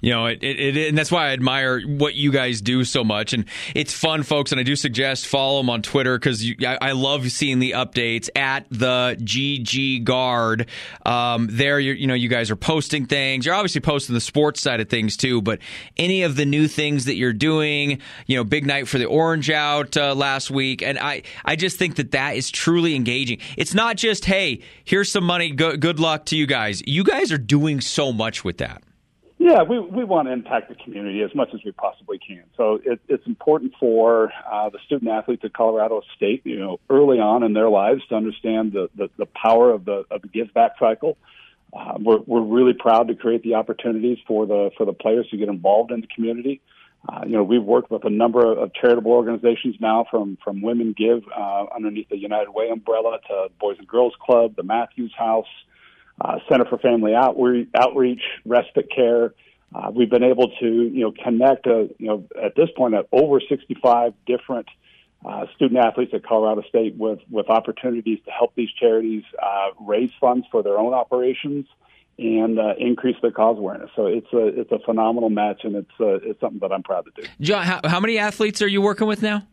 you 0.00 0.12
know, 0.12 0.26
it, 0.26 0.42
it, 0.42 0.76
it, 0.76 0.88
and 0.88 0.98
that's 0.98 1.10
why 1.10 1.28
I 1.28 1.32
admire 1.32 1.80
what 1.80 2.14
you 2.14 2.30
guys 2.30 2.60
do 2.60 2.84
so 2.84 3.02
much. 3.04 3.32
And 3.32 3.44
it's 3.74 3.92
fun, 3.92 4.22
folks. 4.22 4.52
And 4.52 4.60
I 4.60 4.64
do 4.64 4.76
suggest 4.76 5.26
follow 5.26 5.58
them 5.58 5.70
on 5.70 5.82
Twitter 5.82 6.18
because 6.18 6.44
I, 6.60 6.78
I, 6.80 6.92
love 6.92 7.30
seeing 7.30 7.58
the 7.58 7.72
updates 7.72 8.28
at 8.36 8.66
the 8.70 9.16
GG 9.20 10.04
Guard. 10.04 10.68
Um, 11.04 11.48
there, 11.50 11.80
you 11.80 12.06
know, 12.06 12.14
you 12.14 12.28
guys 12.28 12.50
are 12.50 12.56
posting 12.56 13.06
things. 13.06 13.46
You're 13.46 13.54
obviously 13.54 13.80
posting 13.80 14.14
the 14.14 14.20
sports 14.20 14.60
side 14.60 14.80
of 14.80 14.88
things 14.88 15.16
too, 15.16 15.42
but 15.42 15.58
any 15.96 16.22
of 16.22 16.36
the 16.36 16.44
new 16.44 16.68
things 16.68 17.06
that 17.06 17.16
you're 17.16 17.32
doing, 17.32 18.00
you 18.26 18.36
know, 18.36 18.44
big 18.44 18.66
night 18.66 18.88
for 18.88 18.98
the 18.98 19.06
Orange 19.06 19.50
Out 19.50 19.96
uh, 19.96 20.14
last 20.14 20.50
week, 20.50 20.82
and 20.82 20.98
I, 20.98 21.22
I 21.44 21.56
just 21.56 21.78
think 21.78 21.96
that 21.96 22.12
that 22.12 22.36
is 22.36 22.50
truly 22.50 22.94
engaging. 22.94 23.38
It's 23.56 23.74
not 23.74 23.96
just, 23.96 24.24
hey, 24.24 24.60
here's 24.84 25.10
some 25.10 25.24
money, 25.24 25.50
go, 25.50 25.76
good 25.76 26.00
luck 26.00 26.26
to 26.26 26.36
you 26.36 26.46
guys. 26.46 26.82
You 26.86 27.04
guys 27.04 27.32
are 27.32 27.38
doing 27.38 27.80
so 27.80 28.12
much 28.12 28.44
with 28.44 28.58
that. 28.58 28.82
Yeah, 29.38 29.62
we 29.62 29.78
we 29.78 30.02
want 30.02 30.26
to 30.26 30.32
impact 30.32 30.68
the 30.68 30.74
community 30.74 31.22
as 31.22 31.32
much 31.32 31.50
as 31.54 31.60
we 31.64 31.70
possibly 31.70 32.18
can. 32.18 32.42
So 32.56 32.80
it, 32.84 33.00
it's 33.08 33.26
important 33.26 33.72
for 33.78 34.32
uh, 34.50 34.68
the 34.70 34.78
student 34.84 35.10
athletes 35.10 35.44
at 35.44 35.52
Colorado 35.52 36.02
State, 36.16 36.42
you 36.44 36.58
know, 36.58 36.80
early 36.90 37.20
on 37.20 37.44
in 37.44 37.52
their 37.52 37.70
lives 37.70 38.02
to 38.08 38.16
understand 38.16 38.72
the 38.72 38.90
the, 38.96 39.08
the 39.16 39.26
power 39.26 39.70
of 39.70 39.84
the 39.84 40.04
of 40.10 40.22
the 40.22 40.28
give 40.28 40.52
back 40.54 40.72
cycle. 40.80 41.16
Uh, 41.72 41.94
we're 42.00 42.18
we're 42.26 42.42
really 42.42 42.72
proud 42.72 43.08
to 43.08 43.14
create 43.14 43.44
the 43.44 43.54
opportunities 43.54 44.18
for 44.26 44.44
the 44.44 44.70
for 44.76 44.84
the 44.84 44.92
players 44.92 45.28
to 45.30 45.36
get 45.36 45.48
involved 45.48 45.92
in 45.92 46.00
the 46.00 46.08
community. 46.08 46.60
Uh, 47.08 47.20
you 47.24 47.36
know, 47.36 47.44
we've 47.44 47.62
worked 47.62 47.92
with 47.92 48.04
a 48.04 48.10
number 48.10 48.58
of 48.58 48.74
charitable 48.74 49.12
organizations 49.12 49.76
now, 49.78 50.04
from 50.10 50.36
from 50.42 50.62
Women 50.62 50.94
Give 50.98 51.22
uh, 51.32 51.66
underneath 51.74 52.08
the 52.08 52.18
United 52.18 52.50
Way 52.50 52.70
umbrella 52.70 53.18
to 53.28 53.48
Boys 53.60 53.76
and 53.78 53.86
Girls 53.86 54.14
Club, 54.20 54.56
the 54.56 54.64
Matthews 54.64 55.14
House 55.16 55.46
uh, 56.20 56.38
Center 56.48 56.64
for 56.64 56.78
Family 56.78 57.14
Outreach, 57.14 57.68
Outreach 57.74 58.22
Respite 58.44 58.88
Care. 58.94 59.34
Uh, 59.74 59.90
we've 59.94 60.10
been 60.10 60.22
able 60.22 60.48
to, 60.60 60.66
you 60.66 61.02
know, 61.02 61.12
connect, 61.22 61.66
uh, 61.66 61.80
you 61.98 62.06
know, 62.06 62.24
at 62.42 62.54
this 62.56 62.68
point, 62.76 62.94
at 62.94 63.06
over 63.12 63.40
65 63.40 64.14
different 64.26 64.66
uh, 65.26 65.46
student 65.54 65.84
athletes 65.84 66.12
at 66.14 66.24
Colorado 66.24 66.62
State 66.68 66.96
with 66.96 67.18
with 67.30 67.48
opportunities 67.50 68.18
to 68.24 68.30
help 68.30 68.54
these 68.54 68.70
charities 68.78 69.24
uh, 69.42 69.70
raise 69.80 70.10
funds 70.20 70.46
for 70.50 70.62
their 70.62 70.78
own 70.78 70.94
operations 70.94 71.66
and 72.18 72.58
uh, 72.58 72.74
increase 72.78 73.16
their 73.22 73.30
cause 73.30 73.58
awareness. 73.58 73.90
So 73.96 74.06
it's 74.06 74.32
a 74.32 74.46
it's 74.46 74.72
a 74.72 74.78
phenomenal 74.78 75.30
match, 75.30 75.62
and 75.64 75.76
it's 75.76 75.90
uh, 76.00 76.18
it's 76.22 76.40
something 76.40 76.60
that 76.60 76.72
I'm 76.72 76.82
proud 76.82 77.04
to 77.06 77.22
do. 77.22 77.28
John, 77.40 77.64
how, 77.64 77.80
how 77.84 78.00
many 78.00 78.18
athletes 78.18 78.62
are 78.62 78.68
you 78.68 78.80
working 78.80 79.06
with 79.06 79.22
now? 79.22 79.46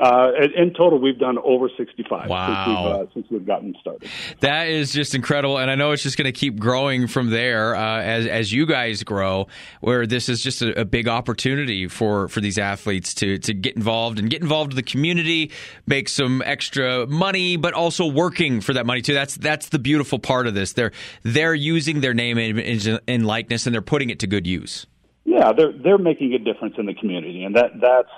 Uh, 0.00 0.30
in 0.56 0.72
total, 0.72 0.98
we've 0.98 1.18
done 1.18 1.36
over 1.44 1.68
65 1.76 2.30
wow. 2.30 2.46
since, 2.46 2.68
we've, 2.68 2.86
uh, 2.86 3.12
since 3.12 3.26
we've 3.30 3.46
gotten 3.46 3.74
started. 3.82 4.08
That 4.40 4.68
is 4.68 4.94
just 4.94 5.14
incredible, 5.14 5.58
and 5.58 5.70
I 5.70 5.74
know 5.74 5.92
it's 5.92 6.02
just 6.02 6.16
going 6.16 6.24
to 6.24 6.32
keep 6.32 6.58
growing 6.58 7.06
from 7.06 7.28
there 7.28 7.76
uh, 7.76 8.00
as 8.00 8.26
as 8.26 8.50
you 8.50 8.64
guys 8.64 9.02
grow. 9.02 9.48
Where 9.82 10.06
this 10.06 10.30
is 10.30 10.42
just 10.42 10.62
a, 10.62 10.80
a, 10.80 10.84
big 10.86 11.06
opportunity 11.06 11.86
for 11.86 12.28
for 12.28 12.40
these 12.40 12.56
athletes 12.56 13.12
to 13.14 13.36
to 13.40 13.52
get 13.52 13.76
involved 13.76 14.18
and 14.18 14.30
get 14.30 14.40
involved 14.40 14.72
in 14.72 14.76
the 14.76 14.82
community, 14.82 15.50
make 15.86 16.08
some 16.08 16.40
extra 16.46 17.06
money, 17.06 17.58
but 17.58 17.74
also 17.74 18.06
working 18.06 18.62
for 18.62 18.72
that 18.72 18.86
money 18.86 19.02
too. 19.02 19.12
That's 19.12 19.34
that's 19.34 19.68
the 19.68 19.78
beautiful 19.78 20.18
part 20.18 20.46
of 20.46 20.54
this. 20.54 20.72
They're 20.72 20.92
they're 21.24 21.54
using 21.54 22.00
their 22.00 22.14
name 22.14 22.38
and 22.38 23.26
likeness, 23.26 23.66
and 23.66 23.74
they're 23.74 23.82
putting 23.82 24.08
it 24.08 24.20
to 24.20 24.26
good 24.26 24.46
use. 24.46 24.86
Yeah, 25.26 25.52
they're 25.52 25.72
they're 25.72 25.98
making 25.98 26.32
a 26.32 26.38
difference 26.38 26.76
in 26.78 26.86
the 26.86 26.94
community, 26.94 27.44
and 27.44 27.54
that 27.54 27.72
that's 27.82 28.08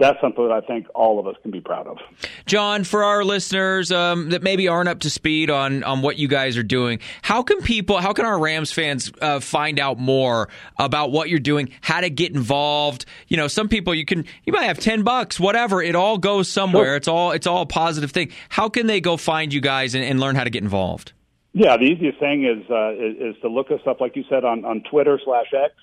that's 0.00 0.20
something 0.20 0.48
that 0.48 0.52
I 0.52 0.60
think 0.62 0.86
all 0.94 1.20
of 1.20 1.26
us 1.26 1.36
can 1.42 1.50
be 1.50 1.60
proud 1.60 1.86
of. 1.86 1.98
John, 2.46 2.84
for 2.84 3.04
our 3.04 3.22
listeners 3.22 3.92
um, 3.92 4.30
that 4.30 4.42
maybe 4.42 4.66
aren't 4.66 4.88
up 4.88 5.00
to 5.00 5.10
speed 5.10 5.50
on 5.50 5.84
on 5.84 6.02
what 6.02 6.16
you 6.16 6.26
guys 6.26 6.56
are 6.56 6.62
doing, 6.64 6.98
how 7.22 7.42
can 7.42 7.60
people, 7.60 7.98
how 7.98 8.12
can 8.12 8.24
our 8.24 8.38
Rams 8.38 8.72
fans 8.72 9.12
uh, 9.20 9.38
find 9.40 9.78
out 9.78 9.98
more 9.98 10.48
about 10.78 11.12
what 11.12 11.28
you're 11.28 11.38
doing, 11.38 11.70
how 11.82 12.00
to 12.00 12.10
get 12.10 12.34
involved? 12.34 13.04
You 13.28 13.36
know, 13.36 13.46
some 13.46 13.68
people 13.68 13.94
you 13.94 14.04
can 14.04 14.24
you 14.44 14.52
might 14.52 14.64
have 14.64 14.78
ten 14.78 15.02
bucks, 15.02 15.38
whatever. 15.38 15.82
It 15.82 15.94
all 15.94 16.18
goes 16.18 16.48
somewhere. 16.48 16.86
Sure. 16.86 16.96
It's 16.96 17.08
all 17.08 17.30
it's 17.32 17.46
all 17.46 17.62
a 17.62 17.66
positive 17.66 18.10
thing. 18.10 18.32
How 18.48 18.68
can 18.68 18.86
they 18.86 19.00
go 19.00 19.16
find 19.16 19.52
you 19.52 19.60
guys 19.60 19.94
and, 19.94 20.02
and 20.02 20.18
learn 20.18 20.34
how 20.34 20.44
to 20.44 20.50
get 20.50 20.62
involved? 20.62 21.12
Yeah, 21.52 21.76
the 21.76 21.84
easiest 21.84 22.18
thing 22.20 22.44
is, 22.44 22.68
uh, 22.70 22.92
is 22.92 23.34
is 23.34 23.42
to 23.42 23.48
look 23.48 23.70
us 23.70 23.80
up, 23.86 24.00
like 24.00 24.16
you 24.16 24.24
said, 24.30 24.44
on 24.44 24.64
on 24.64 24.82
Twitter 24.90 25.20
slash 25.24 25.52
X 25.52 25.74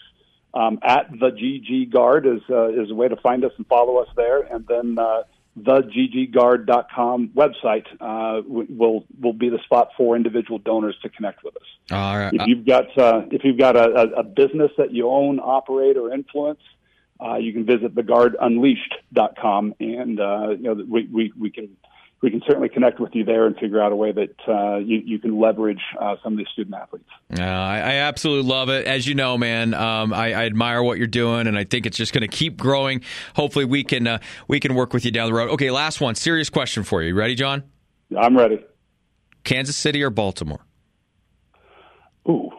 um, 0.57 0.79
at 0.81 1.11
the 1.11 1.29
GG 1.29 1.91
Guard 1.91 2.25
is 2.25 2.41
uh, 2.49 2.69
is 2.69 2.89
a 2.89 2.95
way 2.95 3.07
to 3.07 3.15
find 3.17 3.45
us 3.45 3.51
and 3.57 3.67
follow 3.67 3.97
us 3.97 4.09
there, 4.15 4.41
and 4.41 4.65
then 4.67 4.97
uh, 4.97 5.23
the 5.55 5.81
ggguard.com 5.81 7.29
website 7.35 7.85
uh, 7.99 8.41
will 8.47 9.05
will 9.21 9.33
be 9.33 9.49
the 9.49 9.59
spot 9.65 9.89
for 9.95 10.15
individual 10.15 10.57
donors 10.57 10.95
to 11.03 11.09
connect 11.09 11.43
with 11.43 11.55
us. 11.57 11.63
All 11.91 12.17
right. 12.17 12.33
If 12.33 12.47
you've 12.47 12.65
got 12.65 12.97
uh, 12.97 13.25
if 13.31 13.43
you've 13.43 13.59
got 13.59 13.75
a, 13.75 14.17
a, 14.17 14.23
business 14.23 14.71
that 14.77 14.91
you 14.91 15.09
own, 15.09 15.39
operate, 15.39 15.95
or 15.95 16.11
influence, 16.11 16.61
uh, 17.23 17.35
you 17.35 17.53
can 17.53 17.65
visit 17.65 17.93
theguardunleashed.com, 17.93 19.75
and 19.79 20.19
uh, 20.19 20.49
you 20.49 20.63
know 20.63 20.85
we, 20.87 21.07
we 21.11 21.33
we 21.37 21.51
can 21.51 21.77
we 22.21 22.31
can 22.31 22.41
certainly 22.47 22.69
connect 22.69 22.99
with 22.99 23.13
you 23.13 23.23
there 23.23 23.45
and 23.45 23.55
figure 23.57 23.81
out 23.81 23.91
a 23.91 23.95
way 23.95 24.11
that 24.11 24.35
uh, 24.47 24.77
you, 24.77 25.01
you 25.05 25.19
can 25.19 25.39
leverage 25.39 25.81
uh, 25.99 26.15
some 26.23 26.33
of 26.33 26.37
these 26.37 26.47
student 26.51 26.75
athletes. 26.75 27.09
Uh, 27.37 27.43
I, 27.43 27.77
I, 27.77 27.93
absolutely 28.07 28.49
love 28.49 28.69
it. 28.69 28.87
As 28.87 29.05
you 29.05 29.13
know, 29.13 29.37
man, 29.37 29.75
um, 29.75 30.13
I, 30.13 30.33
I, 30.33 30.45
admire 30.45 30.81
what 30.81 30.97
you're 30.97 31.05
doing, 31.05 31.45
and 31.45 31.57
I 31.57 31.63
think 31.63 31.85
it's 31.85 31.97
just 31.97 32.13
going 32.13 32.21
to 32.21 32.27
keep 32.27 32.57
growing. 32.57 33.01
Hopefully, 33.35 33.65
we 33.65 33.83
can 33.83 34.07
uh, 34.07 34.19
we 34.47 34.59
can 34.59 34.73
work 34.73 34.93
with 34.93 35.05
you 35.05 35.11
down 35.11 35.27
the 35.27 35.35
road. 35.35 35.51
Okay, 35.51 35.69
last 35.69 36.01
one. 36.01 36.15
Serious 36.15 36.49
question 36.49 36.83
for 36.83 37.03
you. 37.03 37.13
Ready, 37.13 37.35
John? 37.35 37.63
I'm 38.17 38.35
ready. 38.35 38.63
Kansas 39.43 39.75
City 39.75 40.01
or 40.03 40.09
Baltimore? 40.09 40.65
Ooh, 42.27 42.49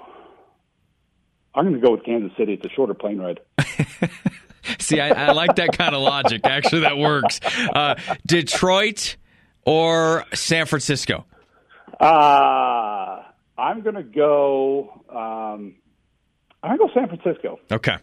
I'm 1.54 1.64
going 1.64 1.74
to 1.74 1.84
go 1.84 1.92
with 1.92 2.04
Kansas 2.04 2.30
City. 2.38 2.54
It's 2.54 2.64
a 2.64 2.70
shorter 2.70 2.94
plane 2.94 3.18
ride. 3.18 3.40
See, 4.78 5.00
I, 5.00 5.28
I, 5.28 5.32
like 5.32 5.56
that 5.56 5.76
kind 5.76 5.94
of 5.94 6.02
logic. 6.02 6.42
Actually, 6.44 6.82
that 6.82 6.96
works. 6.96 7.40
Uh, 7.74 7.96
Detroit 8.26 9.17
or 9.68 10.24
San 10.32 10.64
Francisco? 10.64 11.26
Uh, 12.00 13.22
I'm 13.58 13.82
going 13.82 13.96
to 13.96 14.02
go. 14.02 15.02
Um, 15.10 15.76
I'm 16.62 16.76
going 16.76 16.78
to 16.78 16.86
go 16.86 16.90
San 16.94 17.08
Francisco. 17.08 17.58
Okay. 17.70 17.96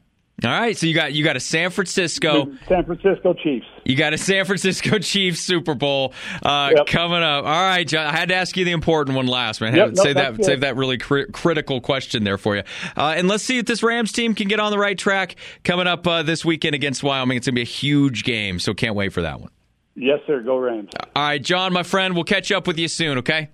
All 0.44 0.52
right, 0.52 0.78
so 0.78 0.86
you 0.86 0.94
got 0.94 1.14
you 1.14 1.24
got 1.24 1.38
a 1.38 1.40
San 1.40 1.70
Francisco 1.70 2.52
San 2.68 2.84
Francisco 2.84 3.34
Chiefs. 3.34 3.66
You 3.86 3.96
got 3.96 4.14
a 4.14 4.18
San 4.18 4.44
Francisco 4.44 5.00
Chiefs 5.00 5.40
Super 5.40 5.76
Bowl 5.76 6.14
uh, 6.44 6.72
yep. 6.76 6.88
coming 6.88 7.24
up. 7.24 7.46
All 7.46 7.52
right, 7.52 7.88
John, 7.88 8.06
I 8.06 8.12
had 8.12 8.28
to 8.28 8.36
ask 8.36 8.58
you 8.58 8.66
the 8.66 8.74
important 8.74 9.16
one 9.16 9.28
last, 9.28 9.62
man. 9.62 9.74
Yep, 9.74 9.96
save 9.96 10.16
that 10.16 10.44
save 10.44 10.60
that 10.60 10.76
really 10.76 10.98
cri- 10.98 11.32
critical 11.32 11.80
question 11.80 12.26
there 12.26 12.38
for 12.38 12.58
you. 12.58 12.64
Uh, 12.98 13.14
and 13.16 13.30
let's 13.30 13.46
see 13.46 13.60
if 13.60 13.66
this 13.66 13.82
Rams 13.82 14.12
team 14.12 14.36
can 14.36 14.50
get 14.50 14.60
on 14.60 14.72
the 14.72 14.78
right 14.78 14.98
track 14.98 15.38
coming 15.64 15.88
up 15.88 16.06
uh, 16.06 16.22
this 16.22 16.44
weekend 16.44 16.76
against 16.76 17.02
Wyoming. 17.02 17.38
It's 17.38 17.48
going 17.48 17.54
to 17.54 17.60
be 17.60 17.62
a 17.62 17.64
huge 17.64 18.26
game, 18.26 18.60
so 18.60 18.74
can't 18.74 18.94
wait 18.94 19.14
for 19.14 19.22
that 19.22 19.40
one. 19.40 19.52
Yes, 19.96 20.20
sir. 20.28 20.42
Go 20.42 20.58
Rams. 20.58 20.90
All 21.16 21.24
right, 21.24 21.42
John, 21.42 21.74
my 21.74 21.84
friend, 21.84 22.16
we'll 22.16 22.26
catch 22.26 22.52
up 22.52 22.68
with 22.68 22.78
you 22.78 22.88
soon, 22.88 23.20
okay? 23.20 23.50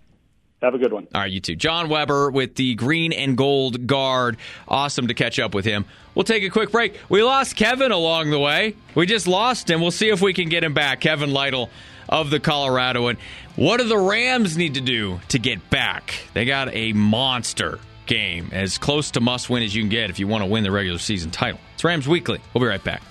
Have 0.62 0.76
a 0.76 0.78
good 0.78 0.94
one. 0.94 1.08
All 1.14 1.22
right, 1.22 1.32
you 1.32 1.40
too. 1.40 1.56
John 1.56 1.90
Webber 1.90 2.30
with 2.30 2.56
the 2.56 2.76
green 2.76 3.14
and 3.14 3.36
gold 3.36 3.88
guard. 3.88 4.38
Awesome 4.68 5.08
to 5.08 5.14
catch 5.16 5.40
up 5.40 5.56
with 5.56 5.66
him. 5.66 5.86
We'll 6.14 6.24
take 6.24 6.44
a 6.44 6.50
quick 6.50 6.72
break. 6.72 7.00
We 7.10 7.24
lost 7.24 7.56
Kevin 7.56 7.92
along 7.92 8.30
the 8.30 8.40
way. 8.40 8.76
We 8.94 9.08
just 9.08 9.28
lost 9.28 9.70
him. 9.70 9.82
We'll 9.82 9.90
see 9.90 10.10
if 10.10 10.22
we 10.22 10.34
can 10.34 10.50
get 10.50 10.64
him 10.64 10.76
back. 10.76 11.02
Kevin 11.02 11.32
Lytle 11.32 11.72
of 12.10 12.30
the 12.30 12.40
Colorado. 12.40 13.08
And 13.08 13.18
what 13.56 13.78
do 13.78 13.86
the 13.86 13.98
Rams 13.98 14.56
need 14.56 14.76
to 14.76 14.82
do 14.82 15.20
to 15.30 15.40
get 15.40 15.68
back? 15.72 16.14
They 16.34 16.46
got 16.46 16.74
a 16.76 16.94
monster 16.94 17.80
game, 18.06 18.50
as 18.52 18.78
close 18.78 19.12
to 19.12 19.22
must 19.22 19.50
win 19.50 19.64
as 19.64 19.74
you 19.74 19.82
can 19.82 19.90
get 19.90 20.10
if 20.12 20.20
you 20.20 20.28
want 20.28 20.44
to 20.44 20.48
win 20.48 20.64
the 20.64 20.72
regular 20.72 21.00
season 21.00 21.32
title. 21.32 21.60
It's 21.74 21.84
Rams 21.84 22.08
Weekly. 22.08 22.40
We'll 22.54 22.62
be 22.62 22.68
right 22.68 22.84
back. 22.84 23.02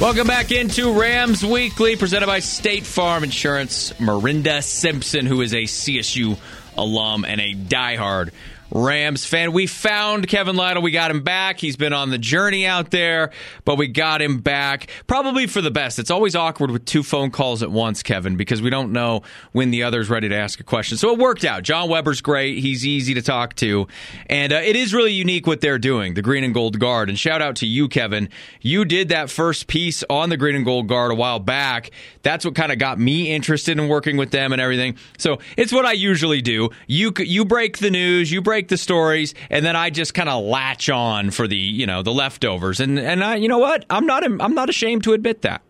Welcome 0.00 0.28
back 0.28 0.52
into 0.52 0.92
Rams 0.92 1.44
Weekly, 1.44 1.96
presented 1.96 2.26
by 2.26 2.38
State 2.38 2.86
Farm 2.86 3.24
Insurance. 3.24 3.92
Marinda 3.94 4.62
Simpson, 4.62 5.26
who 5.26 5.40
is 5.40 5.52
a 5.52 5.64
CSU 5.64 6.38
alum 6.76 7.24
and 7.24 7.40
a 7.40 7.52
diehard 7.52 8.30
Rams 8.70 9.24
fan. 9.24 9.52
We 9.52 9.66
found 9.66 10.28
Kevin 10.28 10.56
Lytle. 10.56 10.82
We 10.82 10.90
got 10.90 11.10
him 11.10 11.22
back. 11.22 11.58
He's 11.58 11.76
been 11.76 11.92
on 11.92 12.10
the 12.10 12.18
journey 12.18 12.66
out 12.66 12.90
there, 12.90 13.30
but 13.64 13.76
we 13.76 13.88
got 13.88 14.20
him 14.20 14.38
back. 14.38 14.88
Probably 15.06 15.46
for 15.46 15.60
the 15.60 15.70
best. 15.70 15.98
It's 15.98 16.10
always 16.10 16.36
awkward 16.36 16.70
with 16.70 16.84
two 16.84 17.02
phone 17.02 17.30
calls 17.30 17.62
at 17.62 17.70
once, 17.70 18.02
Kevin, 18.02 18.36
because 18.36 18.60
we 18.60 18.68
don't 18.68 18.92
know 18.92 19.22
when 19.52 19.70
the 19.70 19.84
other's 19.84 20.10
ready 20.10 20.28
to 20.28 20.34
ask 20.34 20.60
a 20.60 20.64
question. 20.64 20.98
So 20.98 21.12
it 21.12 21.18
worked 21.18 21.44
out. 21.44 21.62
John 21.62 21.88
Webber's 21.88 22.20
great. 22.20 22.58
He's 22.58 22.86
easy 22.86 23.14
to 23.14 23.22
talk 23.22 23.54
to. 23.56 23.86
And 24.26 24.52
uh, 24.52 24.56
it 24.56 24.76
is 24.76 24.92
really 24.92 25.12
unique 25.12 25.46
what 25.46 25.60
they're 25.60 25.78
doing, 25.78 26.14
the 26.14 26.22
Green 26.22 26.44
and 26.44 26.52
Gold 26.52 26.78
Guard. 26.78 27.08
And 27.08 27.18
shout 27.18 27.40
out 27.40 27.56
to 27.56 27.66
you, 27.66 27.88
Kevin. 27.88 28.28
You 28.60 28.84
did 28.84 29.08
that 29.08 29.30
first 29.30 29.66
piece 29.66 30.04
on 30.10 30.28
the 30.28 30.36
Green 30.36 30.56
and 30.56 30.64
Gold 30.64 30.88
Guard 30.88 31.10
a 31.10 31.14
while 31.14 31.38
back. 31.38 31.90
That's 32.22 32.44
what 32.44 32.54
kind 32.54 32.70
of 32.70 32.78
got 32.78 32.98
me 32.98 33.34
interested 33.34 33.78
in 33.78 33.88
working 33.88 34.18
with 34.18 34.30
them 34.30 34.52
and 34.52 34.60
everything. 34.60 34.96
So 35.16 35.38
it's 35.56 35.72
what 35.72 35.86
I 35.86 35.92
usually 35.92 36.42
do. 36.42 36.70
You, 36.86 37.12
you 37.18 37.44
break 37.46 37.78
the 37.78 37.90
news, 37.90 38.30
you 38.30 38.42
break 38.42 38.57
break 38.58 38.66
the 38.66 38.76
stories, 38.76 39.34
and 39.50 39.64
then 39.64 39.76
I 39.76 39.88
just 39.88 40.14
kind 40.14 40.28
of 40.28 40.42
latch 40.42 40.90
on 40.90 41.30
for 41.30 41.46
the 41.46 41.56
you 41.56 41.86
know 41.86 42.02
the 42.02 42.12
leftovers. 42.12 42.80
And 42.80 42.98
and 42.98 43.22
I, 43.22 43.36
you 43.36 43.46
know 43.46 43.58
what? 43.58 43.84
I'm 43.88 44.04
not 44.04 44.24
I'm 44.24 44.54
not 44.54 44.68
ashamed 44.68 45.04
to 45.04 45.12
admit 45.12 45.42
that. 45.42 45.62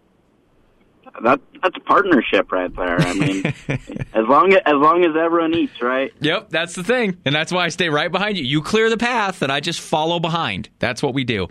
That 1.22 1.38
that's 1.62 1.76
a 1.76 1.80
partnership 1.80 2.50
right 2.50 2.74
there. 2.74 2.98
I 2.98 3.12
mean, 3.12 3.44
as 4.14 4.26
long 4.26 4.54
as 4.54 4.60
as 4.64 4.74
long 4.74 5.04
as 5.04 5.14
everyone 5.20 5.52
eats, 5.54 5.82
right? 5.82 6.10
Yep, 6.20 6.48
that's 6.48 6.74
the 6.74 6.82
thing, 6.82 7.18
and 7.26 7.34
that's 7.34 7.52
why 7.52 7.66
I 7.66 7.68
stay 7.68 7.90
right 7.90 8.10
behind 8.10 8.38
you. 8.38 8.44
You 8.44 8.62
clear 8.62 8.88
the 8.88 8.96
path, 8.96 9.42
and 9.42 9.52
I 9.52 9.60
just 9.60 9.80
follow 9.80 10.18
behind. 10.18 10.70
That's 10.78 11.02
what 11.02 11.12
we 11.12 11.24
do. 11.24 11.48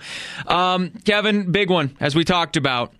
Um, 0.47 0.89
Kevin, 1.05 1.51
big 1.51 1.69
one 1.69 1.95
as 1.99 2.15
we 2.15 2.23
talked 2.23 2.57
about 2.57 2.93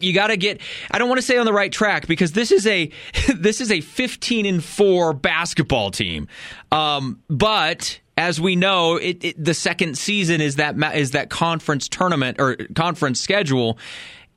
you 0.00 0.12
got 0.12 0.28
to 0.28 0.36
get 0.36 0.60
I 0.90 0.98
don't 0.98 1.08
want 1.08 1.18
to 1.18 1.26
say 1.26 1.38
on 1.38 1.46
the 1.46 1.52
right 1.52 1.72
track 1.72 2.06
because 2.06 2.32
this 2.32 2.52
is 2.52 2.66
a 2.66 2.90
this 3.34 3.60
is 3.60 3.70
a 3.70 3.80
15 3.80 4.46
and 4.46 4.62
4 4.64 5.12
basketball 5.12 5.90
team. 5.90 6.28
Um, 6.70 7.22
but 7.28 8.00
as 8.16 8.40
we 8.40 8.56
know, 8.56 8.96
it, 8.96 9.24
it, 9.24 9.44
the 9.44 9.54
second 9.54 9.96
season 9.96 10.40
is 10.40 10.56
that 10.56 10.76
is 10.96 11.12
that 11.12 11.30
conference 11.30 11.88
tournament 11.88 12.40
or 12.40 12.56
conference 12.74 13.20
schedule 13.20 13.78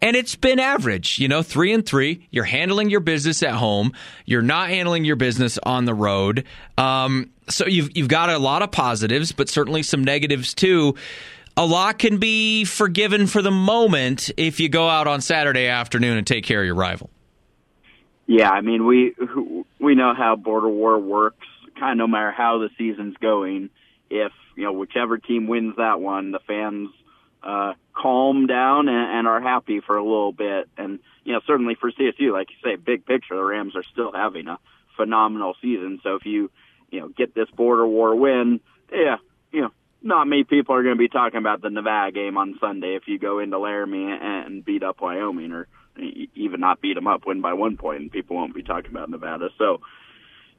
and 0.04 0.16
it's 0.16 0.36
been 0.36 0.60
average, 0.60 1.20
you 1.20 1.28
know, 1.28 1.44
3 1.44 1.74
and 1.74 1.86
3. 1.86 2.28
You're 2.32 2.44
handling 2.44 2.90
your 2.90 3.02
business 3.02 3.44
at 3.44 3.54
home. 3.54 3.94
You're 4.26 4.42
not 4.42 4.70
handling 4.70 5.06
your 5.06 5.16
business 5.16 5.60
on 5.62 5.86
the 5.86 5.94
road. 5.94 6.46
Um, 6.78 7.30
so 7.50 7.68
you've 7.68 7.96
you've 7.96 8.08
got 8.08 8.30
a 8.30 8.40
lot 8.40 8.64
of 8.64 8.72
positives, 8.72 9.32
but 9.32 9.50
certainly 9.50 9.84
some 9.84 10.04
negatives 10.04 10.54
too 10.54 10.96
a 11.58 11.66
lot 11.66 12.00
can 12.00 12.18
be 12.18 12.66
forgiven 12.66 13.28
for 13.28 13.42
the 13.42 13.52
moment 13.52 14.32
if 14.38 14.60
you 14.60 14.70
go 14.70 14.88
out 14.88 15.08
on 15.08 15.22
Saturday 15.22 15.68
afternoon 15.68 16.18
and 16.18 16.26
take 16.26 16.44
care 16.44 16.62
of 16.62 16.66
your 16.66 16.76
rival. 16.76 17.10
Yeah, 18.28 18.50
I 18.50 18.62
mean 18.62 18.86
we 18.86 19.14
we 19.80 19.96
know 19.96 20.14
how 20.14 20.36
border 20.36 20.70
war 20.70 20.98
works. 20.98 21.48
Kind 21.78 21.94
of 21.94 21.98
no 21.98 22.08
matter 22.08 22.32
how 22.32 22.60
the 22.60 22.70
season's 22.78 23.18
going, 23.18 23.70
if 24.10 24.32
you 24.56 24.64
know 24.64 24.74
whichever 24.74 25.18
team 25.18 25.48
wins 25.48 25.76
that 25.78 26.00
one, 26.00 26.32
the 26.32 26.40
fans 26.40 26.90
uh, 27.44 27.74
calm 27.94 28.48
down 28.48 28.88
and, 28.88 29.18
and 29.18 29.28
are 29.28 29.42
happy 29.42 29.82
for 29.82 29.98
a 29.98 30.04
little 30.04 30.32
bit. 30.32 30.70
And 30.78 31.00
you 31.26 31.34
know 31.34 31.42
certainly 31.46 31.76
for 31.76 31.92
CSU, 31.92 32.32
like 32.32 32.50
you 32.52 32.56
say, 32.64 32.76
big 32.78 33.06
picture, 33.06 33.36
the 33.36 33.44
Rams 33.44 33.76
are 33.76 33.84
still 33.84 34.14
having 34.14 34.48
a 34.48 34.60
phenomenal 34.96 35.56
season. 35.62 36.00
So 36.04 36.16
if 36.16 36.26
you 36.26 36.50
you 36.90 37.02
know 37.02 37.10
get 37.10 37.36
this 37.36 37.50
border 37.50 37.86
war 37.86 38.16
win, 38.16 38.62
yeah, 38.92 39.18
you 39.52 39.62
know 39.62 39.72
not 40.02 40.28
many 40.28 40.44
people 40.44 40.76
are 40.76 40.84
going 40.84 40.96
to 40.96 41.00
be 41.00 41.08
talking 41.08 41.38
about 41.38 41.62
the 41.62 41.70
Nevada 41.70 42.12
game 42.12 42.38
on 42.38 42.58
Sunday 42.60 42.96
if 42.96 43.04
you 43.08 43.20
go 43.20 43.40
into 43.40 43.60
Laramie 43.60 44.18
and 44.20 44.66
beat 44.66 44.84
up 44.84 45.02
Wyoming 45.02 45.52
or 45.52 45.68
even 46.36 46.60
not 46.60 46.82
beat 46.82 46.96
them 46.96 47.08
up, 47.08 47.26
win 47.26 47.42
by 47.42 47.54
one 47.54 47.78
point, 47.78 48.02
and 48.02 48.12
people 48.12 48.36
won't 48.36 48.56
be 48.56 48.64
talking 48.64 48.92
about 48.92 49.10
Nevada. 49.10 49.50
So 49.58 49.82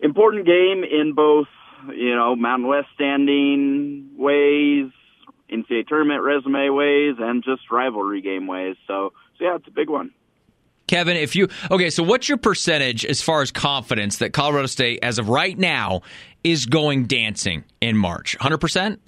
important 0.01 0.47
game 0.47 0.85
in 0.85 1.15
both, 1.15 1.49
you 1.89 2.15
know, 2.15 2.37
Mountain 2.37 2.69
West 2.69 2.89
standing 2.95 4.11
ways, 4.17 4.91
NCAA 5.51 5.87
tournament 5.89 6.23
resume 6.23 6.71
ways, 6.71 7.17
and 7.19 7.43
just 7.43 7.71
rivalry 7.71 8.21
game 8.21 8.47
ways. 8.47 8.77
So, 8.87 9.13
so 9.39 9.45
yeah, 9.45 9.57
it's 9.57 9.67
a 9.67 9.73
big 9.73 9.89
one. 9.89 10.13
Kevin, 10.87 11.17
if 11.17 11.35
you 11.35 11.49
okay, 11.71 11.91
so 11.91 12.03
what's 12.03 12.29
your 12.29 12.39
percentage 12.39 13.07
as 13.07 13.23
far 13.23 13.41
as 13.41 13.51
confidence 13.51 14.19
that 14.19 14.33
Colorado 14.33 14.67
State, 14.67 14.99
as 15.03 15.19
of 15.19 15.29
right 15.29 15.59
now, 15.59 16.03
is 16.45 16.67
going 16.67 17.07
dancing 17.07 17.65
in 17.81 17.97
March? 17.97 18.37
Hundred 18.41 18.59
percent. 18.59 19.01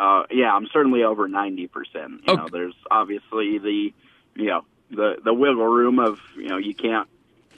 Uh, 0.00 0.22
yeah, 0.30 0.54
I'm 0.54 0.66
certainly 0.72 1.04
over 1.04 1.28
ninety 1.28 1.66
percent. 1.66 2.22
You 2.26 2.32
okay. 2.32 2.36
know, 2.36 2.48
there's 2.50 2.74
obviously 2.90 3.58
the, 3.58 3.92
you 4.34 4.46
know, 4.46 4.64
the 4.90 5.16
the 5.22 5.34
wiggle 5.34 5.66
room 5.66 5.98
of 5.98 6.18
you 6.36 6.48
know 6.48 6.56
you 6.56 6.74
can't 6.74 7.06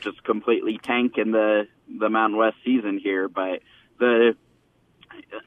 just 0.00 0.24
completely 0.24 0.76
tank 0.76 1.18
in 1.18 1.30
the 1.30 1.68
the 1.88 2.08
Mountain 2.08 2.36
West 2.36 2.56
season 2.64 2.98
here, 2.98 3.28
but 3.28 3.60
the 4.00 4.34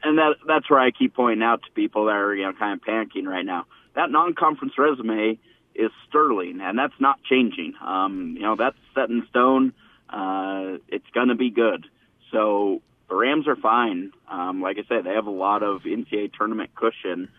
and 0.04 0.18
that 0.18 0.36
that's 0.48 0.70
where 0.70 0.80
I 0.80 0.92
keep 0.92 1.14
pointing 1.14 1.44
out 1.44 1.64
to 1.64 1.72
people 1.72 2.06
that 2.06 2.16
are 2.16 2.34
you 2.34 2.44
know 2.44 2.54
kind 2.54 2.80
of 2.80 2.88
panicking 2.88 3.26
right 3.26 3.46
now. 3.46 3.66
That 3.96 4.10
non-conference 4.10 4.78
resume 4.78 5.38
is 5.74 5.92
sterling, 6.08 6.62
and 6.62 6.80
that's 6.80 7.00
not 7.02 7.22
changing. 7.24 7.74
Um, 7.82 8.36
you 8.38 8.44
know 8.44 8.56
that's 8.56 8.78
set 8.94 9.10
in 9.10 9.28
stone. 9.30 9.74
Uh, 10.10 10.78
it's 10.88 11.10
going 11.14 11.28
to 11.28 11.36
be 11.36 11.50
good. 11.50 11.88
So 12.32 12.82
the 13.10 13.16
Rams 13.16 13.48
are 13.48 13.56
fine. 13.56 14.12
Um, 14.30 14.62
like 14.62 14.78
I 14.78 14.88
said, 14.88 15.06
they 15.06 15.14
have 15.14 15.28
a 15.28 15.32
lot 15.32 15.64
of 15.64 15.82
NCAA 15.82 16.34
tournament 16.34 16.72
cushion 16.76 17.30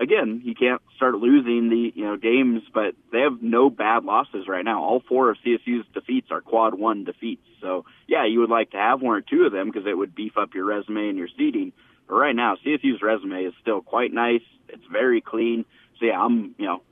again, 0.00 0.40
you 0.42 0.54
can't 0.54 0.80
start 0.96 1.14
losing 1.16 1.68
the 1.68 1.92
you 1.94 2.04
know 2.04 2.16
games, 2.16 2.62
but 2.72 2.94
they 3.12 3.20
have 3.20 3.42
no 3.42 3.70
bad 3.70 4.04
losses 4.04 4.48
right 4.48 4.64
now. 4.64 4.82
All 4.82 5.02
four 5.06 5.30
of 5.30 5.36
CSU's 5.46 5.86
defeats 5.92 6.28
are 6.30 6.40
quad 6.40 6.74
one 6.74 7.04
defeats. 7.04 7.46
So 7.60 7.84
yeah, 8.08 8.26
you 8.26 8.40
would 8.40 8.50
like 8.50 8.70
to 8.70 8.78
have 8.78 9.02
one 9.02 9.16
or 9.16 9.20
two 9.20 9.44
of 9.44 9.52
them 9.52 9.70
because 9.70 9.86
it 9.86 9.96
would 9.96 10.14
beef 10.14 10.36
up 10.36 10.54
your 10.54 10.64
resume 10.64 11.10
and 11.10 11.18
your 11.18 11.28
seeding. 11.36 11.72
But 12.08 12.14
right 12.14 12.34
now, 12.34 12.56
CSU's 12.64 13.02
resume 13.02 13.44
is 13.44 13.54
still 13.60 13.82
quite 13.82 14.12
nice. 14.12 14.42
It's 14.68 14.86
very 14.90 15.20
clean. 15.20 15.64
So 16.00 16.06
yeah, 16.06 16.20
I'm 16.20 16.54
you 16.58 16.66
know 16.66 16.82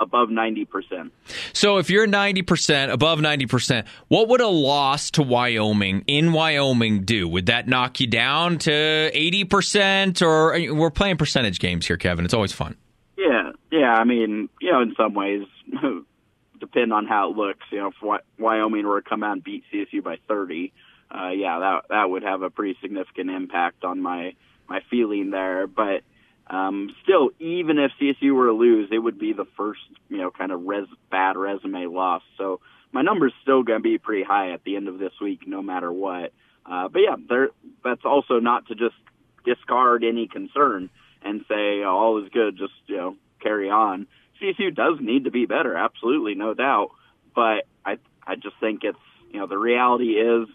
above 0.00 0.30
90%. 0.30 1.10
So 1.52 1.78
if 1.78 1.90
you're 1.90 2.06
90%, 2.06 2.90
above 2.90 3.20
90%, 3.20 3.86
what 4.08 4.28
would 4.28 4.40
a 4.40 4.48
loss 4.48 5.10
to 5.12 5.22
Wyoming 5.22 6.04
in 6.06 6.32
Wyoming 6.32 7.04
do? 7.04 7.28
Would 7.28 7.46
that 7.46 7.68
knock 7.68 8.00
you 8.00 8.06
down 8.06 8.58
to 8.58 8.70
80% 8.70 10.22
or 10.22 10.74
we're 10.74 10.90
playing 10.90 11.18
percentage 11.18 11.58
games 11.58 11.86
here, 11.86 11.96
Kevin. 11.96 12.24
It's 12.24 12.34
always 12.34 12.52
fun. 12.52 12.76
Yeah. 13.16 13.52
Yeah, 13.70 13.94
I 13.94 14.04
mean, 14.04 14.48
you 14.60 14.72
know, 14.72 14.80
in 14.80 14.94
some 14.96 15.14
ways 15.14 15.46
depend 16.60 16.92
on 16.92 17.06
how 17.06 17.30
it 17.30 17.36
looks, 17.36 17.64
you 17.70 17.78
know, 17.78 17.88
if 17.88 18.20
Wyoming 18.38 18.86
were 18.86 19.00
to 19.00 19.08
come 19.08 19.22
out 19.22 19.32
and 19.32 19.44
beat 19.44 19.64
CSU 19.72 20.02
by 20.02 20.16
30, 20.28 20.72
uh, 21.12 21.28
yeah, 21.28 21.58
that 21.58 21.84
that 21.90 22.10
would 22.10 22.22
have 22.22 22.42
a 22.42 22.50
pretty 22.50 22.78
significant 22.80 23.30
impact 23.30 23.84
on 23.84 24.00
my 24.00 24.34
my 24.68 24.80
feeling 24.88 25.30
there, 25.30 25.66
but 25.66 26.02
um, 26.50 26.94
still, 27.04 27.30
even 27.38 27.78
if 27.78 27.92
CSU 28.00 28.34
were 28.34 28.46
to 28.46 28.52
lose, 28.52 28.88
it 28.90 28.98
would 28.98 29.18
be 29.18 29.32
the 29.32 29.46
first, 29.56 29.80
you 30.08 30.18
know, 30.18 30.32
kind 30.32 30.50
of 30.50 30.64
res- 30.64 30.88
bad 31.10 31.36
resume 31.36 31.86
loss. 31.86 32.22
So 32.36 32.60
my 32.92 33.02
number's 33.02 33.32
still 33.42 33.62
going 33.62 33.78
to 33.78 33.82
be 33.82 33.98
pretty 33.98 34.24
high 34.24 34.52
at 34.52 34.64
the 34.64 34.74
end 34.74 34.88
of 34.88 34.98
this 34.98 35.12
week, 35.20 35.46
no 35.46 35.62
matter 35.62 35.92
what. 35.92 36.32
Uh, 36.66 36.88
but 36.88 36.98
yeah, 36.98 37.16
there, 37.28 37.50
that's 37.84 38.04
also 38.04 38.40
not 38.40 38.66
to 38.66 38.74
just 38.74 38.96
discard 39.44 40.02
any 40.02 40.26
concern 40.26 40.90
and 41.22 41.44
say 41.48 41.82
oh, 41.84 41.96
all 41.96 42.24
is 42.24 42.30
good, 42.30 42.58
just 42.58 42.72
you 42.86 42.96
know, 42.96 43.16
carry 43.40 43.70
on. 43.70 44.08
CSU 44.42 44.74
does 44.74 44.98
need 45.00 45.24
to 45.24 45.30
be 45.30 45.46
better, 45.46 45.76
absolutely, 45.76 46.34
no 46.34 46.54
doubt. 46.54 46.90
But 47.34 47.66
I, 47.84 47.98
I 48.26 48.34
just 48.34 48.56
think 48.58 48.80
it's, 48.82 48.98
you 49.30 49.38
know, 49.38 49.46
the 49.46 49.58
reality 49.58 50.14
is, 50.14 50.48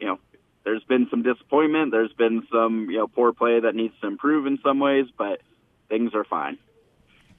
you 0.00 0.06
know, 0.06 0.18
there's 0.64 0.82
been 0.84 1.06
some 1.10 1.22
disappointment. 1.22 1.92
There's 1.92 2.12
been 2.12 2.46
some 2.50 2.88
you 2.90 2.98
know 2.98 3.06
poor 3.06 3.32
play 3.32 3.60
that 3.60 3.74
needs 3.74 3.94
to 4.00 4.06
improve 4.06 4.46
in 4.46 4.58
some 4.64 4.80
ways, 4.80 5.06
but 5.16 5.40
things 5.88 6.12
are 6.14 6.24
fine. 6.24 6.58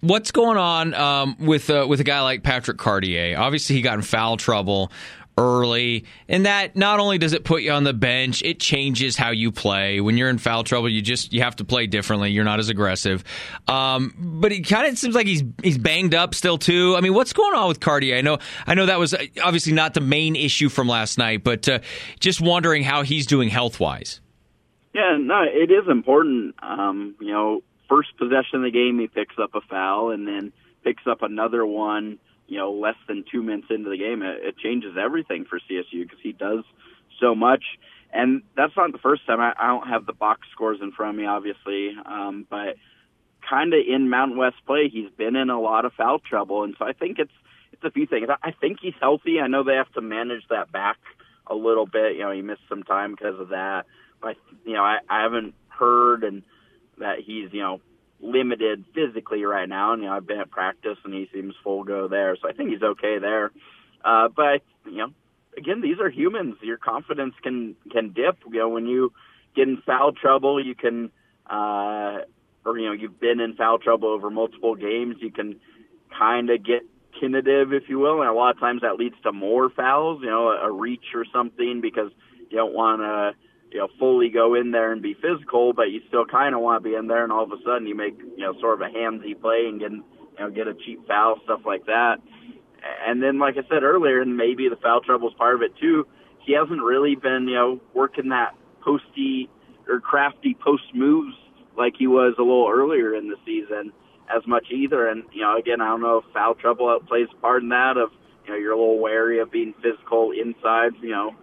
What's 0.02 0.32
going 0.32 0.58
on 0.58 0.94
um, 0.94 1.36
with 1.40 1.70
uh, 1.70 1.86
with 1.90 2.00
a 2.00 2.04
guy 2.04 2.22
like 2.22 2.44
Patrick 2.44 2.78
Cartier? 2.78 3.38
Obviously, 3.38 3.76
he 3.76 3.82
got 3.82 3.96
in 3.96 4.02
foul 4.02 4.38
trouble 4.38 4.92
early. 5.38 6.06
And 6.28 6.45
that 6.45 6.76
not 6.76 7.00
only 7.00 7.17
does 7.17 7.34
it 7.34 7.43
put 7.43 7.62
you 7.62 7.71
on 7.71 7.84
the 7.84 7.93
bench, 7.93 8.41
it 8.43 8.60
changes 8.60 9.17
how 9.17 9.32
you 9.32 9.52
play. 9.52 10.00
When 10.00 10.17
you're 10.17 10.30
in 10.30 10.38
foul 10.38 10.63
trouble, 10.63 10.89
you 10.89 11.02
just 11.02 11.34
you 11.34 11.41
have 11.41 11.56
to 11.58 11.65
play 11.65 11.88
differently. 11.88 12.32
You're 12.32 12.45
not 12.45 12.60
as 12.60 12.69
aggressive. 12.69 13.24
Um, 13.67 14.13
but 14.17 14.52
it 14.52 14.67
kind 14.67 14.88
of 14.88 14.98
seems 14.98 15.15
like 15.15 15.28
he's 15.28 15.43
he's 15.62 15.78
banged 15.78 16.15
up 16.15 16.34
still 16.34 16.58
too. 16.58 16.95
I 16.95 17.02
mean, 17.02 17.13
what's 17.13 17.34
going 17.34 17.54
on 17.54 17.67
with 17.67 17.80
Cartier? 17.80 18.17
I 18.17 18.21
know 18.21 18.38
I 18.65 18.76
know 18.76 18.86
that 18.86 19.00
was 19.00 19.13
uh, 19.13 19.26
obviously 19.43 19.74
not 19.74 19.93
the 19.93 20.02
main 20.02 20.36
issue 20.36 20.69
from 20.69 20.88
last 20.88 21.17
night, 21.17 21.43
but 21.43 21.67
uh, 21.67 21.80
just 22.19 22.39
wondering 22.39 22.84
how 22.84 23.04
he's 23.04 23.26
doing 23.26 23.50
health 23.50 23.80
wise. 23.80 24.21
Yeah, 24.93 25.17
no, 25.19 25.43
it 25.43 25.71
is 25.71 25.89
important. 25.89 26.56
Um, 26.63 27.15
you 27.19 27.34
know, 27.34 27.63
first 27.89 28.15
possession 28.17 28.60
of 28.60 28.62
the 28.63 28.71
game, 28.71 28.98
he 29.00 29.08
picks 29.08 29.36
up 29.38 29.54
a 29.54 29.62
foul, 29.62 30.12
and 30.12 30.26
then 30.26 30.54
picks 30.86 31.06
up 31.06 31.21
another 31.21 31.65
one 31.65 32.19
you 32.48 32.58
know, 32.58 32.72
less 32.72 32.96
than 33.08 33.24
two 33.32 33.42
minutes 33.42 33.68
into 33.70 33.90
the 33.90 33.98
game, 33.98 34.22
it, 34.22 34.40
it 34.44 34.58
changes 34.58 34.96
everything 35.02 35.46
for 35.46 35.60
CSU 35.60 36.04
because 36.04 36.20
he 36.22 36.32
does 36.32 36.64
so 37.20 37.36
much. 37.36 37.64
And 38.14 38.44
that's 38.56 38.74
not 38.78 38.92
the 38.92 38.98
first 39.00 39.26
time. 39.26 39.40
I, 39.40 39.54
I 39.58 39.68
don't 39.68 39.88
have 39.88 40.06
the 40.06 40.14
box 40.14 40.48
scores 40.52 40.80
in 40.82 40.92
front 40.92 41.16
of 41.16 41.22
me, 41.22 41.26
obviously, 41.26 41.96
um, 42.06 42.46
but 42.50 42.76
kind 43.48 43.74
of 43.74 43.80
in 43.88 44.10
Mountain 44.10 44.38
West 44.38 44.58
play, 44.66 44.90
he's 44.92 45.10
been 45.18 45.36
in 45.36 45.50
a 45.50 45.60
lot 45.60 45.86
of 45.86 45.94
foul 45.94 46.20
trouble, 46.20 46.64
and 46.64 46.76
so 46.78 46.86
I 46.86 46.94
think 46.94 47.20
it's 47.20 47.32
it's 47.74 47.84
a 47.84 47.92
few 47.92 48.08
things. 48.08 48.30
I 48.42 48.52
think 48.52 48.80
he's 48.82 48.94
healthy. 49.02 49.40
I 49.42 49.48
know 49.48 49.64
they 49.64 49.76
have 49.76 49.92
to 49.94 50.02
manage 50.02 50.44
that 50.50 50.72
back 50.72 50.98
a 51.48 51.56
little 51.56 51.86
bit. 51.86 52.16
You 52.16 52.22
know, 52.22 52.32
he 52.32 52.42
missed 52.42 52.62
some 52.70 52.84
time 52.84 53.12
because 53.12 53.38
of 53.40 53.50
that. 53.50 53.86
But 54.22 54.38
you 54.66 54.74
know, 54.74 54.84
I, 54.84 55.00
I 55.10 55.24
haven't 55.24 55.56
heard 55.68 56.24
and 56.24 56.44
that 56.98 57.20
he's 57.20 57.52
you 57.52 57.62
know 57.62 57.82
limited 58.26 58.86
physically 58.94 59.44
right 59.44 59.68
now. 59.68 59.94
And 59.94 60.02
you 60.02 60.10
know, 60.10 60.16
I've 60.16 60.28
been 60.28 60.40
at 60.40 60.52
practice 60.52 60.98
and 61.04 61.14
he 61.14 61.30
seems 61.34 61.54
full 61.64 61.84
go 61.84 62.08
there, 62.08 62.36
so 62.42 62.50
I 62.50 62.54
think 62.54 62.70
he's 62.70 62.82
okay 62.82 63.20
there. 63.20 63.52
Uh, 64.04 64.30
but 64.30 64.62
you 64.86 64.98
know, 64.98 65.08
again, 65.58 65.82
these 65.82 66.00
are 66.00 66.10
humans. 66.10 66.56
Your 66.62 66.78
confidence 66.78 67.36
can 67.42 67.76
can 67.92 68.14
dip. 68.14 68.38
You 68.52 68.60
know, 68.60 68.70
when 68.70 68.86
you 68.86 69.14
get 69.56 69.68
in 69.68 69.82
foul 69.86 70.12
trouble, 70.12 70.64
you 70.64 70.76
can, 70.76 71.12
uh, 71.50 72.20
or 72.66 72.78
you 72.78 72.88
know, 72.88 72.94
you've 72.94 73.20
been 73.20 73.40
in 73.40 73.56
foul 73.56 73.80
trouble 73.80 74.10
over 74.10 74.30
multiple 74.30 74.76
games. 74.76 75.18
You 75.20 75.32
can 75.32 75.60
kind 76.18 76.50
of 76.50 76.64
get 76.64 76.82
tentative, 77.20 77.74
if 77.74 77.84
you 77.88 78.00
will, 78.00 78.22
and 78.22 78.30
a 78.30 78.34
lot 78.34 78.56
of 78.56 78.60
times 78.60 78.82
that 78.82 78.98
leads 78.98 79.16
to 79.24 79.32
more 79.32 79.70
fouls. 79.70 80.22
You 80.22 80.30
know, 80.30 80.50
a, 80.50 80.68
a 80.68 80.72
reach 80.72 81.14
or 81.14 81.26
something 81.34 81.82
because 81.82 82.12
you 82.50 82.58
don't 82.58 82.74
want 82.74 83.02
to 83.02 83.34
you 83.76 83.82
know, 83.82 83.90
fully 84.00 84.30
go 84.30 84.56
in 84.56 84.72
there 84.72 84.94
and 84.94 85.02
be 85.02 85.16
physical, 85.16 85.74
but 85.74 85.92
you 85.92 86.00
still 86.08 86.26
kind 86.26 86.56
of 86.56 86.62
want 86.62 86.82
to 86.82 86.90
be 86.90 86.96
in 86.96 87.08
there, 87.08 87.26
and 87.26 87.32
all 87.34 87.44
of 87.44 87.52
a 87.52 87.62
sudden 87.66 87.86
you 87.86 87.94
make, 87.94 88.18
you 88.18 88.46
know, 88.46 88.58
sort 88.62 88.82
of 88.82 88.88
a 88.88 88.90
handsy 88.90 89.38
play 89.38 89.66
and 89.68 89.82
get, 89.82 89.92
you 89.92 90.04
know, 90.40 90.50
get 90.50 90.70
a 90.70 90.74
cheap 90.74 91.06
foul, 91.06 91.42
stuff 91.44 91.60
like 91.66 91.86
that. 91.88 92.20
And 93.06 93.22
then, 93.22 93.38
like 93.38 93.56
I 93.58 93.68
said 93.68 93.84
earlier, 93.84 94.22
and 94.22 94.38
maybe 94.38 94.70
the 94.70 94.78
foul 94.78 95.02
trouble 95.02 95.28
is 95.28 95.34
part 95.38 95.56
of 95.56 95.62
it 95.62 95.76
too. 95.76 96.08
He 96.40 96.54
hasn't 96.54 96.82
really 96.82 97.16
been, 97.16 97.50
you 97.50 97.56
know, 97.56 97.82
working 97.94 98.30
that 98.30 98.56
posty 98.80 99.50
or 99.90 100.00
crafty 100.00 100.56
post 100.64 100.84
moves 100.94 101.36
like 101.78 101.96
he 102.00 102.08
was 102.08 102.36
a 102.40 102.44
little 102.44 102.72
earlier 102.72 103.14
in 103.14 103.28
the 103.28 103.36
season 103.46 103.92
as 104.34 104.48
much 104.48 104.68
either. 104.72 105.10
And 105.10 105.24
you 105.34 105.42
know, 105.42 105.58
again, 105.58 105.82
I 105.82 105.88
don't 105.88 106.02
know 106.02 106.20
if 106.20 106.34
foul 106.34 106.56
trouble 106.56 106.98
plays 107.10 107.28
a 107.34 107.42
part 107.42 107.62
in 107.62 107.70
that. 107.70 107.98
Of 107.98 108.12
you 108.46 108.54
know, 108.54 108.58
you're 108.58 108.72
a 108.72 108.78
little 108.78 109.00
wary 109.00 109.40
of 109.40 109.52
being 109.52 109.74
physical 109.84 110.32
inside. 110.32 110.94
You 111.02 111.12
know, 111.12 111.36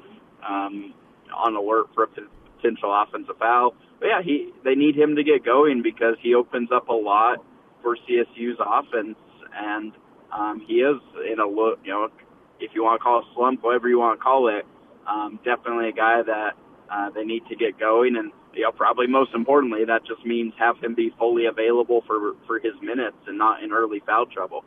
um, 0.49 0.95
on 1.37 1.57
alert 1.57 1.87
for 1.95 2.05
a 2.05 2.09
potential 2.57 2.93
offensive 2.93 3.37
foul. 3.39 3.75
But 4.01 4.07
yeah, 4.07 4.23
he 4.23 4.53
they 4.65 4.75
need 4.75 4.97
him 4.97 5.17
to 5.17 5.25
get 5.25 5.45
going 5.45 5.83
because 5.83 6.17
he 6.21 6.35
opens 6.35 6.71
up 6.73 6.89
a 6.89 6.93
lot 6.93 7.45
for 7.83 7.97
CSU's 7.97 8.59
offense, 8.59 9.17
and 9.55 9.93
um, 10.33 10.63
he 10.67 10.75
is 10.75 11.01
in 11.31 11.39
a 11.39 11.47
look. 11.47 11.79
You 11.85 11.93
know, 11.93 12.09
if 12.61 12.71
you 12.75 12.83
want 12.83 13.01
to 13.01 13.03
call 13.03 13.21
it 13.21 13.27
slump, 13.35 13.63
whatever 13.63 13.89
you 13.89 13.99
want 13.99 14.19
to 14.19 14.23
call 14.23 14.49
it, 14.49 14.65
um, 15.07 15.39
definitely 15.45 15.89
a 15.89 15.93
guy 15.93 16.23
that 16.23 16.51
uh, 16.91 17.11
they 17.11 17.25
need 17.25 17.47
to 17.49 17.57
get 17.57 17.79
going. 17.79 18.17
And 18.17 18.33
you 18.55 18.63
know, 18.63 18.73
probably 18.73 19.07
most 19.07 19.35
importantly, 19.35 19.85
that 19.85 20.05
just 20.07 20.25
means 20.27 20.53
have 20.59 20.79
him 20.79 20.95
be 20.95 21.13
fully 21.19 21.47
available 21.47 22.03
for 22.07 22.35
for 22.47 22.59
his 22.59 22.75
minutes 22.83 23.17
and 23.27 23.39
not 23.39 23.63
in 23.63 23.73
early 23.73 24.03
foul 24.05 24.27
trouble. 24.27 24.65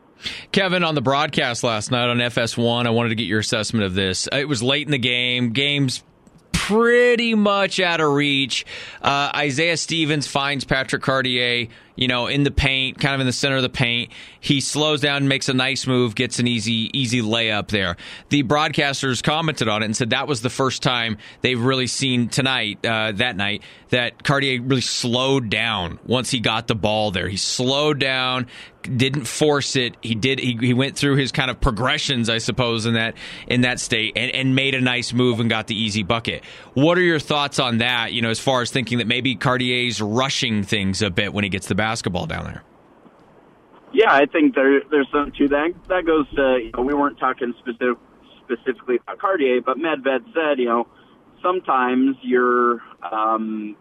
Kevin, 0.51 0.84
on 0.84 0.95
the 0.95 1.01
broadcast 1.01 1.63
last 1.63 1.91
night 1.91 2.08
on 2.10 2.17
FS1, 2.17 2.86
I 2.86 2.89
wanted 2.89 3.10
to 3.10 3.15
get 3.15 3.28
your 3.28 3.39
assessment 3.39 3.86
of 3.86 3.93
this. 3.95 4.30
It 4.32 4.47
was 4.47 4.63
late 4.63 4.88
in 4.88 4.91
the 4.91 4.97
game. 4.97 5.51
Games 5.51 6.04
pretty 6.67 7.36
much 7.36 7.80
out 7.80 8.01
of 8.01 8.12
reach. 8.12 8.65
Uh, 8.99 9.32
Isaiah 9.36 9.78
Stevens 9.78 10.25
finds 10.25 10.65
Patrick 10.65 11.04
Cartier, 11.04 11.67
you 11.95 12.08
know, 12.08 12.27
in 12.27 12.43
the 12.43 12.51
paint, 12.51 12.99
kind 12.99 13.15
of 13.15 13.21
in 13.21 13.27
the 13.27 13.34
center 13.34 13.55
of 13.58 13.62
the 13.62 13.69
paint. 13.69 14.12
He 14.39 14.62
slows 14.62 15.01
down, 15.01 15.27
makes 15.27 15.49
a 15.49 15.53
nice 15.53 15.88
move, 15.88 16.15
gets 16.15 16.39
an 16.39 16.47
easy, 16.47 16.89
easy 16.93 17.21
layup 17.21 17.67
there. 17.69 17.97
The 18.29 18.43
broadcasters 18.43 19.23
commented 19.23 19.67
on 19.67 19.81
it 19.81 19.86
and 19.86 19.95
said 19.95 20.12
that 20.12 20.27
was 20.27 20.41
the 20.41 20.49
first 20.49 20.84
time 20.84 21.17
they've 21.41 21.60
really 21.60 21.88
seen 21.88 22.29
tonight, 22.29 22.86
uh, 22.86 23.12
that 23.13 23.36
night, 23.36 23.63
that 23.89 24.23
Cartier 24.23 24.62
really 24.62 24.81
slowed 24.81 25.49
down 25.49 25.99
once 26.05 26.29
he 26.31 26.39
got 26.39 26.67
the 26.67 26.75
ball 26.75 27.12
there. 27.12 27.27
He 27.27 27.38
slowed 27.38 27.99
down, 27.99 28.47
didn't 28.81 29.25
force 29.25 29.75
it. 29.75 29.95
He 30.01 30.15
did. 30.15 30.39
He, 30.39 30.58
he 30.60 30.73
went 30.73 30.95
through 30.95 31.15
his 31.15 31.31
kind 31.31 31.49
of 31.49 31.60
progressions, 31.60 32.29
I 32.29 32.38
suppose, 32.38 32.86
in 32.86 32.93
that 32.93 33.15
in 33.47 33.62
that 33.62 33.79
state, 33.79 34.13
and, 34.15 34.31
and 34.31 34.55
made 34.55 34.75
a 34.75 34.81
nice 34.81 35.13
move 35.13 35.39
and 35.39 35.49
got 35.49 35.67
the 35.67 35.75
easy 35.75 36.03
bucket. 36.03 36.43
What 36.73 36.97
are 36.97 37.01
your 37.01 37.19
thoughts 37.19 37.60
on 37.60 37.79
that? 37.79 38.13
You 38.13 38.21
know, 38.21 38.29
as 38.29 38.39
far 38.39 38.62
as 38.62 38.71
thinking 38.71 38.99
that 38.99 39.08
maybe 39.08 39.36
Cartier's 39.36 40.01
rushing 40.01 40.63
things 40.63 41.01
a 41.01 41.10
bit 41.10 41.34
when 41.34 41.43
he 41.43 41.49
gets 41.49 41.67
the 41.67 41.75
basketball 41.86 42.26
down 42.26 42.45
there. 42.45 42.63
Yeah, 43.93 44.12
I 44.12 44.26
think 44.26 44.56
there 44.56 44.82
there's 44.89 45.08
some 45.12 45.32
to 45.38 45.48
that. 45.50 45.69
That 45.88 46.04
goes 46.06 46.28
to 46.36 46.60
you 46.63 46.71
know, 46.76 46.82
we 46.82 46.95
weren't 46.95 47.19
talking 47.19 47.54
specific, 47.60 47.98
specifically 48.43 48.95
about 48.95 49.19
Cartier, 49.19 49.62
but 49.62 49.78
Medved 49.78 50.26
said 50.34 50.58
you 50.58 50.65
know 50.65 50.88
sometimes 51.43 52.17
you're 52.24 52.82
um, 53.12 53.76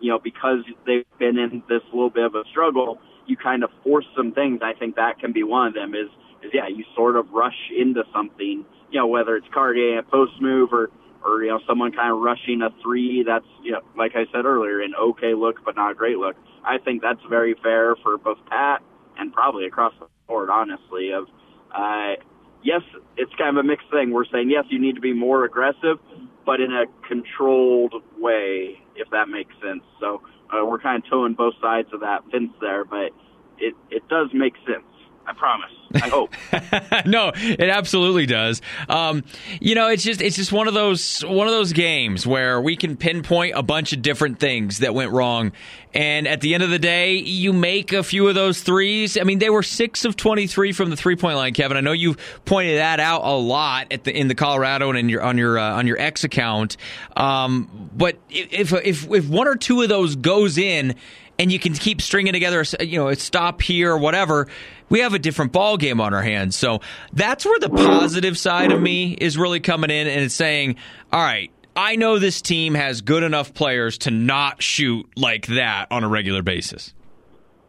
you 0.00 0.10
know 0.10 0.18
because 0.18 0.60
they've 0.86 1.04
been 1.18 1.36
in 1.38 1.62
this 1.68 1.82
little 1.92 2.08
bit 2.08 2.24
of 2.24 2.34
a 2.34 2.44
struggle, 2.50 2.98
you 3.26 3.36
kind 3.36 3.62
of 3.62 3.70
force 3.84 4.06
some 4.16 4.32
things. 4.32 4.60
I 4.62 4.72
think 4.72 4.96
that 4.96 5.18
can 5.18 5.32
be 5.32 5.42
one 5.42 5.68
of 5.68 5.74
them. 5.74 5.94
Is 5.94 6.08
is 6.42 6.50
yeah, 6.54 6.66
you 6.66 6.84
sort 6.96 7.16
of 7.16 7.30
rush 7.30 7.60
into 7.76 8.04
something. 8.14 8.64
You 8.90 9.00
know 9.00 9.06
whether 9.06 9.36
it's 9.36 9.48
Cartier 9.52 9.98
a 9.98 10.02
post 10.02 10.32
move 10.40 10.72
or 10.72 10.88
or 11.24 11.42
you 11.42 11.50
know 11.50 11.60
someone 11.66 11.92
kind 11.92 12.12
of 12.12 12.20
rushing 12.20 12.62
a 12.62 12.70
three. 12.82 13.24
That's 13.26 13.46
you 13.62 13.72
know 13.72 13.80
like 13.96 14.12
I 14.14 14.24
said 14.32 14.44
earlier, 14.44 14.80
an 14.80 14.94
okay 14.94 15.34
look 15.34 15.64
but 15.64 15.76
not 15.76 15.92
a 15.92 15.94
great 15.94 16.16
look. 16.16 16.36
I 16.64 16.78
think 16.78 17.02
that's 17.02 17.20
very 17.28 17.54
fair 17.62 17.96
for 18.02 18.18
both 18.18 18.38
Pat 18.48 18.82
and 19.18 19.32
probably 19.32 19.66
across 19.66 19.92
the 20.00 20.06
board, 20.26 20.50
honestly. 20.50 21.12
Of 21.12 21.26
uh, 21.74 22.14
yes, 22.62 22.82
it's 23.16 23.32
kind 23.36 23.56
of 23.56 23.64
a 23.64 23.66
mixed 23.66 23.90
thing. 23.90 24.12
We're 24.12 24.24
saying 24.24 24.50
yes, 24.50 24.64
you 24.68 24.80
need 24.80 24.94
to 24.94 25.00
be 25.00 25.12
more 25.12 25.44
aggressive, 25.44 25.98
but 26.46 26.60
in 26.60 26.72
a 26.72 26.86
controlled 27.06 27.94
way, 28.18 28.80
if 28.96 29.10
that 29.10 29.28
makes 29.28 29.54
sense. 29.62 29.82
So 30.00 30.22
uh, 30.52 30.64
we're 30.64 30.80
kind 30.80 31.02
of 31.02 31.08
towing 31.10 31.34
both 31.34 31.54
sides 31.60 31.88
of 31.92 32.00
that 32.00 32.22
fence 32.30 32.52
there, 32.60 32.84
but 32.84 33.10
it 33.58 33.74
it 33.90 34.08
does 34.08 34.28
make 34.32 34.54
sense. 34.66 34.84
I 35.26 35.32
promise. 35.34 35.70
I 35.94 36.08
hope. 36.08 36.34
no, 37.06 37.32
it 37.34 37.68
absolutely 37.68 38.26
does. 38.26 38.62
Um, 38.88 39.24
you 39.60 39.74
know, 39.74 39.88
it's 39.88 40.02
just 40.02 40.20
it's 40.20 40.36
just 40.36 40.52
one 40.52 40.68
of 40.68 40.74
those 40.74 41.22
one 41.22 41.46
of 41.46 41.52
those 41.52 41.72
games 41.72 42.26
where 42.26 42.60
we 42.60 42.76
can 42.76 42.96
pinpoint 42.96 43.54
a 43.56 43.62
bunch 43.62 43.92
of 43.92 44.00
different 44.00 44.38
things 44.38 44.78
that 44.78 44.94
went 44.94 45.10
wrong, 45.10 45.52
and 45.92 46.28
at 46.28 46.40
the 46.40 46.54
end 46.54 46.62
of 46.62 46.70
the 46.70 46.78
day, 46.78 47.14
you 47.14 47.52
make 47.52 47.92
a 47.92 48.02
few 48.02 48.28
of 48.28 48.34
those 48.34 48.62
threes. 48.62 49.18
I 49.18 49.24
mean, 49.24 49.40
they 49.40 49.50
were 49.50 49.62
six 49.62 50.04
of 50.04 50.16
twenty 50.16 50.46
three 50.46 50.72
from 50.72 50.90
the 50.90 50.96
three 50.96 51.16
point 51.16 51.36
line, 51.36 51.54
Kevin. 51.54 51.76
I 51.76 51.80
know 51.80 51.92
you've 51.92 52.18
pointed 52.44 52.78
that 52.78 53.00
out 53.00 53.22
a 53.24 53.36
lot 53.36 53.92
at 53.92 54.04
the 54.04 54.16
in 54.16 54.28
the 54.28 54.36
Colorado 54.36 54.90
and 54.90 54.98
in 54.98 55.08
your 55.08 55.22
on 55.22 55.38
your 55.38 55.58
uh, 55.58 55.74
on 55.74 55.86
your 55.86 56.00
X 56.00 56.24
account. 56.24 56.76
Um, 57.16 57.90
but 57.96 58.16
if 58.30 58.72
if 58.72 59.10
if 59.10 59.28
one 59.28 59.48
or 59.48 59.56
two 59.56 59.82
of 59.82 59.88
those 59.88 60.16
goes 60.16 60.56
in 60.56 60.94
and 61.40 61.50
you 61.50 61.58
can 61.58 61.72
keep 61.72 62.02
stringing 62.02 62.34
together, 62.34 62.62
you 62.80 62.98
know, 62.98 63.08
a 63.08 63.16
stop 63.16 63.62
here 63.62 63.92
or 63.92 63.98
whatever, 63.98 64.46
we 64.90 65.00
have 65.00 65.14
a 65.14 65.18
different 65.18 65.52
ball 65.52 65.78
game 65.78 65.98
on 65.98 66.12
our 66.12 66.22
hands. 66.22 66.54
So 66.54 66.80
that's 67.14 67.46
where 67.46 67.58
the 67.58 67.70
positive 67.70 68.36
side 68.36 68.72
of 68.72 68.80
me 68.80 69.14
is 69.14 69.38
really 69.38 69.58
coming 69.58 69.88
in 69.88 70.06
and 70.06 70.20
it's 70.20 70.34
saying, 70.34 70.76
all 71.10 71.22
right, 71.22 71.50
I 71.74 71.96
know 71.96 72.18
this 72.18 72.42
team 72.42 72.74
has 72.74 73.00
good 73.00 73.22
enough 73.22 73.54
players 73.54 73.96
to 73.98 74.10
not 74.10 74.62
shoot 74.62 75.08
like 75.16 75.46
that 75.46 75.86
on 75.90 76.04
a 76.04 76.08
regular 76.08 76.42
basis. 76.42 76.92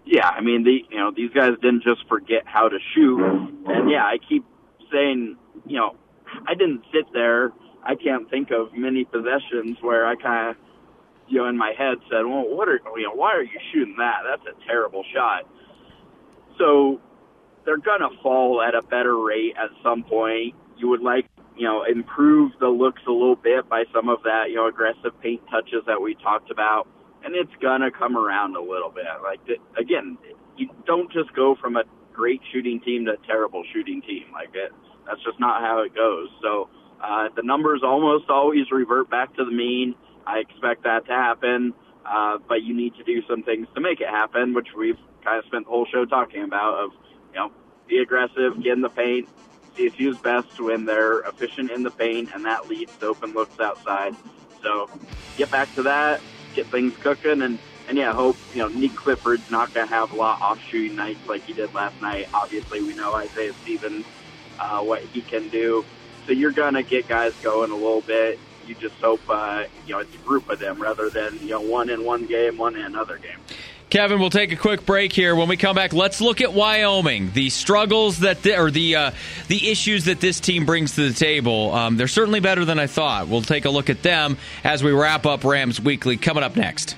Yeah, 0.06 0.28
I 0.28 0.42
mean, 0.42 0.66
the 0.66 0.80
you 0.90 0.98
know 0.98 1.12
these 1.16 1.32
guys 1.32 1.52
didn't 1.62 1.84
just 1.84 2.06
forget 2.10 2.42
how 2.44 2.68
to 2.68 2.78
shoot, 2.94 3.22
and 3.68 3.90
yeah, 3.90 4.04
I 4.04 4.18
keep 4.28 4.44
saying, 4.92 5.38
you 5.66 5.78
know, 5.78 5.96
I 6.46 6.56
didn't 6.56 6.82
sit 6.92 7.06
there. 7.14 7.54
I 7.84 7.96
can't 7.96 8.30
think 8.30 8.52
of 8.52 8.74
many 8.74 9.06
possessions 9.06 9.78
where 9.80 10.06
I 10.06 10.16
kind 10.16 10.50
of 10.50 10.56
you 11.32 11.38
know, 11.38 11.48
in 11.48 11.58
my 11.58 11.74
head 11.78 11.98
said, 12.10 12.26
well, 12.26 12.44
what 12.46 12.68
are, 12.68 12.80
you 12.98 13.04
know, 13.04 13.16
why 13.16 13.34
are 13.34 13.44
you 13.44 13.60
shooting 13.72 13.96
that? 13.98 14.22
That's 14.30 14.46
a 14.56 14.68
terrible 14.68 15.04
shot. 15.14 15.48
So 16.60 17.00
they're 17.66 17.78
to 18.02 18.10
fall 18.22 18.62
at 18.62 18.76
a 18.76 18.82
better 18.82 19.18
rate 19.18 19.56
at 19.58 19.70
some 19.82 20.04
point. 20.04 20.56
You 20.78 20.90
would 20.90 21.02
like, 21.02 21.26
you 21.56 21.66
know, 21.66 21.84
improve 21.84 22.52
the 22.60 22.68
looks 22.68 23.02
a 23.08 23.12
little 23.12 23.38
bit 23.38 23.70
by 23.70 23.86
some 23.94 24.10
of 24.10 24.24
that, 24.24 24.50
you 24.50 24.56
know, 24.56 24.68
aggressive 24.68 25.14
paint 25.22 25.42
touches 25.50 25.84
that 25.88 26.02
we 26.02 26.16
talked 26.16 26.52
about. 26.52 26.88
And 27.24 27.34
it's 27.36 27.52
to 27.82 27.92
come 27.92 28.18
around 28.18 28.58
a 28.58 28.62
little 28.62 28.90
bit. 28.90 29.06
Like, 29.24 29.40
again, 29.78 30.18
you 30.58 30.70
don't 30.86 31.12
just 31.14 31.34
go 31.34 31.56
from 31.62 31.78
a 31.78 31.84
great 32.12 32.42
shooting 32.52 32.82
team 32.82 33.06
to 33.06 33.12
a 33.14 33.28
terrible 33.28 33.64
shooting 33.72 34.02
team. 34.02 34.26
Like, 34.34 34.50
it, 34.54 34.74
that's 35.08 35.24
just 35.24 35.40
not 35.40 35.62
how 35.62 35.84
it 35.84 35.96
goes. 35.96 36.28
So, 36.42 36.68
uh, 37.02 37.30
the 37.36 37.44
numbers 37.44 37.82
almost 37.84 38.30
always 38.30 38.70
revert 38.72 39.10
back 39.10 39.36
to 39.38 39.46
the 39.46 39.52
mean. 39.52 39.96
I 40.26 40.40
expect 40.40 40.84
that 40.84 41.06
to 41.06 41.12
happen, 41.12 41.74
uh, 42.06 42.38
but 42.48 42.64
you 42.64 42.76
need 42.76 42.96
to 42.96 43.04
do 43.04 43.22
some 43.28 43.44
things 43.44 43.68
to 43.76 43.82
make 43.82 44.02
it 44.02 44.10
happen, 44.10 44.54
which 44.54 44.70
we've 44.78 45.00
kind 45.24 45.40
of 45.40 45.46
spent 45.46 45.66
the 45.66 45.72
whole 45.72 45.86
show 45.86 46.06
talking 46.06 46.44
about. 46.44 46.86
Of 46.86 46.92
you 47.34 47.40
know, 47.40 47.52
be 47.88 48.00
aggressive, 48.00 48.62
get 48.62 48.74
in 48.74 48.82
the 48.82 48.90
paint. 48.90 49.28
CSU's 49.78 50.18
best 50.18 50.60
when 50.60 50.86
they're 50.86 51.22
efficient 51.22 51.72
in 51.72 51.84
the 51.84 51.92
paint, 51.92 52.30
and 52.34 52.46
that 52.46 52.68
leads 52.68 52.96
to 52.98 53.08
open 53.08 53.34
looks 53.34 53.60
outside. 53.60 54.16
So 54.62 54.90
get 55.38 55.50
back 55.50 55.74
to 55.76 55.84
that, 55.84 56.22
get 56.54 56.68
things 56.68 56.96
cooking, 56.98 57.42
and 57.42 57.58
and 57.88 57.98
yeah, 57.98 58.14
hope 58.14 58.38
you 58.54 58.60
know 58.60 58.70
Nique 58.70 58.96
Clifford's 58.96 59.50
not 59.50 59.74
going 59.74 59.88
to 59.88 59.94
have 59.94 60.12
a 60.12 60.16
lot 60.16 60.42
off 60.42 60.60
shooting 60.70 60.96
nights 60.96 61.26
like 61.28 61.44
he 61.44 61.54
did 61.54 61.74
last 61.74 62.00
night. 62.02 62.28
Obviously, 62.34 62.82
we 62.82 62.94
know 62.94 63.16
Isaiah 63.16 63.54
Stevens 63.62 64.06
uh, 64.60 64.82
what 64.82 65.02
he 65.02 65.22
can 65.22 65.50
do. 65.50 65.86
So 66.28 66.34
you're 66.34 66.52
going 66.52 66.76
to 66.76 66.84
get 66.84 67.08
guys 67.08 67.34
going 67.42 67.72
a 67.72 67.76
little 67.76 68.02
bit 68.02 68.40
you 68.68 68.76
just 68.76 68.96
hope 68.96 69.22
uh, 69.30 69.66
you 69.86 69.94
know 69.94 70.00
it's 70.00 70.16
a 70.16 70.20
group 70.20 70.50
of 70.50 70.60
them 70.60 70.82
rather 70.82 71.10
than 71.10 71.40
you 71.40 71.50
know 71.50 71.62
one 71.62 71.90
in 71.90 72.04
one 72.04 72.26
game, 72.26 72.58
one 72.58 72.76
in 72.76 72.86
another 72.86 73.18
game. 73.18 73.38
Kevin, 73.92 74.22
we'll 74.22 74.30
take 74.30 74.54
a 74.54 74.56
quick 74.56 74.86
break 74.86 75.12
here. 75.12 75.36
When 75.36 75.50
we 75.50 75.58
come 75.58 75.76
back, 75.76 75.92
let's 75.92 76.22
look 76.22 76.40
at 76.40 76.54
Wyoming. 76.54 77.32
The 77.34 77.50
struggles 77.50 78.20
that, 78.20 78.42
the, 78.42 78.58
or 78.58 78.72
the 78.72 78.96
uh, 78.96 79.12
the 79.50 79.70
issues 79.70 80.06
that 80.06 80.22
this 80.22 80.40
team 80.40 80.66
brings 80.66 80.96
to 80.96 81.10
the 81.10 81.14
table. 81.14 81.74
Um, 81.74 81.98
they're 81.98 82.08
certainly 82.08 82.40
better 82.40 82.64
than 82.64 82.80
I 82.80 82.88
thought. 82.88 83.28
We'll 83.28 83.42
take 83.42 83.66
a 83.66 83.70
look 83.70 83.90
at 83.90 84.02
them 84.02 84.38
as 84.64 84.82
we 84.82 84.92
wrap 84.92 85.26
up 85.26 85.44
Rams 85.44 85.82
Weekly. 85.82 86.16
Coming 86.16 86.44
up 86.44 86.56
next. 86.56 86.96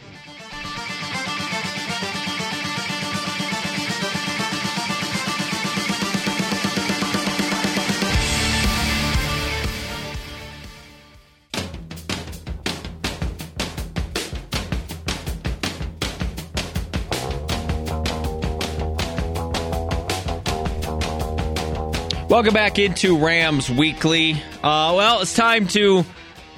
Welcome 22.33 22.55
back 22.55 22.79
into 22.79 23.23
Rams 23.23 23.69
Weekly. 23.69 24.33
Uh, 24.63 24.95
well, 24.97 25.21
it's 25.21 25.35
time 25.35 25.67
to 25.67 26.03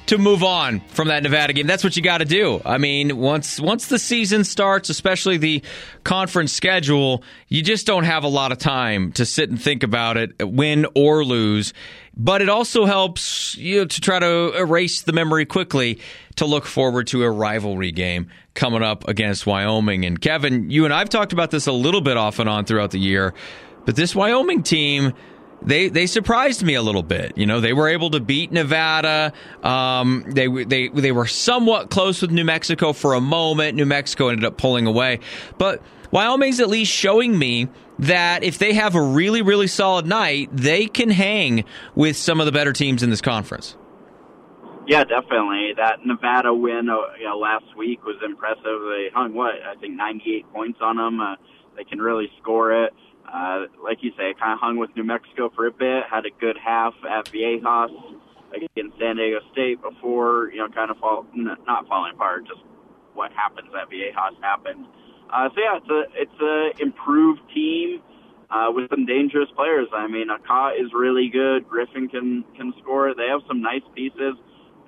to 0.06 0.16
move 0.16 0.42
on 0.42 0.80
from 0.80 1.08
that 1.08 1.22
Nevada 1.22 1.52
game. 1.52 1.66
That's 1.66 1.84
what 1.84 1.98
you 1.98 2.02
got 2.02 2.18
to 2.18 2.24
do. 2.24 2.62
I 2.64 2.78
mean, 2.78 3.18
once 3.18 3.60
once 3.60 3.88
the 3.88 3.98
season 3.98 4.44
starts, 4.44 4.88
especially 4.88 5.36
the 5.36 5.62
conference 6.02 6.54
schedule, 6.54 7.22
you 7.48 7.60
just 7.60 7.86
don't 7.86 8.04
have 8.04 8.24
a 8.24 8.28
lot 8.28 8.52
of 8.52 8.58
time 8.58 9.12
to 9.12 9.26
sit 9.26 9.50
and 9.50 9.60
think 9.60 9.82
about 9.82 10.16
it, 10.16 10.32
win 10.40 10.86
or 10.94 11.22
lose. 11.26 11.74
But 12.16 12.40
it 12.40 12.48
also 12.48 12.86
helps 12.86 13.54
you 13.58 13.80
know, 13.80 13.84
to 13.84 14.00
try 14.00 14.18
to 14.18 14.54
erase 14.56 15.02
the 15.02 15.12
memory 15.12 15.44
quickly 15.44 16.00
to 16.36 16.46
look 16.46 16.64
forward 16.64 17.08
to 17.08 17.22
a 17.22 17.30
rivalry 17.30 17.92
game 17.92 18.30
coming 18.54 18.82
up 18.82 19.06
against 19.08 19.46
Wyoming. 19.46 20.06
And 20.06 20.18
Kevin, 20.18 20.70
you 20.70 20.86
and 20.86 20.94
I've 20.94 21.10
talked 21.10 21.34
about 21.34 21.50
this 21.50 21.66
a 21.66 21.72
little 21.72 22.00
bit 22.00 22.16
off 22.16 22.38
and 22.38 22.48
on 22.48 22.64
throughout 22.64 22.92
the 22.92 22.98
year, 22.98 23.34
but 23.84 23.94
this 23.94 24.16
Wyoming 24.16 24.62
team 24.62 25.12
they 25.62 25.88
they 25.88 26.06
surprised 26.06 26.62
me 26.62 26.74
a 26.74 26.82
little 26.82 27.02
bit. 27.02 27.36
You 27.36 27.46
know, 27.46 27.60
they 27.60 27.72
were 27.72 27.88
able 27.88 28.10
to 28.10 28.20
beat 28.20 28.52
Nevada. 28.52 29.32
Um, 29.62 30.24
they 30.28 30.46
they 30.46 30.88
they 30.88 31.12
were 31.12 31.26
somewhat 31.26 31.90
close 31.90 32.22
with 32.22 32.30
New 32.30 32.44
Mexico 32.44 32.92
for 32.92 33.14
a 33.14 33.20
moment. 33.20 33.76
New 33.76 33.86
Mexico 33.86 34.28
ended 34.28 34.44
up 34.44 34.56
pulling 34.56 34.86
away, 34.86 35.20
but 35.58 35.82
Wyoming's 36.10 36.60
at 36.60 36.68
least 36.68 36.92
showing 36.92 37.38
me 37.38 37.68
that 37.98 38.44
if 38.44 38.58
they 38.58 38.74
have 38.74 38.94
a 38.94 39.02
really 39.02 39.42
really 39.42 39.66
solid 39.66 40.06
night, 40.06 40.50
they 40.52 40.86
can 40.86 41.10
hang 41.10 41.64
with 41.94 42.16
some 42.16 42.40
of 42.40 42.46
the 42.46 42.52
better 42.52 42.72
teams 42.72 43.02
in 43.02 43.10
this 43.10 43.22
conference. 43.22 43.76
Yeah, 44.86 45.02
definitely. 45.02 45.72
That 45.76 46.06
Nevada 46.06 46.54
win 46.54 46.88
uh, 46.88 47.18
you 47.18 47.24
know, 47.24 47.38
last 47.38 47.64
week 47.76 48.04
was 48.04 48.16
impressive. 48.24 48.62
They 48.62 49.08
hung 49.12 49.34
what 49.34 49.54
I 49.66 49.74
think 49.80 49.96
98 49.96 50.52
points 50.52 50.78
on 50.80 50.96
them. 50.96 51.20
Uh, 51.20 51.34
they 51.76 51.82
can 51.82 51.98
really 51.98 52.30
score 52.40 52.84
it. 52.84 52.92
Uh, 53.32 53.66
like 53.82 53.98
you 54.02 54.10
say, 54.16 54.34
kind 54.38 54.52
of 54.52 54.60
hung 54.60 54.76
with 54.76 54.90
New 54.96 55.04
Mexico 55.04 55.50
for 55.54 55.66
a 55.66 55.72
bit. 55.72 56.04
Had 56.10 56.26
a 56.26 56.30
good 56.40 56.56
half 56.56 56.94
at 57.08 57.26
Viejas 57.26 57.90
against 58.54 58.98
San 58.98 59.16
Diego 59.16 59.40
State 59.52 59.82
before, 59.82 60.50
you 60.52 60.58
know, 60.58 60.68
kind 60.68 60.90
of 60.90 60.98
fall, 60.98 61.26
not 61.34 61.88
falling 61.88 62.12
apart. 62.14 62.46
Just 62.46 62.60
what 63.14 63.32
happens 63.32 63.70
at 63.74 63.90
Viejas 63.90 64.40
happened. 64.42 64.86
Uh, 65.32 65.48
so 65.54 65.60
yeah, 65.60 65.78
it's 65.78 65.90
a 65.90 66.02
it's 66.14 66.40
a 66.40 66.82
improved 66.82 67.40
team 67.52 68.00
uh, 68.50 68.70
with 68.70 68.88
some 68.90 69.06
dangerous 69.06 69.48
players. 69.56 69.88
I 69.92 70.06
mean, 70.06 70.28
Akot 70.28 70.80
is 70.80 70.92
really 70.94 71.28
good. 71.28 71.68
Griffin 71.68 72.08
can 72.08 72.44
can 72.56 72.72
score. 72.80 73.14
They 73.14 73.26
have 73.28 73.40
some 73.48 73.60
nice 73.60 73.82
pieces. 73.94 74.34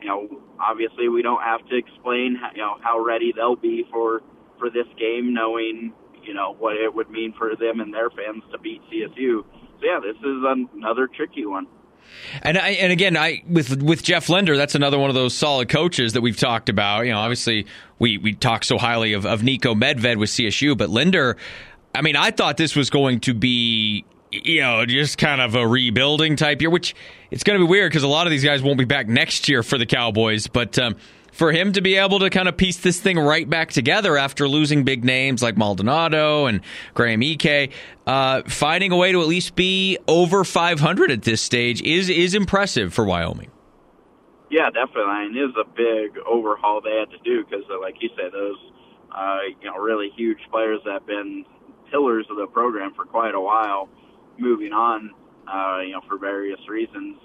You 0.00 0.06
know, 0.06 0.28
obviously 0.60 1.08
we 1.08 1.22
don't 1.22 1.42
have 1.42 1.66
to 1.68 1.76
explain 1.76 2.36
how, 2.36 2.50
you 2.54 2.62
know 2.62 2.76
how 2.82 3.02
ready 3.02 3.32
they'll 3.34 3.56
be 3.56 3.84
for 3.90 4.22
for 4.58 4.70
this 4.70 4.86
game, 4.98 5.34
knowing 5.34 5.92
you 6.28 6.34
know 6.34 6.54
what 6.58 6.76
it 6.76 6.94
would 6.94 7.10
mean 7.10 7.32
for 7.36 7.56
them 7.56 7.80
and 7.80 7.92
their 7.92 8.10
fans 8.10 8.44
to 8.52 8.58
beat 8.58 8.82
CSU. 8.92 9.42
So 9.42 9.82
yeah, 9.82 9.98
this 10.00 10.16
is 10.16 10.66
another 10.76 11.08
tricky 11.08 11.46
one. 11.46 11.66
And 12.42 12.58
I, 12.58 12.70
and 12.70 12.92
again, 12.92 13.16
I 13.16 13.42
with 13.48 13.82
with 13.82 14.02
Jeff 14.02 14.28
Linder, 14.28 14.56
that's 14.56 14.74
another 14.74 14.98
one 14.98 15.08
of 15.08 15.14
those 15.14 15.34
solid 15.34 15.68
coaches 15.68 16.12
that 16.12 16.20
we've 16.20 16.36
talked 16.36 16.68
about. 16.68 17.06
You 17.06 17.12
know, 17.12 17.18
obviously 17.18 17.66
we 17.98 18.18
we 18.18 18.34
talk 18.34 18.64
so 18.64 18.76
highly 18.76 19.14
of, 19.14 19.24
of 19.24 19.40
Niko 19.40 19.74
Medved 19.74 20.16
with 20.16 20.30
CSU, 20.30 20.76
but 20.76 20.90
Linder. 20.90 21.36
I 21.94 22.02
mean, 22.02 22.16
I 22.16 22.30
thought 22.30 22.58
this 22.58 22.76
was 22.76 22.90
going 22.90 23.20
to 23.20 23.34
be 23.34 24.04
you 24.30 24.60
know, 24.60 24.84
just 24.84 25.16
kind 25.16 25.40
of 25.40 25.54
a 25.54 25.66
rebuilding 25.66 26.36
type 26.36 26.60
year, 26.60 26.68
which 26.68 26.94
it's 27.30 27.42
going 27.42 27.58
to 27.58 27.64
be 27.64 27.68
weird 27.68 27.90
because 27.90 28.02
a 28.02 28.08
lot 28.08 28.26
of 28.26 28.30
these 28.30 28.44
guys 28.44 28.62
won't 28.62 28.78
be 28.78 28.84
back 28.84 29.08
next 29.08 29.48
year 29.48 29.62
for 29.62 29.78
the 29.78 29.86
Cowboys. 29.86 30.46
But 30.46 30.78
um, 30.78 30.96
for 31.32 31.52
him 31.52 31.72
to 31.72 31.80
be 31.80 31.96
able 31.96 32.18
to 32.20 32.30
kind 32.30 32.48
of 32.48 32.56
piece 32.56 32.78
this 32.78 33.00
thing 33.00 33.18
right 33.18 33.48
back 33.48 33.70
together 33.70 34.16
after 34.16 34.48
losing 34.48 34.84
big 34.84 35.04
names 35.04 35.42
like 35.42 35.56
Maldonado 35.56 36.46
and 36.46 36.60
Graham 36.94 37.22
Ike, 37.22 37.72
uh, 38.06 38.42
finding 38.46 38.92
a 38.92 38.96
way 38.96 39.12
to 39.12 39.20
at 39.20 39.28
least 39.28 39.54
be 39.54 39.98
over 40.08 40.44
500 40.44 41.10
at 41.10 41.22
this 41.22 41.40
stage 41.40 41.82
is 41.82 42.08
is 42.08 42.34
impressive 42.34 42.92
for 42.92 43.04
Wyoming. 43.04 43.50
Yeah, 44.50 44.70
definitely. 44.70 45.26
and 45.26 45.36
it 45.36 45.40
is 45.40 45.54
a 45.60 45.64
big 45.64 46.18
overhaul 46.26 46.80
they 46.80 46.96
had 46.96 47.10
to 47.10 47.18
do 47.22 47.44
because, 47.44 47.64
uh, 47.70 47.80
like 47.80 47.96
you 48.00 48.08
said, 48.16 48.32
those 48.32 48.56
uh, 49.14 49.38
you 49.60 49.70
know 49.70 49.76
really 49.76 50.10
huge 50.16 50.38
players 50.50 50.80
that 50.84 50.92
have 50.92 51.06
been 51.06 51.44
pillars 51.90 52.26
of 52.30 52.36
the 52.36 52.46
program 52.46 52.92
for 52.94 53.04
quite 53.04 53.34
a 53.34 53.40
while 53.40 53.88
moving 54.38 54.72
on, 54.72 55.10
uh, 55.46 55.80
you 55.80 55.92
know, 55.92 56.00
for 56.08 56.18
various 56.18 56.60
reasons. 56.68 57.16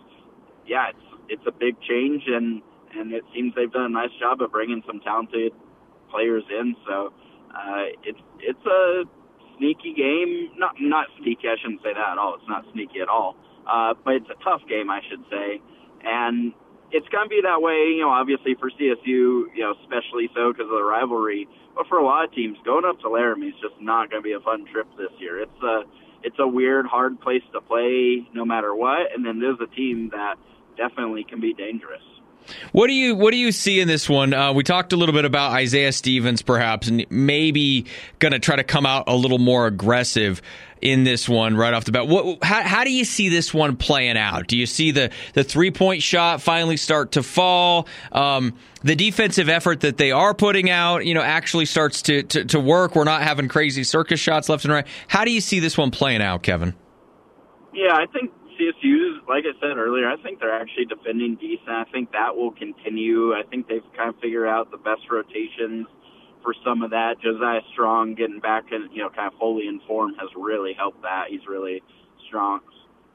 Yeah, 0.68 0.90
it's 0.90 1.24
it's 1.30 1.48
a 1.48 1.52
big 1.52 1.80
change, 1.82 2.24
and 2.28 2.62
and 2.98 3.14
it 3.14 3.24
seems 3.34 3.54
they've 3.56 3.72
done 3.72 3.86
a 3.86 3.90
nice 3.90 4.14
job 4.20 4.42
of 4.42 4.52
bringing 4.52 4.84
some 4.86 5.00
talented 5.00 5.54
players 6.12 6.44
in. 6.50 6.76
So 6.88 7.14
uh, 7.54 7.94
it's 8.04 8.20
it's 8.40 8.66
a 8.66 9.04
sneaky 9.58 9.94
game. 9.94 10.50
Not 10.58 10.76
not 10.80 11.08
sneaky. 11.22 11.48
I 11.48 11.56
shouldn't 11.62 11.82
say 11.82 11.94
that 11.94 12.12
at 12.14 12.18
all. 12.18 12.36
It's 12.36 12.50
not 12.50 12.66
sneaky 12.74 13.02
at 13.02 13.10
all. 13.10 13.36
Uh, 13.66 13.94
but 14.04 14.16
it's 14.16 14.30
a 14.30 14.44
tough 14.44 14.62
game, 14.68 14.90
I 14.90 15.00
should 15.10 15.24
say, 15.32 15.62
and 16.04 16.52
it's 16.92 17.08
going 17.08 17.26
to 17.26 17.30
be 17.30 17.42
that 17.44 17.62
way. 17.62 17.96
You 17.96 18.04
know, 18.04 18.12
obviously 18.12 18.56
for 18.60 18.70
CSU, 18.70 19.48
you 19.56 19.64
know, 19.64 19.74
especially 19.82 20.30
so 20.36 20.52
because 20.52 20.68
of 20.68 20.76
the 20.78 20.84
rivalry. 20.84 21.48
But 21.76 21.88
for 21.88 21.98
a 21.98 22.06
lot 22.06 22.26
of 22.26 22.32
teams, 22.34 22.58
going 22.66 22.86
up 22.86 23.00
to 23.02 23.10
Laramie 23.10 23.48
is 23.48 23.56
just 23.62 23.80
not 23.82 24.12
going 24.12 24.22
to 24.22 24.28
be 24.28 24.34
a 24.34 24.40
fun 24.40 24.66
trip 24.72 24.88
this 24.98 25.10
year. 25.18 25.42
It's 25.42 25.64
a 25.64 25.84
it's 26.24 26.38
a 26.40 26.48
weird, 26.48 26.86
hard 26.86 27.20
place 27.20 27.44
to 27.52 27.62
play 27.62 28.28
no 28.34 28.46
matter 28.46 28.74
what. 28.74 29.14
And 29.14 29.26
then 29.26 29.40
there's 29.40 29.60
a 29.60 29.76
team 29.76 30.10
that 30.12 30.36
definitely 30.78 31.26
can 31.28 31.42
be 31.42 31.54
dangerous. 31.54 32.04
What 32.72 32.88
do 32.88 32.94
you 32.94 33.16
what 33.16 33.32
do 33.32 33.38
you 33.38 33.52
see 33.52 33.80
in 33.80 33.88
this 33.88 34.10
one? 34.10 34.34
Uh, 34.34 34.54
we 34.54 34.64
talked 34.64 34.94
a 34.94 34.96
little 34.96 35.14
bit 35.14 35.26
about 35.26 35.52
Isaiah 35.52 35.92
Stevens, 35.92 36.42
perhaps, 36.42 36.88
and 36.88 37.06
maybe 37.10 37.86
going 38.20 38.32
to 38.32 38.40
try 38.40 38.56
to 38.56 38.64
come 38.64 38.86
out 38.86 39.06
a 39.08 39.16
little 39.16 39.40
more 39.40 39.68
aggressive 39.68 40.42
in 40.82 41.06
this 41.06 41.30
one 41.30 41.56
right 41.56 41.74
off 41.74 41.86
the 41.86 41.94
bat. 41.94 42.08
What, 42.08 42.44
how, 42.44 42.62
how 42.62 42.84
do 42.84 42.92
you 42.92 43.06
see 43.06 43.30
this 43.30 43.54
one 43.54 43.78
playing 43.78 44.18
out? 44.18 44.48
Do 44.48 44.58
you 44.58 44.66
see 44.66 44.92
the 44.92 45.12
the 45.34 45.44
three 45.44 45.72
point 45.72 46.04
shot 46.04 46.42
finally 46.42 46.78
start 46.78 47.14
to 47.14 47.24
fall? 47.24 47.88
Um, 48.12 48.56
the 48.84 48.96
defensive 48.96 49.48
effort 49.48 49.80
that 49.82 49.96
they 49.96 50.12
are 50.12 50.34
putting 50.34 50.70
out, 50.70 51.06
you 51.06 51.14
know, 51.14 51.22
actually 51.22 51.66
starts 51.66 52.02
to, 52.04 52.24
to, 52.24 52.46
to 52.46 52.60
work. 52.60 52.96
We're 52.96 53.06
not 53.06 53.22
having 53.22 53.48
crazy 53.48 53.86
circus 53.86 54.20
shots 54.20 54.50
left 54.50 54.66
and 54.66 54.74
right. 54.74 54.88
How 55.08 55.24
do 55.24 55.32
you 55.32 55.40
see 55.40 55.60
this 55.60 55.78
one 55.78 55.90
playing 55.90 56.22
out, 56.22 56.44
Kevin? 56.44 56.76
Yeah, 57.74 57.94
I 57.94 58.06
think 58.08 58.32
CSU's, 58.60 59.22
like 59.28 59.44
I 59.46 59.60
said 59.60 59.78
earlier, 59.78 60.10
I 60.10 60.18
think 60.18 60.40
they're 60.40 60.54
actually 60.54 60.86
defending 60.86 61.36
decent. 61.36 61.70
I 61.70 61.86
think 61.92 62.12
that 62.12 62.36
will 62.36 62.52
continue. 62.52 63.34
I 63.34 63.44
think 63.50 63.68
they've 63.68 63.84
kind 63.96 64.10
of 64.10 64.16
figured 64.22 64.48
out 64.48 64.72
the 64.72 64.78
best 64.78 65.02
rotations 65.10 65.88
for 66.42 66.54
some 66.64 66.84
of 66.84 66.92
that. 66.92 67.22
Josiah 67.22 67.62
Strong 67.72 68.16
getting 68.16 68.40
back 68.40 68.66
and 68.72 68.92
you 68.92 69.02
know 69.02 69.10
kind 69.10 69.32
of 69.32 69.40
fully 69.40 69.68
informed 69.68 70.18
has 70.20 70.30
really 70.36 70.74
helped 70.74 71.02
that. 71.02 71.26
He's 71.30 71.48
really 71.48 71.82
strong, 72.28 72.60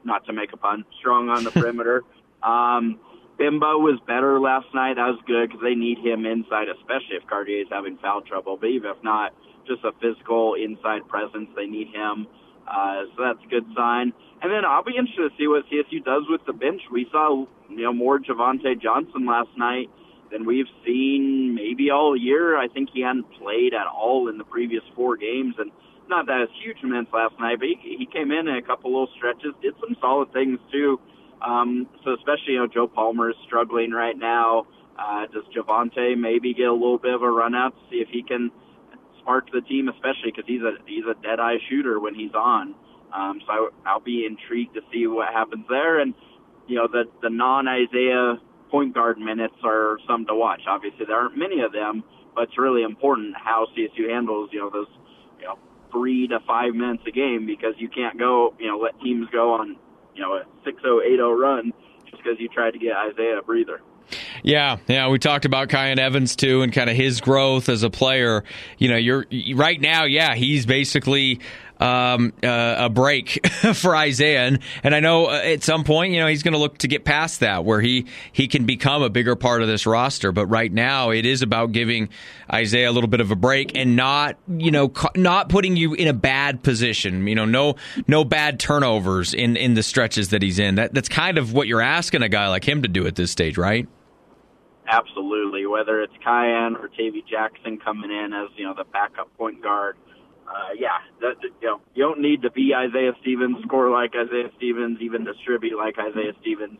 not 0.03 0.25
to 0.25 0.33
make 0.33 0.51
a 0.53 0.57
pun, 0.57 0.85
strong 0.99 1.29
on 1.29 1.43
the 1.43 1.51
perimeter. 1.55 2.03
Um, 2.43 2.99
Bimbo 3.37 3.79
was 3.79 3.99
better 4.05 4.39
last 4.39 4.67
night. 4.73 4.95
That 4.95 5.07
was 5.07 5.19
good 5.25 5.47
because 5.47 5.63
they 5.63 5.75
need 5.75 5.99
him 5.99 6.25
inside, 6.25 6.67
especially 6.67 7.15
if 7.15 7.25
Cartier 7.27 7.61
is 7.61 7.67
having 7.71 7.97
foul 7.97 8.21
trouble. 8.21 8.57
But 8.59 8.67
even 8.67 8.91
if 8.91 9.01
not, 9.01 9.33
just 9.65 9.83
a 9.85 9.93
physical 10.01 10.55
inside 10.55 11.07
presence, 11.07 11.47
they 11.55 11.65
need 11.65 11.87
him. 11.87 12.27
Uh, 12.69 13.03
so 13.15 13.23
that's 13.23 13.43
a 13.43 13.49
good 13.49 13.65
sign. 13.75 14.13
And 14.41 14.51
then 14.51 14.63
I'll 14.63 14.83
be 14.83 14.95
interested 14.95 15.29
to 15.29 15.35
see 15.37 15.47
what 15.47 15.65
CSU 15.67 16.03
does 16.03 16.23
with 16.29 16.41
the 16.45 16.53
bench. 16.53 16.81
We 16.91 17.07
saw, 17.11 17.45
you 17.69 17.83
know, 17.83 17.93
more 17.93 18.19
Javonte 18.19 18.81
Johnson 18.81 19.25
last 19.25 19.49
night 19.57 19.89
than 20.31 20.45
we've 20.45 20.69
seen 20.85 21.55
maybe 21.55 21.89
all 21.89 22.15
year. 22.15 22.57
I 22.57 22.67
think 22.67 22.89
he 22.93 23.01
hadn't 23.01 23.25
played 23.41 23.73
at 23.73 23.87
all 23.87 24.29
in 24.29 24.37
the 24.37 24.43
previous 24.43 24.83
four 24.95 25.17
games, 25.17 25.55
and 25.57 25.71
not 26.07 26.27
that 26.27 26.41
it's 26.41 26.53
huge 26.63 26.81
minutes 26.83 27.09
last 27.13 27.33
night, 27.39 27.59
but 27.59 27.67
he, 27.67 27.97
he 27.97 28.05
came 28.05 28.31
in 28.31 28.47
in 28.47 28.55
a 28.55 28.61
couple 28.61 28.91
little 28.91 29.09
stretches, 29.17 29.53
did 29.61 29.73
some 29.79 29.95
solid 29.99 30.31
things 30.31 30.59
too. 30.71 30.99
Um, 31.41 31.87
so 32.03 32.13
especially, 32.13 32.53
you 32.53 32.59
know, 32.59 32.67
Joe 32.67 32.87
Palmer 32.87 33.29
is 33.29 33.35
struggling 33.45 33.91
right 33.91 34.17
now. 34.17 34.67
Uh, 34.97 35.25
does 35.27 35.43
Javonte 35.55 36.17
maybe 36.17 36.53
get 36.53 36.67
a 36.67 36.73
little 36.73 36.97
bit 36.97 37.13
of 37.13 37.23
a 37.23 37.29
run 37.29 37.55
out 37.55 37.73
to 37.73 37.81
see 37.89 37.97
if 37.97 38.09
he 38.09 38.21
can 38.21 38.51
spark 39.29 39.51
the 39.51 39.61
team, 39.61 39.89
especially 39.89 40.31
because 40.31 40.45
he's 40.47 40.61
a 40.61 40.73
he's 40.87 41.05
a 41.05 41.13
dead 41.21 41.39
eye 41.39 41.57
shooter 41.69 41.99
when 41.99 42.15
he's 42.15 42.33
on. 42.33 42.73
Um, 43.13 43.41
so 43.45 43.51
I, 43.51 43.69
I'll 43.85 43.99
be 43.99 44.25
intrigued 44.25 44.73
to 44.73 44.81
see 44.91 45.05
what 45.05 45.31
happens 45.31 45.65
there. 45.69 45.99
And 45.99 46.15
you 46.67 46.75
know, 46.75 46.87
the 46.87 47.03
the 47.21 47.29
non 47.29 47.67
Isaiah 47.67 48.37
point 48.71 48.95
guard 48.95 49.19
minutes 49.19 49.55
are 49.63 49.97
some 50.07 50.25
to 50.25 50.35
watch. 50.35 50.61
Obviously, 50.67 51.05
there 51.05 51.15
aren't 51.15 51.37
many 51.37 51.61
of 51.61 51.71
them, 51.71 52.03
but 52.33 52.45
it's 52.45 52.57
really 52.57 52.81
important 52.81 53.35
how 53.37 53.67
CSU 53.77 54.09
handles 54.09 54.49
you 54.51 54.59
know 54.59 54.71
those 54.71 54.89
you 55.39 55.45
know 55.45 55.59
three 55.91 56.27
to 56.27 56.39
five 56.47 56.73
minutes 56.73 57.03
a 57.07 57.11
game 57.11 57.45
because 57.45 57.75
you 57.77 57.89
can't 57.89 58.17
go 58.17 58.55
you 58.59 58.67
know 58.67 58.77
let 58.77 58.99
teams 58.99 59.27
go 59.31 59.53
on 59.53 59.77
you 60.15 60.21
know 60.21 60.33
a 60.33 60.43
six 60.65 60.81
zero 60.81 61.01
eight 61.01 61.17
zero 61.17 61.33
run 61.33 61.71
just 62.09 62.17
because 62.23 62.39
you 62.39 62.49
tried 62.49 62.71
to 62.71 62.79
get 62.79 62.95
Isaiah 62.97 63.37
a 63.37 63.43
breather. 63.43 63.81
Yeah, 64.43 64.77
yeah, 64.87 65.09
we 65.09 65.19
talked 65.19 65.45
about 65.45 65.69
Kyan 65.69 65.99
Evans 65.99 66.35
too, 66.35 66.61
and 66.61 66.71
kind 66.71 66.89
of 66.89 66.95
his 66.95 67.21
growth 67.21 67.69
as 67.69 67.83
a 67.83 67.89
player. 67.89 68.43
You 68.77 68.89
know, 68.89 68.97
you're 68.97 69.25
right 69.55 69.79
now. 69.79 70.05
Yeah, 70.05 70.35
he's 70.35 70.65
basically 70.65 71.39
um, 71.79 72.33
uh, 72.43 72.75
a 72.79 72.89
break 72.89 73.45
for 73.73 73.95
Isaiah, 73.95 74.45
and, 74.45 74.59
and 74.83 74.93
I 74.93 74.99
know 74.99 75.27
uh, 75.27 75.41
at 75.43 75.63
some 75.63 75.83
point, 75.83 76.13
you 76.13 76.19
know, 76.19 76.27
he's 76.27 76.43
going 76.43 76.53
to 76.53 76.57
look 76.59 76.79
to 76.79 76.87
get 76.87 77.05
past 77.05 77.39
that, 77.39 77.63
where 77.63 77.81
he 77.81 78.05
he 78.31 78.47
can 78.47 78.65
become 78.65 79.01
a 79.01 79.09
bigger 79.09 79.35
part 79.35 79.61
of 79.61 79.67
this 79.67 79.85
roster. 79.85 80.31
But 80.31 80.47
right 80.47 80.71
now, 80.71 81.11
it 81.11 81.25
is 81.25 81.41
about 81.41 81.71
giving 81.71 82.09
Isaiah 82.51 82.89
a 82.89 82.93
little 82.93 83.09
bit 83.09 83.21
of 83.21 83.31
a 83.31 83.35
break 83.35 83.75
and 83.75 83.95
not, 83.95 84.37
you 84.47 84.71
know, 84.71 84.91
not 85.15 85.49
putting 85.49 85.75
you 85.75 85.93
in 85.93 86.07
a 86.07 86.13
bad 86.13 86.63
position. 86.63 87.27
You 87.27 87.35
know, 87.35 87.45
no 87.45 87.75
no 88.07 88.23
bad 88.23 88.59
turnovers 88.59 89.33
in 89.33 89.55
in 89.55 89.73
the 89.73 89.83
stretches 89.83 90.29
that 90.29 90.41
he's 90.41 90.59
in. 90.59 90.75
That 90.75 90.93
that's 90.93 91.09
kind 91.09 91.37
of 91.37 91.53
what 91.53 91.67
you're 91.67 91.81
asking 91.81 92.23
a 92.23 92.29
guy 92.29 92.47
like 92.49 92.67
him 92.67 92.81
to 92.81 92.87
do 92.87 93.07
at 93.07 93.15
this 93.15 93.31
stage, 93.31 93.57
right? 93.57 93.87
Absolutely. 94.89 95.67
Whether 95.67 96.01
it's 96.01 96.13
Kyan 96.23 96.75
or 96.75 96.87
Tavy 96.89 97.23
Jackson 97.29 97.77
coming 97.77 98.09
in 98.09 98.33
as 98.33 98.49
you 98.57 98.65
know 98.65 98.73
the 98.73 98.85
backup 98.85 99.29
point 99.37 99.61
guard, 99.61 99.97
uh, 100.49 100.73
yeah, 100.75 100.97
that, 101.21 101.35
you 101.43 101.67
know 101.67 101.79
you 101.93 102.03
don't 102.03 102.19
need 102.21 102.41
to 102.41 102.51
be 102.51 102.73
Isaiah 102.73 103.13
Stevens, 103.21 103.57
score 103.63 103.91
like 103.91 104.13
Isaiah 104.15 104.49
Stevens, 104.57 104.97
even 105.01 105.23
distribute 105.23 105.77
like 105.77 105.95
Isaiah 105.99 106.33
Stevens, 106.41 106.79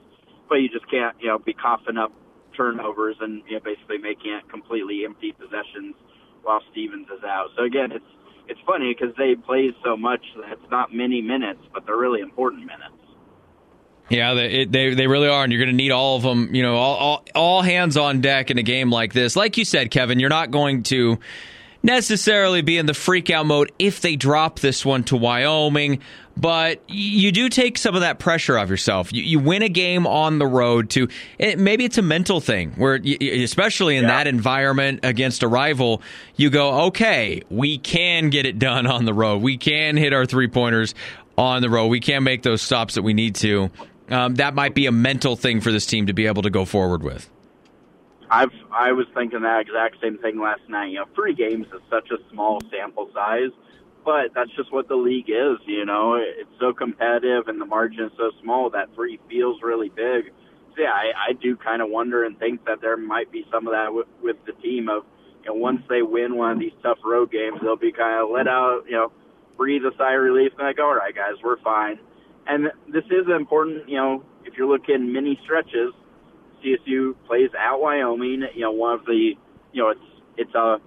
but 0.49 0.55
you 0.55 0.69
just 0.69 0.89
can't 0.89 1.15
you 1.21 1.27
know 1.27 1.37
be 1.37 1.53
coughing 1.53 1.97
up 1.97 2.11
turnovers 2.57 3.15
and 3.21 3.43
you 3.47 3.53
know 3.53 3.61
basically 3.63 3.99
making 3.99 4.33
it 4.33 4.49
completely 4.49 5.05
empty 5.05 5.31
possessions 5.31 5.93
while 6.41 6.61
Stevens 6.71 7.07
is 7.15 7.23
out. 7.23 7.49
So 7.55 7.63
again, 7.63 7.91
it's 7.91 8.09
it's 8.47 8.59
funny 8.65 8.91
because 8.97 9.15
they 9.17 9.35
play 9.35 9.69
so 9.85 9.95
much 9.95 10.25
that 10.41 10.53
it's 10.53 10.71
not 10.71 10.91
many 10.91 11.21
minutes, 11.21 11.61
but 11.71 11.85
they're 11.85 11.95
really 11.95 12.21
important 12.21 12.65
minutes. 12.65 12.98
Yeah, 14.09 14.33
they, 14.33 14.65
they 14.65 14.93
they 14.95 15.07
really 15.07 15.27
are, 15.27 15.43
and 15.43 15.53
you're 15.53 15.63
going 15.63 15.75
to 15.75 15.75
need 15.75 15.91
all 15.91 16.15
of 16.15 16.23
them. 16.23 16.53
You 16.53 16.63
know, 16.63 16.75
all, 16.75 16.95
all 16.95 17.25
all 17.35 17.61
hands 17.61 17.95
on 17.95 18.21
deck 18.21 18.49
in 18.49 18.57
a 18.57 18.63
game 18.63 18.91
like 18.91 19.13
this. 19.13 19.35
Like 19.35 19.57
you 19.57 19.65
said, 19.65 19.91
Kevin, 19.91 20.19
you're 20.19 20.29
not 20.29 20.49
going 20.49 20.83
to 20.83 21.19
necessarily 21.83 22.61
be 22.61 22.77
in 22.77 22.85
the 22.85 22.93
freak 22.93 23.29
out 23.29 23.45
mode 23.45 23.71
if 23.79 24.01
they 24.01 24.15
drop 24.15 24.59
this 24.59 24.85
one 24.85 25.03
to 25.05 25.15
Wyoming, 25.15 26.01
but 26.35 26.81
you 26.87 27.31
do 27.31 27.49
take 27.49 27.77
some 27.77 27.95
of 27.95 28.01
that 28.01 28.19
pressure 28.19 28.57
off 28.57 28.69
yourself. 28.69 29.13
You, 29.13 29.23
you 29.23 29.39
win 29.39 29.61
a 29.61 29.69
game 29.69 30.05
on 30.05 30.39
the 30.39 30.47
road 30.47 30.89
to 30.91 31.07
it, 31.37 31.57
maybe 31.57 31.85
it's 31.85 31.97
a 31.97 32.01
mental 32.01 32.41
thing 32.41 32.71
where, 32.71 32.97
you, 32.97 33.43
especially 33.43 33.95
in 33.95 34.03
yeah. 34.03 34.09
that 34.09 34.27
environment 34.27 35.01
against 35.03 35.43
a 35.43 35.47
rival, 35.47 36.01
you 36.35 36.49
go, 36.49 36.87
okay, 36.87 37.43
we 37.49 37.77
can 37.77 38.29
get 38.29 38.45
it 38.45 38.59
done 38.59 38.85
on 38.85 39.05
the 39.05 39.13
road. 39.13 39.41
We 39.41 39.57
can 39.57 39.95
hit 39.95 40.13
our 40.13 40.25
three 40.25 40.47
pointers 40.47 40.95
on 41.37 41.61
the 41.61 41.69
road. 41.69 41.87
We 41.87 42.01
can 42.01 42.23
make 42.23 42.43
those 42.43 42.61
stops 42.61 42.95
that 42.95 43.03
we 43.03 43.13
need 43.13 43.35
to 43.35 43.71
um, 44.11 44.35
that 44.35 44.55
might 44.55 44.73
be 44.73 44.85
a 44.85 44.91
mental 44.91 45.35
thing 45.35 45.61
for 45.61 45.71
this 45.71 45.85
team 45.85 46.07
to 46.07 46.13
be 46.13 46.25
able 46.25 46.41
to 46.41 46.49
go 46.49 46.65
forward 46.65 47.03
with. 47.03 47.29
I've 48.29 48.51
I 48.71 48.91
was 48.91 49.07
thinking 49.15 49.41
that 49.41 49.61
exact 49.61 50.01
same 50.01 50.17
thing 50.19 50.39
last 50.39 50.61
night. 50.67 50.91
You 50.91 50.99
know, 50.99 51.05
three 51.15 51.33
games 51.33 51.65
is 51.67 51.81
such 51.89 52.09
a 52.11 52.17
small 52.31 52.61
sample 52.69 53.09
size, 53.13 53.49
but 54.05 54.33
that's 54.35 54.51
just 54.55 54.71
what 54.71 54.87
the 54.87 54.95
league 54.95 55.29
is. 55.29 55.57
You 55.65 55.85
know, 55.85 56.15
it's 56.15 56.49
so 56.59 56.73
competitive 56.73 57.47
and 57.47 57.59
the 57.59 57.65
margin 57.65 58.05
is 58.05 58.11
so 58.17 58.31
small 58.41 58.69
that 58.71 58.93
three 58.93 59.19
feels 59.27 59.61
really 59.63 59.89
big. 59.89 60.31
So 60.75 60.83
yeah, 60.83 60.91
I, 60.91 61.29
I 61.29 61.33
do 61.33 61.55
kind 61.55 61.81
of 61.81 61.89
wonder 61.89 62.23
and 62.23 62.37
think 62.37 62.65
that 62.65 62.81
there 62.81 62.97
might 62.97 63.31
be 63.31 63.45
some 63.51 63.65
of 63.65 63.73
that 63.73 63.93
with, 63.93 64.07
with 64.21 64.37
the 64.45 64.53
team 64.61 64.89
of 64.89 65.03
know 65.45 65.55
once 65.55 65.81
they 65.89 66.03
win 66.03 66.37
one 66.37 66.51
of 66.51 66.59
these 66.59 66.73
tough 66.83 66.99
road 67.03 67.31
games, 67.31 67.57
they'll 67.63 67.75
be 67.77 67.91
kind 67.91 68.21
of 68.21 68.29
let 68.29 68.47
out. 68.47 68.83
You 68.85 68.93
know, 68.93 69.11
breathe 69.57 69.81
a 69.85 69.91
sigh 69.97 70.13
of 70.13 70.21
relief 70.21 70.51
and 70.57 70.67
like, 70.67 70.79
all 70.79 70.93
right, 70.93 71.15
guys, 71.15 71.33
we're 71.43 71.59
fine 71.61 71.99
and 72.49 72.65
this 72.91 73.05
is 73.05 73.27
important. 73.33 73.87
You 73.87 73.97
know, 73.97 74.23
if 74.43 74.55
you're 74.57 74.67
looking 74.67 75.13
mini 75.13 75.39
stretches, 75.43 75.93
CSU 76.63 77.15
plays 77.27 77.51
at 77.57 77.75
Wyoming. 77.75 78.43
You 78.55 78.61
know, 78.61 78.71
one 78.71 78.99
of 78.99 79.05
the 79.05 79.33
you 79.71 79.83
know 79.83 79.89
it's 79.89 80.01
it's 80.37 80.55
a 80.55 80.77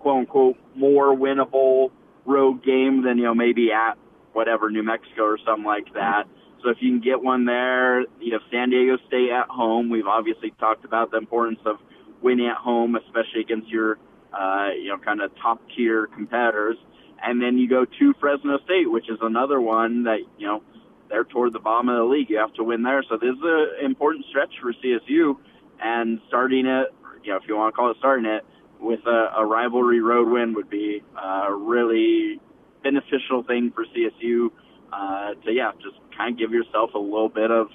quote 0.00 0.20
unquote 0.20 0.56
more 0.74 1.14
winnable 1.14 1.90
road 2.24 2.64
game 2.64 3.04
than 3.04 3.18
you 3.18 3.24
know 3.24 3.34
maybe 3.34 3.70
at 3.72 3.98
whatever 4.32 4.70
New 4.70 4.82
Mexico 4.82 5.22
or 5.24 5.38
something 5.44 5.64
like 5.64 5.92
that. 5.94 6.24
So 6.62 6.70
if 6.70 6.78
you 6.80 6.90
can 6.90 7.00
get 7.00 7.20
one 7.20 7.44
there, 7.44 8.02
you 8.20 8.32
have 8.32 8.42
San 8.50 8.70
Diego 8.70 8.96
State 9.08 9.30
at 9.30 9.48
home. 9.48 9.90
We've 9.90 10.06
obviously 10.06 10.52
talked 10.58 10.84
about 10.84 11.10
the 11.10 11.18
importance 11.18 11.58
of 11.66 11.76
winning 12.22 12.46
at 12.46 12.56
home, 12.56 12.94
especially 12.94 13.40
against 13.40 13.68
your 13.68 13.98
uh, 14.32 14.68
you 14.74 14.88
know 14.88 14.98
kind 14.98 15.20
of 15.20 15.32
top 15.42 15.60
tier 15.76 16.06
competitors. 16.06 16.76
And 17.22 17.40
then 17.40 17.58
you 17.58 17.68
go 17.68 17.84
to 17.84 18.14
Fresno 18.20 18.58
State, 18.64 18.90
which 18.90 19.08
is 19.08 19.18
another 19.20 19.60
one 19.60 20.04
that 20.04 20.18
you 20.38 20.46
know 20.46 20.62
they're 21.08 21.24
toward 21.24 21.52
the 21.52 21.60
bottom 21.60 21.88
of 21.88 21.96
the 21.96 22.04
league. 22.04 22.30
You 22.30 22.38
have 22.38 22.54
to 22.54 22.64
win 22.64 22.82
there. 22.82 23.02
So 23.08 23.16
this 23.16 23.30
is 23.30 23.42
an 23.42 23.84
important 23.84 24.26
stretch 24.28 24.52
for 24.60 24.72
CSU, 24.72 25.36
and 25.82 26.20
starting 26.28 26.66
it, 26.66 26.88
you 27.22 27.32
know, 27.32 27.36
if 27.36 27.42
you 27.46 27.56
want 27.56 27.72
to 27.72 27.76
call 27.76 27.90
it 27.90 27.96
starting 27.98 28.26
it 28.26 28.44
with 28.80 29.00
a, 29.06 29.32
a 29.38 29.46
rivalry 29.46 30.00
road 30.00 30.28
win 30.28 30.54
would 30.54 30.68
be 30.68 31.02
a 31.16 31.54
really 31.54 32.40
beneficial 32.82 33.44
thing 33.44 33.72
for 33.72 33.84
CSU 33.86 34.50
uh, 34.92 35.34
to 35.44 35.52
yeah, 35.52 35.70
just 35.82 35.96
kind 36.16 36.32
of 36.32 36.38
give 36.38 36.50
yourself 36.50 36.90
a 36.94 36.98
little 36.98 37.28
bit 37.28 37.50
of 37.50 37.68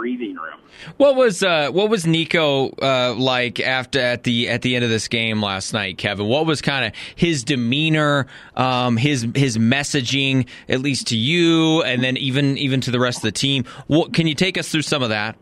breathing 0.00 0.34
room. 0.34 0.58
What 0.96 1.14
was 1.14 1.42
uh, 1.42 1.70
what 1.72 1.90
was 1.90 2.04
Niko 2.04 2.72
uh, 2.82 3.14
like 3.14 3.60
after 3.60 4.00
at 4.00 4.24
the 4.24 4.48
at 4.48 4.62
the 4.62 4.74
end 4.74 4.82
of 4.82 4.90
this 4.90 5.08
game 5.08 5.42
last 5.42 5.74
night, 5.74 5.98
Kevin? 5.98 6.26
What 6.26 6.46
was 6.46 6.62
kind 6.62 6.86
of 6.86 6.92
his 7.14 7.44
demeanor, 7.44 8.26
um, 8.56 8.96
his 8.96 9.26
his 9.34 9.58
messaging, 9.58 10.48
at 10.70 10.80
least 10.80 11.08
to 11.08 11.18
you, 11.18 11.82
and 11.82 12.02
then 12.02 12.16
even 12.16 12.56
even 12.56 12.80
to 12.80 12.90
the 12.90 12.98
rest 12.98 13.18
of 13.18 13.22
the 13.24 13.32
team? 13.32 13.64
What 13.88 14.14
can 14.14 14.26
you 14.26 14.34
take 14.34 14.56
us 14.56 14.70
through 14.70 14.82
some 14.82 15.02
of 15.02 15.10
that? 15.10 15.36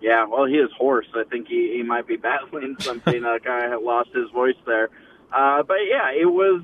Yeah, 0.00 0.26
well, 0.26 0.44
he 0.46 0.54
is 0.54 0.70
hoarse. 0.76 1.06
I 1.14 1.22
think 1.30 1.46
he, 1.46 1.74
he 1.76 1.82
might 1.84 2.08
be 2.08 2.16
battling 2.30 2.74
something. 2.80 3.24
uh, 3.24 3.38
kind 3.38 3.72
of 3.72 3.82
lost 3.82 4.10
his 4.12 4.28
voice 4.32 4.56
there. 4.66 4.90
Uh, 5.32 5.62
but 5.62 5.78
yeah, 5.88 6.10
it 6.10 6.26
was 6.26 6.62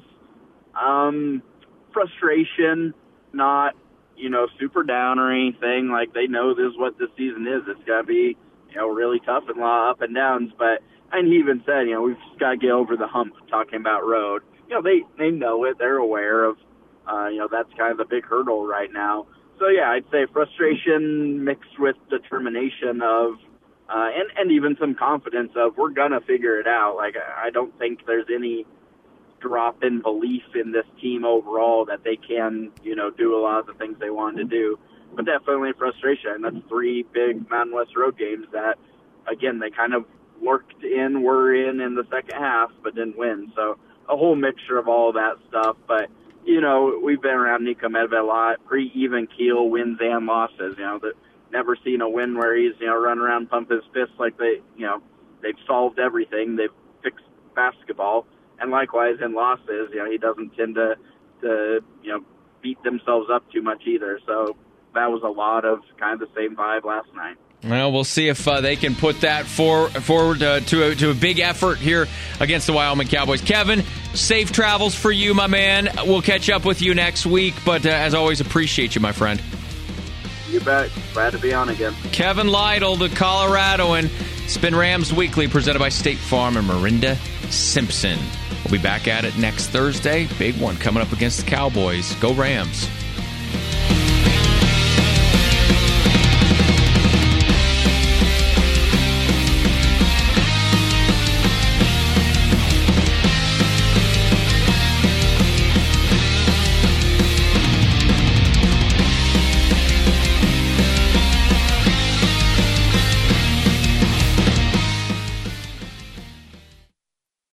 um, 0.74 1.42
frustration, 1.92 2.92
not 3.32 3.76
you 4.22 4.30
know 4.30 4.46
super 4.58 4.84
down 4.84 5.18
or 5.18 5.32
anything. 5.32 5.88
Like 5.90 6.14
they 6.14 6.28
know 6.28 6.54
this 6.54 6.70
is 6.72 6.78
what 6.78 6.96
this 6.98 7.10
season 7.16 7.46
is. 7.46 7.62
It's 7.66 7.84
to 7.84 8.04
be 8.06 8.36
you 8.70 8.76
know 8.76 8.88
really 8.88 9.20
tough 9.26 9.44
and 9.48 9.58
a 9.58 9.60
lot 9.60 9.90
of 9.90 9.96
up 9.96 10.02
and 10.02 10.14
downs. 10.14 10.52
But 10.56 10.80
and 11.12 11.26
he 11.26 11.38
even 11.38 11.62
said, 11.66 11.88
you 11.88 11.94
know, 11.94 12.02
we've 12.02 12.16
got 12.38 12.52
to 12.52 12.56
get 12.56 12.70
over 12.70 12.96
the 12.96 13.08
hump. 13.08 13.34
Talking 13.50 13.80
about 13.80 14.06
road, 14.06 14.42
you 14.68 14.74
know, 14.74 14.82
they 14.82 15.02
they 15.18 15.30
know 15.30 15.64
it. 15.64 15.76
They're 15.78 15.98
aware 15.98 16.44
of, 16.44 16.56
uh, 17.10 17.26
you 17.26 17.38
know, 17.38 17.48
that's 17.50 17.68
kind 17.76 17.90
of 17.90 17.98
the 17.98 18.06
big 18.06 18.24
hurdle 18.24 18.64
right 18.64 18.90
now. 18.92 19.26
So 19.58 19.68
yeah, 19.68 19.90
I'd 19.90 20.04
say 20.10 20.26
frustration 20.32 21.44
mixed 21.44 21.78
with 21.78 21.96
determination 22.08 23.02
of, 23.02 23.34
uh, 23.88 24.08
and 24.14 24.30
and 24.36 24.52
even 24.52 24.76
some 24.80 24.94
confidence 24.94 25.52
of 25.56 25.76
we're 25.76 25.90
gonna 25.90 26.20
figure 26.20 26.60
it 26.60 26.68
out. 26.68 26.94
Like 26.96 27.16
I 27.16 27.50
don't 27.50 27.76
think 27.78 28.06
there's 28.06 28.26
any 28.32 28.66
drop 29.42 29.82
in 29.82 30.00
belief 30.00 30.44
in 30.54 30.72
this 30.72 30.86
team 31.00 31.24
overall 31.24 31.84
that 31.86 32.04
they 32.04 32.16
can, 32.16 32.70
you 32.82 32.94
know, 32.94 33.10
do 33.10 33.36
a 33.36 33.40
lot 33.40 33.60
of 33.60 33.66
the 33.66 33.74
things 33.74 33.96
they 33.98 34.10
wanted 34.10 34.38
to 34.38 34.44
do. 34.44 34.78
But 35.14 35.26
definitely 35.26 35.72
frustration. 35.78 36.30
And 36.30 36.44
that's 36.44 36.68
three 36.68 37.04
big 37.12 37.50
Mountain 37.50 37.74
West 37.74 37.90
road 37.96 38.16
games 38.16 38.46
that, 38.52 38.78
again, 39.30 39.58
they 39.58 39.70
kind 39.70 39.92
of 39.92 40.06
worked 40.40 40.82
in, 40.82 41.22
were 41.22 41.54
in 41.54 41.80
in 41.80 41.94
the 41.94 42.04
second 42.10 42.38
half, 42.38 42.70
but 42.82 42.94
didn't 42.94 43.18
win. 43.18 43.52
So 43.54 43.78
a 44.08 44.16
whole 44.16 44.36
mixture 44.36 44.78
of 44.78 44.88
all 44.88 45.12
that 45.12 45.34
stuff. 45.48 45.76
But 45.86 46.08
you 46.44 46.60
know, 46.60 47.00
we've 47.02 47.22
been 47.22 47.34
around 47.34 47.62
Niko 47.66 47.84
Medved 47.84 48.18
a 48.18 48.24
lot, 48.24 48.64
pretty 48.66 48.90
even 48.94 49.28
keel 49.28 49.68
wins 49.68 49.98
and 50.00 50.26
losses. 50.26 50.74
You 50.76 50.84
know, 50.84 50.98
that 51.00 51.12
never 51.52 51.76
seen 51.84 52.00
a 52.00 52.08
win 52.08 52.36
where 52.36 52.56
he's 52.56 52.72
you 52.80 52.86
know 52.86 53.00
run 53.00 53.18
around 53.18 53.50
pump 53.50 53.70
his 53.70 53.82
fists 53.92 54.14
like 54.18 54.38
they 54.38 54.60
you 54.76 54.86
know 54.86 55.02
they've 55.42 55.58
solved 55.66 55.98
everything. 55.98 56.56
They've 56.56 56.70
fixed 57.02 57.24
basketball 57.54 58.26
and 58.62 58.70
likewise 58.70 59.16
in 59.22 59.34
losses, 59.34 59.90
you 59.92 59.98
know, 59.98 60.10
he 60.10 60.18
doesn't 60.18 60.56
tend 60.56 60.76
to 60.76 60.94
to 61.42 61.80
you 62.02 62.12
know 62.12 62.20
beat 62.62 62.82
themselves 62.84 63.28
up 63.30 63.44
too 63.52 63.60
much 63.60 63.82
either. 63.86 64.20
So 64.26 64.56
that 64.94 65.10
was 65.10 65.22
a 65.24 65.28
lot 65.28 65.64
of 65.64 65.80
kind 65.98 66.20
of 66.20 66.28
the 66.28 66.34
same 66.34 66.56
vibe 66.56 66.84
last 66.84 67.08
night. 67.14 67.36
Well, 67.64 67.92
we'll 67.92 68.04
see 68.04 68.28
if 68.28 68.46
uh, 68.48 68.60
they 68.60 68.74
can 68.74 68.96
put 68.96 69.20
that 69.20 69.46
for, 69.46 69.88
forward 69.88 70.42
uh, 70.42 70.60
to, 70.60 70.90
a, 70.90 70.94
to 70.96 71.10
a 71.10 71.14
big 71.14 71.38
effort 71.38 71.78
here 71.78 72.08
against 72.40 72.66
the 72.66 72.72
Wyoming 72.72 73.06
Cowboys. 73.06 73.40
Kevin, 73.40 73.84
safe 74.14 74.50
travels 74.50 74.96
for 74.96 75.12
you, 75.12 75.32
my 75.32 75.46
man. 75.46 75.88
We'll 76.04 76.22
catch 76.22 76.50
up 76.50 76.64
with 76.64 76.82
you 76.82 76.92
next 76.92 77.24
week, 77.24 77.54
but 77.64 77.86
uh, 77.86 77.90
as 77.90 78.14
always, 78.14 78.40
appreciate 78.40 78.96
you, 78.96 79.00
my 79.00 79.12
friend. 79.12 79.40
You 80.50 80.58
bet. 80.58 80.90
Glad 81.14 81.30
to 81.34 81.38
be 81.38 81.54
on 81.54 81.68
again. 81.68 81.94
Kevin 82.10 82.48
Lytle, 82.48 82.96
the 82.96 83.08
Coloradoan. 83.08 84.10
Spin 84.48 84.74
Rams 84.74 85.14
Weekly, 85.14 85.46
presented 85.46 85.78
by 85.78 85.88
State 85.88 86.18
Farm 86.18 86.56
and 86.56 86.66
Marinda 86.66 87.16
Simpson 87.50 88.18
be 88.72 88.78
back 88.78 89.06
at 89.06 89.24
it 89.26 89.36
next 89.36 89.68
Thursday. 89.68 90.26
Big 90.38 90.58
one 90.58 90.76
coming 90.76 91.02
up 91.02 91.12
against 91.12 91.44
the 91.44 91.50
Cowboys. 91.50 92.14
Go 92.16 92.32
Rams. 92.32 92.88